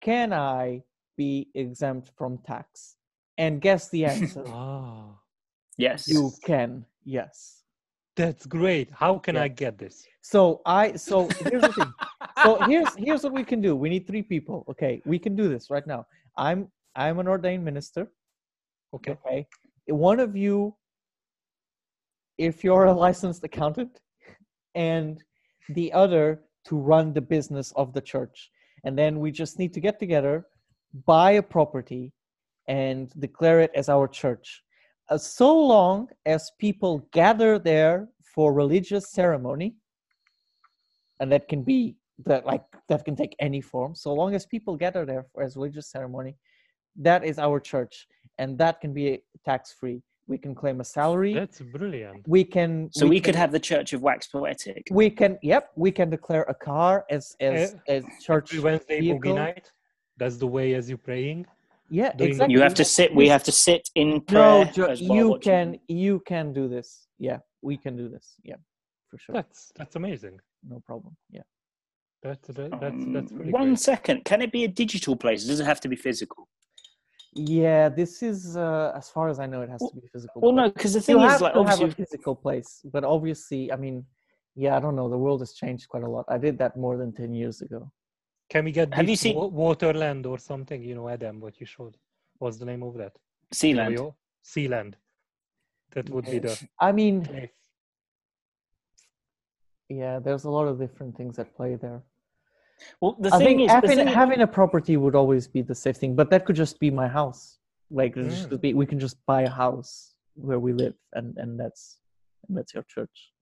can 0.00 0.32
I 0.32 0.82
be 1.16 1.48
exempt 1.54 2.10
from 2.16 2.38
tax? 2.38 2.96
And 3.38 3.60
guess 3.60 3.88
the 3.90 4.04
answer. 4.06 4.44
Ah, 4.48 5.18
yes. 5.76 6.08
you 6.08 6.30
can, 6.44 6.84
yes. 7.04 7.62
that's 8.16 8.46
great. 8.46 8.90
How 8.92 9.18
can 9.18 9.34
Yeah. 9.36 9.42
I 9.42 9.48
get 9.48 9.78
this? 9.78 10.06
So 10.20 10.60
I 10.66 10.96
so 10.96 11.28
here's 11.50 11.62
the 11.62 11.72
thing. 11.72 11.91
So 12.42 12.58
here's 12.62 12.94
here's 12.96 13.22
what 13.22 13.32
we 13.32 13.44
can 13.44 13.60
do. 13.60 13.76
We 13.76 13.88
need 13.88 14.06
three 14.06 14.22
people. 14.22 14.64
Okay, 14.68 15.02
we 15.04 15.18
can 15.18 15.36
do 15.36 15.48
this 15.48 15.70
right 15.70 15.86
now. 15.86 16.06
I'm 16.36 16.68
I'm 16.96 17.18
an 17.18 17.28
ordained 17.28 17.64
minister. 17.64 18.08
Okay. 18.94 19.12
Okay. 19.12 19.46
One 19.86 20.20
of 20.20 20.36
you, 20.36 20.76
if 22.38 22.62
you're 22.64 22.84
a 22.86 22.92
licensed 22.92 23.42
accountant, 23.44 24.00
and 24.74 25.22
the 25.68 25.92
other 25.92 26.42
to 26.66 26.76
run 26.76 27.12
the 27.12 27.20
business 27.20 27.72
of 27.76 27.92
the 27.92 28.00
church. 28.00 28.50
And 28.84 28.98
then 28.98 29.20
we 29.20 29.30
just 29.30 29.58
need 29.58 29.72
to 29.74 29.80
get 29.80 29.98
together, 29.98 30.46
buy 31.06 31.32
a 31.32 31.42
property, 31.42 32.12
and 32.68 33.10
declare 33.18 33.60
it 33.60 33.70
as 33.74 33.88
our 33.88 34.08
church. 34.08 34.62
Uh, 35.08 35.18
so 35.18 35.56
long 35.56 36.08
as 36.26 36.50
people 36.58 37.08
gather 37.12 37.58
there 37.58 38.08
for 38.34 38.52
religious 38.52 39.10
ceremony, 39.10 39.74
and 41.20 41.30
that 41.32 41.48
can 41.48 41.62
be 41.62 41.96
that 42.26 42.46
like 42.46 42.64
that 42.88 43.04
can 43.04 43.16
take 43.16 43.34
any 43.40 43.60
form. 43.60 43.94
So 43.94 44.12
long 44.12 44.34
as 44.34 44.46
people 44.46 44.76
gather 44.76 45.04
there 45.04 45.24
for 45.32 45.42
as 45.42 45.56
religious 45.56 45.88
ceremony, 45.90 46.36
that 46.96 47.24
is 47.24 47.38
our 47.38 47.58
church, 47.60 48.06
and 48.38 48.58
that 48.58 48.80
can 48.80 48.92
be 48.92 49.22
tax 49.44 49.72
free. 49.72 50.02
We 50.28 50.38
can 50.38 50.54
claim 50.54 50.80
a 50.80 50.84
salary. 50.84 51.34
That's 51.34 51.60
brilliant. 51.60 52.24
we 52.28 52.44
can. 52.44 52.88
so 52.92 53.06
we, 53.06 53.18
could 53.20 53.34
can- 53.34 53.40
have 53.40 53.52
the 53.52 53.58
Church 53.60 53.92
of 53.92 54.00
Wax 54.02 54.28
Poetic. 54.28 54.82
we 54.90 55.10
can 55.10 55.38
yep 55.42 55.70
we 55.76 55.90
can 55.90 56.08
declare 56.10 56.42
a 56.54 56.54
car 56.54 57.04
as 57.10 57.34
as 57.40 57.74
Uh, 57.74 57.78
as 57.94 58.02
church 58.28 58.52
Every 58.52 58.62
Wednesday 58.64 58.98
boogie 59.00 59.20
vehicle. 59.22 59.34
night. 59.34 59.72
That's 60.20 60.36
the 60.36 60.46
way 60.46 60.74
as 60.74 60.88
you're 60.88 61.04
praying. 61.10 61.38
yeah 61.90 62.12
doing- 62.12 62.30
exactly 62.30 62.52
You 62.54 62.60
have 62.66 62.74
to 62.82 62.84
sit. 62.96 63.08
We 63.22 63.28
have 63.36 63.44
to 63.50 63.54
sit 63.68 63.82
in 64.02 64.08
no 64.10 64.20
prayer. 64.20 64.64
Jo- 64.76 64.86
well 64.86 65.16
you 65.18 65.28
watching- 65.30 65.50
can 65.50 65.66
you 66.04 66.14
can 66.32 66.46
do 66.60 66.64
this 66.76 66.88
yeah 67.28 67.38
we 67.68 67.74
can 67.84 67.94
do 68.02 68.06
this 68.14 68.26
yeah 68.50 68.60
for 69.08 69.16
sure 69.22 69.34
That's 69.38 69.60
that's 69.78 69.96
amazing. 70.02 70.34
no 70.72 70.78
problem 70.90 71.12
yeah 71.38 71.46
That's 72.22 72.46
that, 72.48 72.70
that's 72.80 72.94
Um, 73.04 73.12
that's 73.12 73.32
really 73.32 73.50
one 73.52 73.68
great. 73.70 73.78
second. 73.90 74.24
Can 74.24 74.42
it 74.42 74.52
be 74.52 74.62
a 74.64 74.68
digital 74.68 75.16
place? 75.16 75.44
Does 75.44 75.60
it 75.60 75.66
have 75.66 75.80
to 75.80 75.88
be 75.88 75.96
physical? 75.96 76.48
yeah 77.34 77.88
this 77.88 78.22
is 78.22 78.58
uh 78.58 78.92
as 78.94 79.08
far 79.14 79.26
as 79.32 79.38
i 79.40 79.46
know 79.46 79.62
it 79.62 79.70
has 79.74 79.80
to 79.80 79.94
be 79.98 80.06
physical 80.12 80.38
Well, 80.42 80.52
no, 80.52 80.68
because 80.68 80.92
the 80.92 80.98
you 80.98 81.02
thing 81.06 81.18
have 81.20 81.36
is, 81.36 81.40
like, 81.40 81.54
to 81.54 81.64
have 81.64 81.80
a 81.80 81.84
obviously, 81.84 82.04
physical 82.04 82.34
place 82.36 82.70
but 82.94 83.02
obviously 83.04 83.72
i 83.72 83.76
mean 83.84 83.96
yeah 84.54 84.76
i 84.76 84.80
don't 84.80 84.96
know 85.00 85.08
the 85.08 85.16
world 85.16 85.40
has 85.40 85.54
changed 85.54 85.88
quite 85.88 86.02
a 86.02 86.10
lot 86.16 86.26
i 86.28 86.36
did 86.36 86.58
that 86.58 86.76
more 86.76 86.98
than 86.98 87.10
10 87.10 87.32
years 87.32 87.56
ago 87.66 87.80
Can 88.52 88.62
we 88.66 88.72
get 88.80 88.92
Have 88.92 89.04
you 89.08 89.12
this 89.14 89.20
seen- 89.20 89.36
Waterland 89.64 90.26
or 90.32 90.36
something? 90.50 90.80
You 90.88 90.94
know, 90.98 91.06
Adam, 91.16 91.34
what 91.44 91.54
you 91.60 91.64
showed. 91.74 91.94
What's 92.40 92.58
the 92.62 92.66
name 92.72 92.82
of 92.88 92.92
that? 93.00 93.14
Sealand. 93.60 93.92
Yo-yo? 93.96 94.06
Sealand. 94.52 94.92
That 95.94 96.06
would 96.12 96.26
be 96.34 96.38
the 96.46 96.54
i 96.88 96.90
mean 97.00 97.16
place. 97.24 97.56
yeah 99.88 100.14
there's 100.24 100.44
a 100.50 100.50
lot 100.58 100.66
of 100.70 100.74
different 100.84 101.12
things 101.18 101.34
at 101.42 101.48
play 101.58 101.72
there 101.76 102.00
Well, 103.00 103.16
the 103.20 103.28
I 103.34 103.38
thing 103.38 103.58
think 103.58 103.60
is, 103.62 103.70
having, 103.72 103.96
thing 103.96 104.08
is- 104.08 104.14
having 104.14 104.40
a 104.40 104.46
property 104.46 104.96
would 104.96 105.14
always 105.14 105.46
be 105.48 105.62
the 105.62 105.74
safe 105.74 105.96
thing, 105.96 106.14
but 106.14 106.30
that 106.30 106.44
could 106.44 106.56
just 106.56 106.78
be 106.78 106.90
my 106.90 107.08
house. 107.08 107.58
Like 107.90 108.14
Mm. 108.14 108.60
be, 108.60 108.72
we 108.74 108.86
can 108.86 108.98
just 108.98 109.16
buy 109.26 109.42
a 109.42 109.50
house 109.50 110.14
where 110.34 110.58
we 110.58 110.72
live, 110.72 110.94
and 111.12 111.36
and 111.36 111.58
that's 111.60 111.98
and 112.48 112.56
that's 112.56 112.72
your 112.74 112.84
church. 112.84 113.32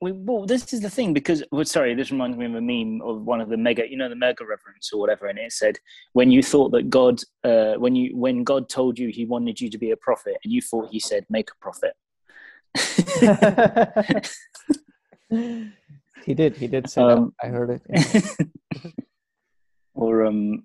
we, 0.00 0.10
well, 0.12 0.46
this 0.46 0.72
is 0.72 0.80
the 0.80 0.90
thing 0.90 1.12
because 1.12 1.42
well, 1.52 1.64
sorry, 1.64 1.94
this 1.94 2.10
reminds 2.10 2.36
me 2.36 2.46
of 2.46 2.54
a 2.54 2.60
meme 2.60 3.00
of 3.02 3.22
one 3.22 3.40
of 3.40 3.48
the 3.48 3.56
mega, 3.56 3.88
you 3.90 3.96
know, 3.96 4.08
the 4.08 4.16
mega 4.16 4.44
reverence 4.44 4.90
or 4.92 4.98
whatever, 5.00 5.26
and 5.26 5.38
it 5.38 5.52
said 5.52 5.78
when 6.12 6.30
you 6.30 6.42
thought 6.42 6.70
that 6.72 6.90
God, 6.90 7.20
uh, 7.44 7.74
when 7.74 7.94
you 7.96 8.16
when 8.16 8.44
God 8.44 8.68
told 8.68 8.98
you 8.98 9.08
He 9.08 9.24
wanted 9.26 9.60
you 9.60 9.68
to 9.70 9.78
be 9.78 9.90
a 9.92 9.96
prophet, 9.96 10.36
and 10.44 10.52
you 10.52 10.60
thought 10.60 10.88
He 10.90 11.00
said 11.00 11.24
make 11.28 11.50
a 11.50 11.54
prophet. 11.60 11.94
he 16.24 16.34
did. 16.34 16.56
He 16.56 16.66
did 16.66 16.88
say 16.88 17.02
Um, 17.02 17.32
that. 17.40 17.46
I 17.46 17.50
heard 17.50 17.70
it. 17.70 17.82
yeah. 17.88 18.90
or 19.94 20.24
um, 20.26 20.64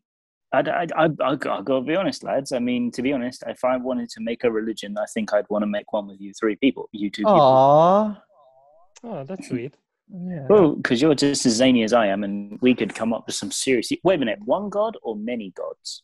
I, 0.54 0.60
I, 0.60 0.88
I, 0.96 1.06
I, 1.06 1.32
I 1.32 1.36
gotta 1.36 1.82
be 1.82 1.96
honest, 1.96 2.24
lads. 2.24 2.52
I 2.52 2.60
mean, 2.60 2.92
to 2.92 3.02
be 3.02 3.14
honest, 3.14 3.44
if 3.48 3.64
I 3.64 3.78
wanted 3.78 4.10
to 4.10 4.22
make 4.22 4.44
a 4.44 4.52
religion, 4.52 4.98
I 4.98 5.06
think 5.14 5.34
I'd 5.34 5.50
want 5.50 5.64
to 5.64 5.68
make 5.68 5.92
one 5.92 6.08
with 6.08 6.22
you 6.22 6.34
three 6.34 6.56
people, 6.56 6.90
you 6.92 7.10
two 7.10 7.22
people. 7.24 7.34
Aw. 7.36 8.24
Oh, 9.04 9.24
that's 9.26 9.48
sweet. 9.48 9.76
Yeah. 10.10 10.48
Well, 10.48 10.76
because 10.76 11.02
you're 11.02 11.16
just 11.16 11.46
as 11.46 11.54
zany 11.56 11.84
as 11.84 11.92
I 11.92 12.08
am, 12.08 12.24
and 12.24 12.58
we 12.62 12.74
could 12.74 12.96
come 12.96 13.14
up 13.14 13.26
with 13.28 13.36
some 13.36 13.52
serious. 13.52 13.92
Wait 14.04 14.16
a 14.16 14.18
minute, 14.18 14.40
one 14.46 14.70
god 14.70 14.96
or 15.04 15.16
many 15.16 15.52
gods? 15.52 16.04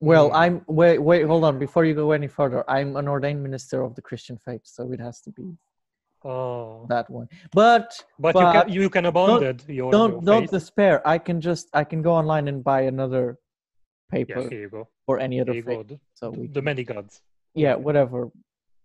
Well. 0.00 0.32
I'm 0.34 0.62
wait 0.66 0.98
wait 0.98 1.24
hold 1.24 1.44
on 1.44 1.60
before 1.60 1.84
you 1.84 1.94
go 1.94 2.10
any 2.10 2.26
further. 2.26 2.68
I'm 2.68 2.96
an 2.96 3.06
ordained 3.06 3.42
minister 3.42 3.82
of 3.82 3.94
the 3.94 4.02
Christian 4.02 4.38
faith, 4.44 4.62
so 4.64 4.90
it 4.90 4.98
has 4.98 5.20
to 5.22 5.30
be 5.30 5.56
Oh, 6.24 6.86
that 6.88 7.10
one. 7.10 7.28
But 7.52 7.98
but, 8.18 8.34
you 8.34 8.40
can 8.52 8.68
you 8.68 8.90
can 8.90 9.06
abandon 9.06 9.60
your, 9.68 9.90
don't 9.90 10.12
your 10.12 10.20
don't 10.22 10.50
despair. 10.50 11.06
I 11.06 11.18
can 11.18 11.40
just 11.40 11.68
I 11.74 11.84
can 11.84 12.00
go 12.02 12.12
online 12.12 12.46
and 12.48 12.62
buy 12.62 12.82
another 12.82 13.38
Yeah, 14.12 14.18
paper 14.18 14.48
here 14.48 14.60
you 14.60 14.68
go. 14.68 14.88
or 15.06 15.18
any 15.18 15.40
other 15.40 15.52
Here 15.52 15.62
you 15.62 15.84
go. 15.84 15.98
So 16.14 16.30
we 16.30 16.46
the 16.46 16.62
many 16.62 16.84
gods. 16.84 17.20
yeah 17.54 17.74
whatever 17.74 18.30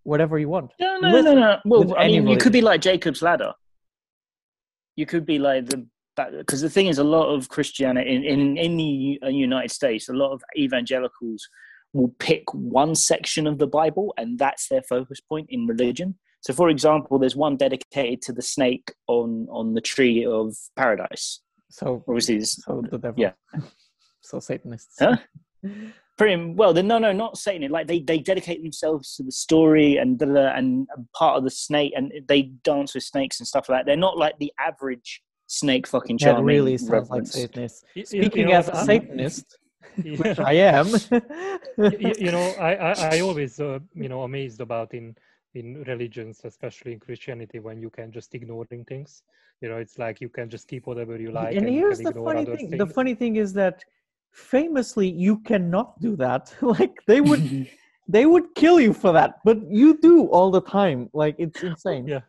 whatever 0.03 0.39
you 0.39 0.49
want 0.49 0.71
No, 0.79 0.97
no, 0.99 1.13
With- 1.13 1.25
no, 1.25 1.33
no. 1.35 1.59
Well, 1.65 1.95
I 1.97 2.07
mean, 2.07 2.27
you 2.27 2.37
could 2.37 2.53
be 2.53 2.61
like 2.61 2.81
Jacob's 2.81 3.21
ladder. 3.21 3.53
You 4.95 5.05
could 5.05 5.25
be 5.25 5.37
like 5.37 5.65
the 5.67 5.85
because 6.15 6.61
the 6.61 6.69
thing 6.69 6.87
is, 6.87 6.97
a 6.97 7.03
lot 7.03 7.27
of 7.35 7.47
Christianity 7.49 8.09
in, 8.15 8.23
in 8.23 8.57
in 8.57 8.77
the 8.77 9.19
uh, 9.23 9.27
United 9.29 9.69
States, 9.71 10.09
a 10.09 10.13
lot 10.13 10.31
of 10.33 10.41
evangelicals 10.57 11.47
will 11.93 12.13
pick 12.19 12.43
one 12.53 12.95
section 12.95 13.45
of 13.45 13.59
the 13.59 13.67
Bible, 13.67 14.13
and 14.17 14.39
that's 14.39 14.67
their 14.67 14.81
focus 14.81 15.19
point 15.21 15.47
in 15.49 15.67
religion. 15.67 16.17
So, 16.47 16.53
for 16.53 16.69
example, 16.69 17.19
there's 17.19 17.35
one 17.35 17.57
dedicated 17.57 18.21
to 18.21 18.31
the 18.31 18.41
snake 18.41 18.93
on 19.07 19.47
on 19.51 19.73
the 19.73 19.81
tree 19.81 20.25
of 20.25 20.55
paradise. 20.77 21.41
so 21.69 22.01
Obviously, 22.07 22.37
it's 22.37 22.63
so 22.63 22.81
the 22.89 22.97
devil 22.97 23.19
Yeah. 23.19 23.33
so 24.21 24.39
satanists 24.39 24.95
Huh? 24.97 25.17
pretty 26.17 26.53
well. 26.53 26.71
Then 26.73 26.87
no, 26.87 26.99
no, 26.99 27.11
not 27.11 27.37
Satan. 27.37 27.69
Like 27.69 27.87
they 27.87 27.99
they 27.99 28.19
dedicate 28.19 28.63
themselves 28.63 29.13
to 29.15 29.23
the 29.23 29.31
story 29.45 29.97
and 29.97 30.17
da, 30.17 30.25
da, 30.25 30.33
da, 30.33 30.47
and 30.55 30.87
part 31.13 31.37
of 31.37 31.43
the 31.43 31.49
snake, 31.49 31.91
and 31.97 32.13
they 32.29 32.43
dance 32.63 32.95
with 32.95 33.03
snakes 33.03 33.39
and 33.41 33.47
stuff 33.47 33.67
like 33.67 33.79
that. 33.79 33.85
They're 33.85 33.97
not 33.97 34.17
like 34.17 34.35
the 34.39 34.53
average 34.57 35.21
snake 35.47 35.85
fucking 35.85 36.15
that 36.17 36.23
charming. 36.27 36.45
really 36.45 36.77
sounds 36.77 36.91
like 36.91 37.01
reverence. 37.09 37.31
satanists 37.33 37.83
Y- 37.83 37.91
you- 37.95 37.99
you 37.99 38.05
speaking 38.23 38.47
know 38.47 38.53
as 38.55 38.67
what, 38.67 38.75
a 38.75 38.77
I'm- 38.77 38.85
satanist 38.85 39.57
Yeah. 40.03 40.17
which 40.21 40.39
i 40.39 40.53
am 40.53 40.87
you, 42.03 42.13
you 42.25 42.31
know 42.35 42.45
i 42.59 42.71
i, 42.89 42.93
I 43.15 43.19
always 43.21 43.53
uh, 43.59 43.79
you 44.03 44.09
know 44.11 44.21
amazed 44.23 44.59
about 44.67 44.93
in 44.93 45.15
in 45.53 45.83
religions 45.83 46.41
especially 46.43 46.93
in 46.93 46.99
christianity 46.99 47.59
when 47.59 47.79
you 47.79 47.89
can 47.89 48.11
just 48.11 48.33
ignoring 48.35 48.83
things 48.85 49.23
you 49.61 49.69
know 49.69 49.77
it's 49.77 49.97
like 49.97 50.21
you 50.21 50.29
can 50.29 50.49
just 50.49 50.67
keep 50.67 50.85
whatever 50.87 51.17
you 51.17 51.31
like 51.31 51.55
and 51.55 51.65
and, 51.65 51.75
here's 51.75 51.99
the 51.99 52.09
ignore 52.09 52.33
funny 52.33 52.41
other 52.41 52.55
thing 52.57 52.69
things. 52.69 52.79
the 52.79 52.93
funny 52.93 53.15
thing 53.15 53.35
is 53.37 53.53
that 53.53 53.83
famously 54.31 55.07
you 55.09 55.39
cannot 55.39 55.99
do 55.99 56.15
that 56.15 56.53
like 56.61 56.99
they 57.07 57.21
would 57.21 57.67
they 58.07 58.25
would 58.25 58.53
kill 58.55 58.79
you 58.79 58.93
for 58.93 59.11
that 59.11 59.35
but 59.43 59.57
you 59.69 59.97
do 59.99 60.27
all 60.27 60.51
the 60.51 60.61
time 60.61 61.09
like 61.13 61.35
it's 61.37 61.63
insane 61.63 62.07
Yeah. 62.07 62.21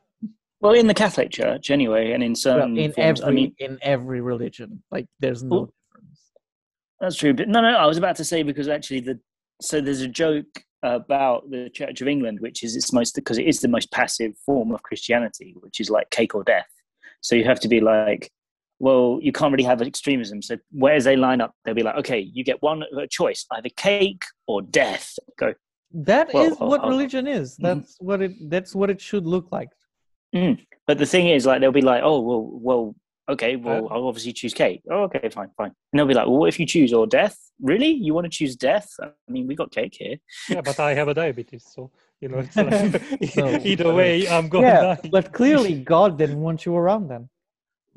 Well, 0.61 0.73
in 0.73 0.89
the 0.89 0.95
Catholic 0.95 1.31
Church, 1.31 1.71
anyway, 1.71 2.11
and 2.13 2.23
in 2.23 2.35
Well, 2.45 2.77
in 2.77 2.93
forms. 2.93 3.21
every 3.21 3.29
I 3.29 3.31
mean, 3.31 3.55
in 3.59 3.79
every 3.81 4.21
religion 4.21 4.83
like 4.91 5.07
there's 5.21 5.43
no 5.43 5.49
Well, 5.57 5.71
difference 5.93 6.21
That's 7.01 7.17
true, 7.17 7.33
but 7.33 7.49
no, 7.49 7.61
no. 7.61 7.77
I 7.77 7.87
was 7.87 7.97
about 7.97 8.17
to 8.17 8.25
say 8.25 8.43
because 8.43 8.67
actually 8.69 9.01
the 9.01 9.21
so 9.61 9.81
there's 9.81 10.01
a 10.01 10.09
joke 10.09 10.65
about 10.83 11.51
the 11.51 11.69
Church 11.71 12.01
of 12.01 12.09
England, 12.09 12.41
which 12.41 12.63
is 12.63 12.77
its 12.77 12.93
most 12.93 13.15
because 13.15 13.39
it 13.39 13.47
is 13.47 13.61
the 13.61 13.69
most 13.69 13.91
passive 13.91 14.33
form 14.47 14.73
of 14.73 14.83
Christianity, 14.83 15.55
which 15.61 15.81
is 15.81 15.91
like 15.91 16.11
cake 16.11 16.35
or 16.35 16.45
death. 16.45 16.69
So 17.21 17.35
you 17.35 17.45
have 17.45 17.61
to 17.61 17.69
be 17.69 17.81
like, 17.81 18.31
well, 18.79 19.19
you 19.21 19.33
can't 19.33 19.53
really 19.53 19.65
have 19.65 19.83
extremism. 19.83 20.41
So 20.41 20.57
whereas 20.71 21.05
they 21.05 21.17
line 21.17 21.41
up, 21.41 21.53
they'll 21.65 21.75
be 21.75 21.83
like, 21.83 21.97
okay, 21.97 22.21
you 22.21 22.45
get 22.45 22.63
one 22.63 22.85
a 22.97 23.09
choice, 23.09 23.45
either 23.53 23.71
cake 23.71 24.25
or 24.47 24.63
death. 24.63 25.19
Go. 25.37 25.55
That 25.93 26.29
is 26.29 26.35
Well, 26.61 26.69
what 26.71 26.81
oh. 26.85 26.89
religion 26.89 27.27
is. 27.27 27.57
Mhm. 27.57 27.63
That's 27.63 27.97
what 27.99 28.23
it. 28.23 28.33
That's 28.49 28.75
what 28.75 28.91
it 28.91 29.01
should 29.01 29.27
look 29.27 29.51
like. 29.51 29.71
But 30.87 30.99
the 30.99 31.07
thing 31.07 31.29
is, 31.29 31.45
like, 31.47 31.61
they'll 31.61 31.73
be 31.73 31.81
like, 31.81 32.03
oh, 32.05 32.21
well, 32.21 32.51
well, 32.53 32.95
okay, 33.29 33.57
well, 33.57 33.87
Uh, 33.87 33.95
I'll 33.95 34.07
obviously 34.07 34.33
choose 34.33 34.55
cake. 34.55 34.83
Oh, 34.91 35.03
okay, 35.05 35.29
fine, 35.29 35.51
fine. 35.57 35.73
And 35.93 35.99
they'll 35.99 36.07
be 36.07 36.15
like, 36.15 36.27
well, 36.27 36.39
what 36.39 36.49
if 36.49 36.59
you 36.61 36.67
choose 36.67 36.93
or 36.93 37.07
death? 37.07 37.37
Really? 37.61 37.89
You 37.91 38.15
want 38.15 38.25
to 38.25 38.31
choose 38.31 38.57
death? 38.57 38.89
I 39.03 39.11
mean, 39.29 39.47
we 39.47 39.55
got 39.55 39.71
cake 39.71 39.95
here. 39.99 40.17
Yeah, 40.49 40.61
but 40.63 40.79
I 40.81 40.95
have 40.95 41.09
a 41.09 41.15
diabetes, 41.15 41.65
so 41.75 41.91
you 42.21 42.29
know, 42.29 42.39
it's 42.39 42.57
like, 42.67 43.31
So, 43.31 43.61
either 43.73 43.93
way, 43.95 44.29
I'm 44.29 44.49
going 44.49 44.65
yeah, 44.65 44.97
to 44.97 45.03
die. 45.03 45.09
but 45.11 45.33
clearly 45.33 45.75
God 45.95 46.19
didn't 46.19 46.41
want 46.41 46.67
you 46.67 46.75
around 46.77 47.09
then. 47.09 47.29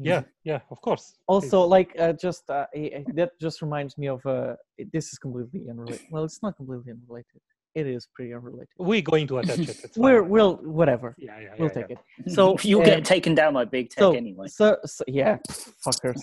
Yeah, 0.03 0.23
yeah, 0.43 0.61
of 0.71 0.81
course. 0.81 1.13
Also, 1.27 1.61
like, 1.61 1.93
uh, 1.99 2.13
just 2.13 2.49
uh, 2.49 2.65
that 3.13 3.31
just 3.39 3.61
reminds 3.61 3.97
me 3.99 4.07
of. 4.07 4.25
Uh, 4.25 4.55
this 4.91 5.13
is 5.13 5.19
completely 5.19 5.61
unrelated. 5.69 6.07
Well, 6.09 6.23
it's 6.23 6.41
not 6.41 6.55
completely 6.57 6.91
unrelated. 6.93 7.41
It 7.73 7.87
is 7.87 8.07
pretty 8.13 8.33
unrelated. 8.33 8.67
we're 8.77 9.01
going 9.01 9.27
to 9.27 9.37
attach 9.39 9.59
it. 9.59 9.91
We're 9.95 10.23
we'll 10.23 10.55
whatever. 10.57 11.15
yeah, 11.17 11.39
yeah, 11.39 11.49
We'll 11.57 11.69
yeah, 11.69 11.73
take 11.73 11.91
it. 11.91 11.99
So 12.33 12.57
you'll 12.63 12.83
get 12.83 13.05
taken 13.05 13.33
down 13.33 13.53
by 13.53 13.65
big 13.65 13.89
tech 13.89 14.01
so, 14.01 14.13
anyway. 14.13 14.47
So, 14.47 14.77
so 14.85 15.03
yeah, 15.07 15.37
fuckers. 15.85 16.21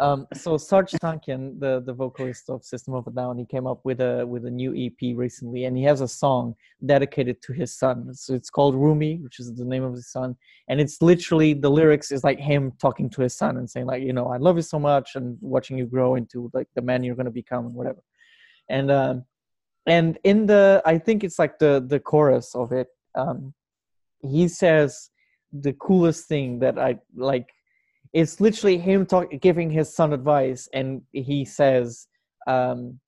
Um, 0.00 0.26
so 0.32 0.52
Serj 0.52 0.98
Tankian, 0.98 1.60
the 1.60 1.82
the 1.84 1.92
vocalist 1.92 2.48
of 2.48 2.64
System 2.64 2.94
of 2.94 3.06
a 3.06 3.10
Down, 3.10 3.36
he 3.36 3.44
came 3.44 3.66
up 3.66 3.80
with 3.84 4.00
a 4.00 4.26
with 4.26 4.46
a 4.46 4.50
new 4.50 4.74
EP 4.74 5.14
recently, 5.14 5.64
and 5.64 5.76
he 5.76 5.82
has 5.84 6.00
a 6.00 6.08
song 6.08 6.54
dedicated 6.86 7.42
to 7.42 7.52
his 7.52 7.78
son. 7.78 8.14
So 8.14 8.32
it's 8.32 8.48
called 8.48 8.74
Rumi, 8.74 9.16
which 9.16 9.38
is 9.38 9.54
the 9.54 9.64
name 9.64 9.84
of 9.84 9.92
his 9.92 10.10
son, 10.10 10.36
and 10.68 10.80
it's 10.80 11.02
literally 11.02 11.52
the 11.52 11.70
lyrics 11.70 12.12
is 12.12 12.24
like 12.24 12.38
him 12.38 12.72
talking 12.80 13.10
to 13.10 13.20
his 13.20 13.34
son 13.36 13.58
and 13.58 13.68
saying 13.68 13.86
like, 13.86 14.02
you 14.02 14.14
know, 14.14 14.28
I 14.28 14.38
love 14.38 14.56
you 14.56 14.62
so 14.62 14.78
much, 14.78 15.16
and 15.16 15.36
watching 15.42 15.76
you 15.76 15.84
grow 15.84 16.14
into 16.14 16.50
like 16.54 16.68
the 16.74 16.82
man 16.82 17.04
you're 17.04 17.14
gonna 17.16 17.30
become 17.30 17.66
and 17.66 17.74
whatever. 17.74 18.02
And 18.70 18.90
um, 18.90 19.24
and 19.86 20.18
in 20.24 20.46
the 20.46 20.82
I 20.84 20.98
think 20.98 21.24
it's 21.24 21.38
like 21.38 21.58
the 21.58 21.84
the 21.86 22.00
chorus 22.00 22.54
of 22.54 22.72
it, 22.72 22.88
um, 23.14 23.54
he 24.20 24.48
says 24.48 25.10
the 25.52 25.72
coolest 25.74 26.26
thing 26.26 26.58
that 26.60 26.78
I 26.78 26.98
like 27.14 27.48
it's 28.12 28.40
literally 28.40 28.78
him 28.78 29.06
talk, 29.06 29.30
giving 29.40 29.70
his 29.70 29.94
son 29.94 30.12
advice 30.12 30.68
and 30.72 31.02
he 31.12 31.44
says 31.44 32.08
um, 32.46 32.98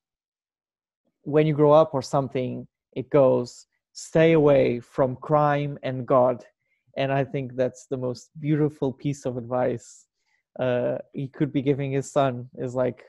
when 1.22 1.46
you 1.46 1.54
grow 1.54 1.72
up 1.72 1.90
or 1.92 2.02
something 2.02 2.66
it 2.94 3.10
goes 3.10 3.66
stay 3.92 4.32
away 4.32 4.80
from 4.80 5.16
crime 5.16 5.78
and 5.82 6.06
god. 6.06 6.44
And 6.96 7.10
i 7.12 7.24
think 7.24 7.56
that's 7.56 7.86
the 7.86 7.96
most 7.96 8.30
beautiful 8.38 8.92
piece 8.92 9.24
of 9.24 9.36
advice 9.36 10.06
uh, 10.60 10.98
he 11.14 11.28
could 11.28 11.52
be 11.52 11.62
giving 11.62 11.92
his 11.92 12.10
son 12.12 12.48
is 12.58 12.74
like 12.74 13.02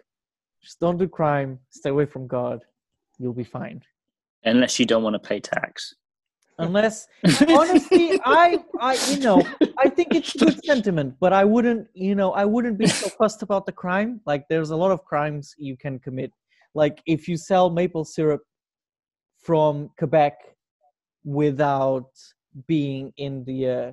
just 0.61 0.79
don't 0.79 0.97
do 0.97 1.07
crime 1.07 1.59
stay 1.69 1.89
away 1.89 2.05
from 2.05 2.27
god 2.27 2.61
you'll 3.23 3.33
be 3.33 3.43
fine. 3.59 3.81
Unless 4.43 4.77
you 4.79 4.85
don't 4.85 5.03
want 5.07 5.13
to 5.15 5.19
pay 5.31 5.39
tax. 5.39 5.95
unless 6.65 6.95
honestly 7.59 8.05
i 8.41 8.45
i 8.89 8.91
you 9.11 9.17
know 9.27 9.37
i 9.83 9.87
think 9.95 10.09
it's 10.17 10.33
good 10.41 10.57
sentiment 10.69 11.09
but 11.23 11.31
i 11.41 11.43
wouldn't 11.53 11.83
you 12.07 12.13
know 12.19 12.29
i 12.41 12.45
wouldn't 12.53 12.77
be 12.83 12.89
so 13.01 13.07
fussed 13.19 13.41
about 13.47 13.63
the 13.69 13.75
crime. 13.83 14.11
Like 14.31 14.41
there's 14.51 14.71
a 14.75 14.79
lot 14.83 14.91
of 14.95 14.99
crimes 15.11 15.43
you 15.67 15.75
can 15.83 15.93
commit. 16.07 16.31
Like 16.81 16.95
if 17.15 17.21
you 17.29 17.35
sell 17.51 17.65
maple 17.81 18.05
syrup 18.15 18.43
from 19.47 19.73
quebec 19.99 20.35
without 21.41 22.11
being 22.73 23.03
in 23.25 23.33
the 23.49 23.59
uh, 23.77 23.91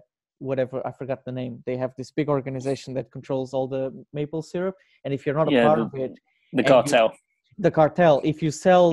whatever 0.48 0.76
i 0.88 0.92
forgot 1.00 1.20
the 1.28 1.32
name. 1.40 1.54
They 1.68 1.76
have 1.84 1.92
this 2.00 2.10
big 2.18 2.28
organization 2.36 2.90
that 2.98 3.06
controls 3.16 3.48
all 3.56 3.66
the 3.76 3.84
maple 4.18 4.42
syrup 4.52 4.76
and 5.04 5.10
if 5.16 5.20
you're 5.24 5.38
not 5.42 5.48
a 5.48 5.52
Yeah, 5.56 5.66
part 5.68 5.78
the- 5.78 5.84
of 5.88 5.94
it 6.06 6.12
The 6.52 6.58
And 6.58 6.66
you- 6.66 6.72
cartel. 6.74 7.06
the 7.66 7.72
cartel. 7.80 8.14
If 8.32 8.36
you 8.44 8.50
sell 8.66 8.86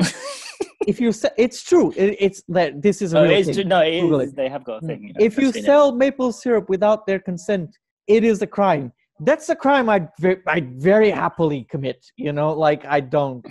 if 0.92 1.00
you 1.02 1.12
sell 1.12 1.32
it's 1.38 1.60
true 1.70 1.88
it, 2.04 2.16
it's 2.26 2.40
that 2.58 2.82
this 2.82 2.98
is 3.06 3.14
a 3.14 3.20
Oh, 3.20 3.24
real 3.24 3.44
thing. 3.44 3.54
true. 3.54 3.64
No, 3.76 3.82
it 3.82 4.04
is. 4.26 4.34
They 4.42 4.50
have 4.56 4.64
got 4.70 4.78
a 4.82 4.86
Mm. 4.86 4.88
thing. 4.90 5.02
yeah, 5.10 5.26
if 5.30 5.34
you 5.42 5.52
seen 5.52 5.64
it. 5.64 5.66
sell 5.72 5.88
maple 6.04 6.32
syrup 6.42 6.66
without 6.76 7.00
their 7.08 7.20
consent 7.30 7.70
it 8.16 8.24
is 8.32 8.38
a 8.42 8.48
crime 8.60 8.86
that's 9.30 9.48
a 9.56 9.58
crime 9.66 9.88
i'd, 9.96 10.08
ve- 10.24 10.44
I'd 10.56 10.70
very 10.92 11.10
happily 11.24 11.62
commit 11.74 12.00
you 12.26 12.32
know 12.38 12.50
like 12.68 12.82
i 12.98 13.00
don't 13.18 13.46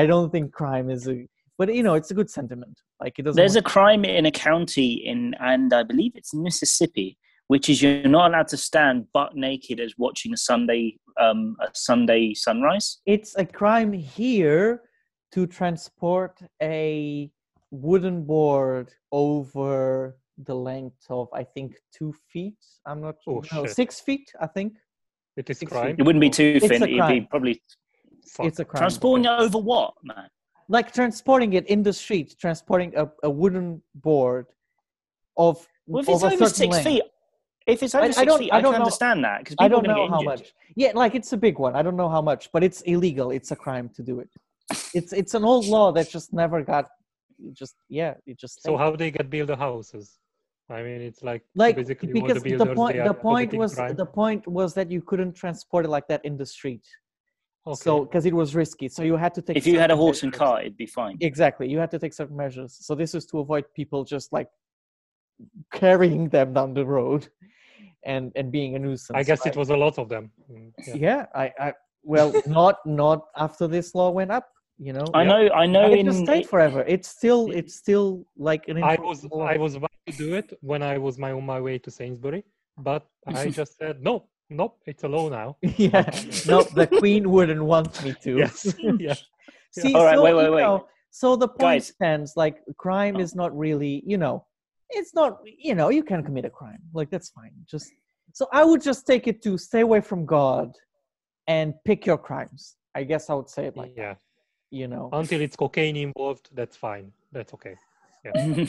i 0.00 0.02
don't 0.10 0.30
think 0.34 0.46
crime 0.62 0.86
is 0.96 1.02
a 1.14 1.16
but 1.58 1.66
you 1.78 1.82
know 1.86 1.94
it's 2.00 2.10
a 2.14 2.16
good 2.20 2.30
sentiment 2.38 2.76
like 3.02 3.14
it 3.18 3.22
doesn't 3.24 3.36
There's 3.40 3.56
a 3.64 3.66
crime 3.76 4.02
in 4.18 4.24
a 4.32 4.34
county 4.48 4.90
in, 5.10 5.20
and 5.50 5.68
I 5.80 5.82
believe 5.92 6.12
it's 6.20 6.32
Mississippi, 6.46 7.08
which 7.52 7.66
is 7.68 7.76
you're 7.82 8.08
not 8.18 8.24
allowed 8.30 8.48
to 8.54 8.56
stand 8.70 8.96
butt 9.16 9.32
naked 9.48 9.76
as 9.86 9.92
watching 10.04 10.32
a 10.32 10.36
Sunday, 10.50 10.82
um, 11.24 11.40
a 11.60 11.68
Sunday 11.88 12.22
sunrise. 12.46 12.86
it's 13.14 13.32
a 13.36 13.44
crime 13.60 13.92
here 13.92 14.82
to 15.32 15.46
transport 15.46 16.40
a 16.62 17.30
wooden 17.70 18.24
board 18.24 18.90
over 19.10 20.16
the 20.46 20.54
length 20.54 21.04
of 21.10 21.28
i 21.34 21.42
think 21.54 21.74
two 21.96 22.12
feet 22.32 22.56
i'm 22.86 23.00
not 23.00 23.16
Oh, 23.26 23.42
no, 23.52 23.64
shit. 23.66 23.74
six 23.76 24.00
feet 24.00 24.26
i 24.40 24.46
think 24.46 24.72
It 25.40 25.48
is 25.48 25.58
Six 25.58 25.72
crime. 25.72 25.96
It 25.98 26.04
wouldn't 26.06 26.20
be 26.28 26.32
too 26.40 26.50
It's 26.56 26.66
thin. 26.68 26.82
It'd 26.82 27.08
be 27.16 27.20
probably 27.32 27.54
fuck. 28.34 28.46
it's 28.48 28.60
a 28.64 28.66
crime 28.70 28.80
transporting 28.82 29.24
it 29.24 29.36
over 29.44 29.58
what, 29.70 29.94
man? 30.10 30.28
like 30.76 30.88
transporting 31.00 31.50
it 31.58 31.64
in 31.74 31.80
the 31.88 31.92
street, 32.02 32.28
transporting 32.44 32.90
a, 33.02 33.04
a 33.28 33.30
wooden 33.40 33.66
board 34.08 34.46
of, 35.46 35.54
Well, 35.86 36.02
if 36.02 36.08
of 36.08 36.14
it's 36.14 36.22
a 36.22 36.26
over 36.26 36.36
certain 36.36 36.54
six 36.64 36.70
length. 36.74 36.86
feet, 36.88 37.02
if 37.72 37.78
it's 37.84 37.94
over 37.94 38.04
I- 38.04 38.08
I 38.08 38.10
six 38.20 38.26
don't- 38.28 38.38
feet, 38.42 38.52
I 38.52 38.58
I, 38.58 38.60
don't 38.64 38.72
can 38.72 38.80
know- 38.80 38.84
understand 38.86 39.18
that 39.28 39.38
because 39.40 39.56
I 39.64 39.68
don't 39.72 39.86
know 39.90 40.00
going 40.02 40.10
how 40.16 40.22
much. 40.32 40.42
Yeah, 40.82 40.92
like 41.02 41.14
it's 41.18 41.32
a 41.38 41.40
big 41.46 41.56
one. 41.66 41.72
I 41.80 41.82
don't 41.86 41.96
know 42.02 42.10
how 42.16 42.22
much, 42.30 42.42
but 42.54 42.60
it's 42.66 42.80
illegal. 42.94 43.26
It's 43.38 43.50
a 43.56 43.58
crime 43.64 43.86
to 43.96 44.02
do 44.10 44.14
it. 44.24 44.30
It's 44.94 45.12
it's 45.12 45.34
an 45.34 45.44
old 45.44 45.66
law 45.66 45.92
that 45.92 46.10
just 46.10 46.32
never 46.32 46.62
got, 46.62 46.88
just 47.52 47.76
yeah, 47.88 48.14
it 48.26 48.38
just. 48.38 48.62
So 48.62 48.70
stayed. 48.70 48.78
how 48.78 48.96
they 48.96 49.10
get 49.10 49.30
build 49.30 49.48
the 49.48 49.56
houses? 49.56 50.18
I 50.70 50.82
mean, 50.82 51.00
it's 51.00 51.22
like 51.22 51.42
like 51.54 51.76
basically 51.76 52.12
because 52.12 52.42
the 52.42 52.56
the, 52.56 52.74
point 52.74 52.96
the 53.04 53.14
point 53.14 53.52
was 53.54 53.74
crime. 53.74 53.96
the 53.96 54.06
point 54.06 54.46
was 54.46 54.74
that 54.74 54.90
you 54.90 55.02
couldn't 55.02 55.34
transport 55.34 55.84
it 55.84 55.88
like 55.88 56.08
that 56.08 56.24
in 56.24 56.36
the 56.36 56.46
street. 56.46 56.86
Okay. 57.66 57.76
So 57.76 58.04
because 58.04 58.26
it 58.26 58.34
was 58.34 58.54
risky, 58.54 58.88
so 58.88 59.02
you 59.02 59.16
had 59.16 59.34
to 59.34 59.42
take. 59.42 59.56
If 59.56 59.66
you 59.66 59.78
had 59.78 59.90
a 59.90 59.94
certain 59.94 59.98
horse 59.98 60.22
and 60.22 60.32
measures. 60.32 60.38
cart, 60.38 60.60
it'd 60.62 60.76
be 60.76 60.86
fine. 60.86 61.16
Exactly. 61.20 61.68
You 61.68 61.78
had 61.78 61.90
to 61.92 61.98
take 61.98 62.12
certain 62.12 62.36
measures. 62.36 62.76
So 62.80 62.94
this 62.94 63.14
is 63.14 63.26
to 63.26 63.38
avoid 63.38 63.64
people 63.74 64.04
just 64.04 64.32
like 64.32 64.48
carrying 65.72 66.28
them 66.28 66.54
down 66.54 66.74
the 66.74 66.84
road 66.84 67.28
and 68.04 68.32
and 68.34 68.50
being 68.50 68.74
a 68.74 68.78
nuisance. 68.78 69.16
I 69.16 69.22
guess 69.22 69.40
right? 69.40 69.54
it 69.54 69.58
was 69.58 69.70
a 69.70 69.76
lot 69.76 69.98
of 69.98 70.08
them. 70.08 70.30
Mm, 70.50 70.72
yeah. 70.86 70.94
Yeah, 70.94 71.26
I, 71.34 71.52
I 71.58 71.72
well 72.02 72.32
not 72.46 72.76
not 72.86 73.26
after 73.36 73.66
this 73.66 73.94
law 73.94 74.10
went 74.10 74.30
up, 74.30 74.46
you 74.78 74.92
know. 74.92 75.04
I 75.14 75.24
know. 75.24 75.48
I 75.62 75.66
know. 75.66 75.90
It 75.92 76.00
In 76.00 76.06
just 76.06 76.20
stayed 76.24 76.48
forever. 76.48 76.84
It's 76.86 77.08
still 77.08 77.50
it's 77.50 77.74
still 77.74 78.24
like 78.36 78.68
an 78.68 78.82
I 78.82 78.96
was 79.00 79.22
enforceable- 79.24 79.42
I 79.42 79.56
was 79.56 79.74
about 79.76 79.90
to 80.08 80.12
do 80.16 80.34
it 80.34 80.52
when 80.60 80.82
I 80.82 80.98
was 80.98 81.18
my 81.18 81.32
on 81.32 81.46
my 81.46 81.60
way 81.60 81.78
to 81.78 81.90
Sainsbury, 81.90 82.44
but 82.78 83.06
I 83.26 83.48
just 83.60 83.76
said 83.78 84.02
no, 84.02 84.28
nope, 84.50 84.78
it's 84.86 85.04
a 85.04 85.08
law 85.08 85.28
now. 85.28 85.56
yeah. 85.62 86.04
No, 86.46 86.62
the 86.62 86.86
queen 87.00 87.30
wouldn't 87.30 87.62
want 87.64 88.02
me 88.04 88.14
to. 88.24 88.36
Yes, 88.42 88.74
yeah. 88.98 89.14
See, 89.70 89.94
All 89.94 90.04
right, 90.04 90.16
so, 90.16 90.22
wait, 90.24 90.34
wait, 90.34 90.50
wait. 90.50 90.60
know, 90.60 90.86
so 91.10 91.34
the 91.36 91.48
point 91.48 91.82
Guys. 91.82 91.86
stands 91.88 92.32
like 92.36 92.56
crime 92.76 93.16
Oh. 93.16 93.20
is 93.20 93.34
not 93.34 93.56
really, 93.56 94.02
you 94.06 94.18
know, 94.18 94.44
it's 94.90 95.14
not, 95.14 95.38
you 95.68 95.74
know, 95.74 95.88
you 95.88 96.02
can 96.02 96.22
commit 96.22 96.44
a 96.44 96.50
crime. 96.50 96.82
Like 96.92 97.08
that's 97.10 97.30
fine. 97.30 97.52
Just 97.70 97.88
so 98.34 98.46
I 98.52 98.64
would 98.64 98.82
just 98.82 99.06
take 99.06 99.26
it 99.26 99.42
to 99.44 99.56
stay 99.56 99.80
away 99.80 100.00
from 100.00 100.26
God 100.26 100.72
and 101.46 101.74
pick 101.84 102.06
your 102.06 102.18
crimes. 102.18 102.76
I 102.94 103.04
guess 103.04 103.30
I 103.30 103.34
would 103.34 103.48
say 103.48 103.66
it 103.66 103.76
like, 103.76 103.94
that, 103.96 104.00
yeah. 104.00 104.14
you 104.70 104.88
know. 104.88 105.08
Until 105.12 105.40
it's 105.40 105.56
cocaine 105.56 105.96
involved, 105.96 106.50
that's 106.52 106.76
fine. 106.76 107.12
That's 107.32 107.54
okay. 107.54 107.76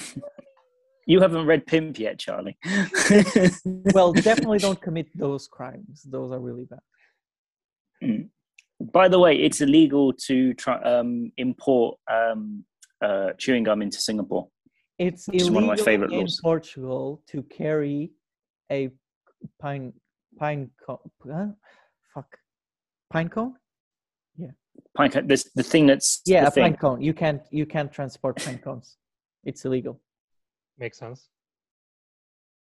you 1.05 1.19
haven't 1.19 1.45
read 1.45 1.65
Pimp 1.67 1.99
yet, 1.99 2.19
Charlie. 2.19 2.57
well, 3.93 4.13
definitely 4.13 4.59
don't 4.59 4.81
commit 4.81 5.07
those 5.15 5.47
crimes. 5.47 6.03
Those 6.03 6.31
are 6.31 6.39
really 6.39 6.65
bad. 6.65 8.29
By 8.91 9.07
the 9.07 9.19
way, 9.19 9.35
it's 9.37 9.61
illegal 9.61 10.13
to 10.27 10.53
try 10.55 10.81
um, 10.81 11.31
import 11.37 11.99
um, 12.11 12.65
uh, 13.01 13.31
chewing 13.37 13.63
gum 13.63 13.81
into 13.81 13.99
Singapore. 13.99 14.47
It's 14.97 15.27
illegal 15.27 15.53
one 15.53 15.63
of 15.63 15.69
my 15.69 15.75
favorite 15.75 16.11
in 16.11 16.21
laws. 16.21 16.39
Portugal 16.41 17.21
to 17.27 17.43
carry 17.43 18.11
a 18.71 18.89
pine 19.59 19.93
pine 20.37 20.69
cone. 20.85 20.97
Huh? 21.25 21.47
Fuck, 23.13 23.19
pine 23.21 23.29
cone. 23.29 23.53
Yeah. 24.37 24.47
Pine 24.95 25.11
co- 25.11 25.21
this 25.21 25.49
the 25.55 25.63
thing 25.63 25.85
that's 25.85 26.21
Yeah, 26.25 26.49
the 26.49 26.59
a 26.59 26.63
pine 26.63 26.75
cone. 26.75 27.01
You 27.01 27.13
can't 27.13 27.41
you 27.51 27.65
can't 27.65 27.91
transport 27.91 28.37
pine 28.43 28.57
cones. 28.57 28.97
It's 29.43 29.65
illegal. 29.65 30.01
Makes 30.79 30.97
sense. 30.97 31.29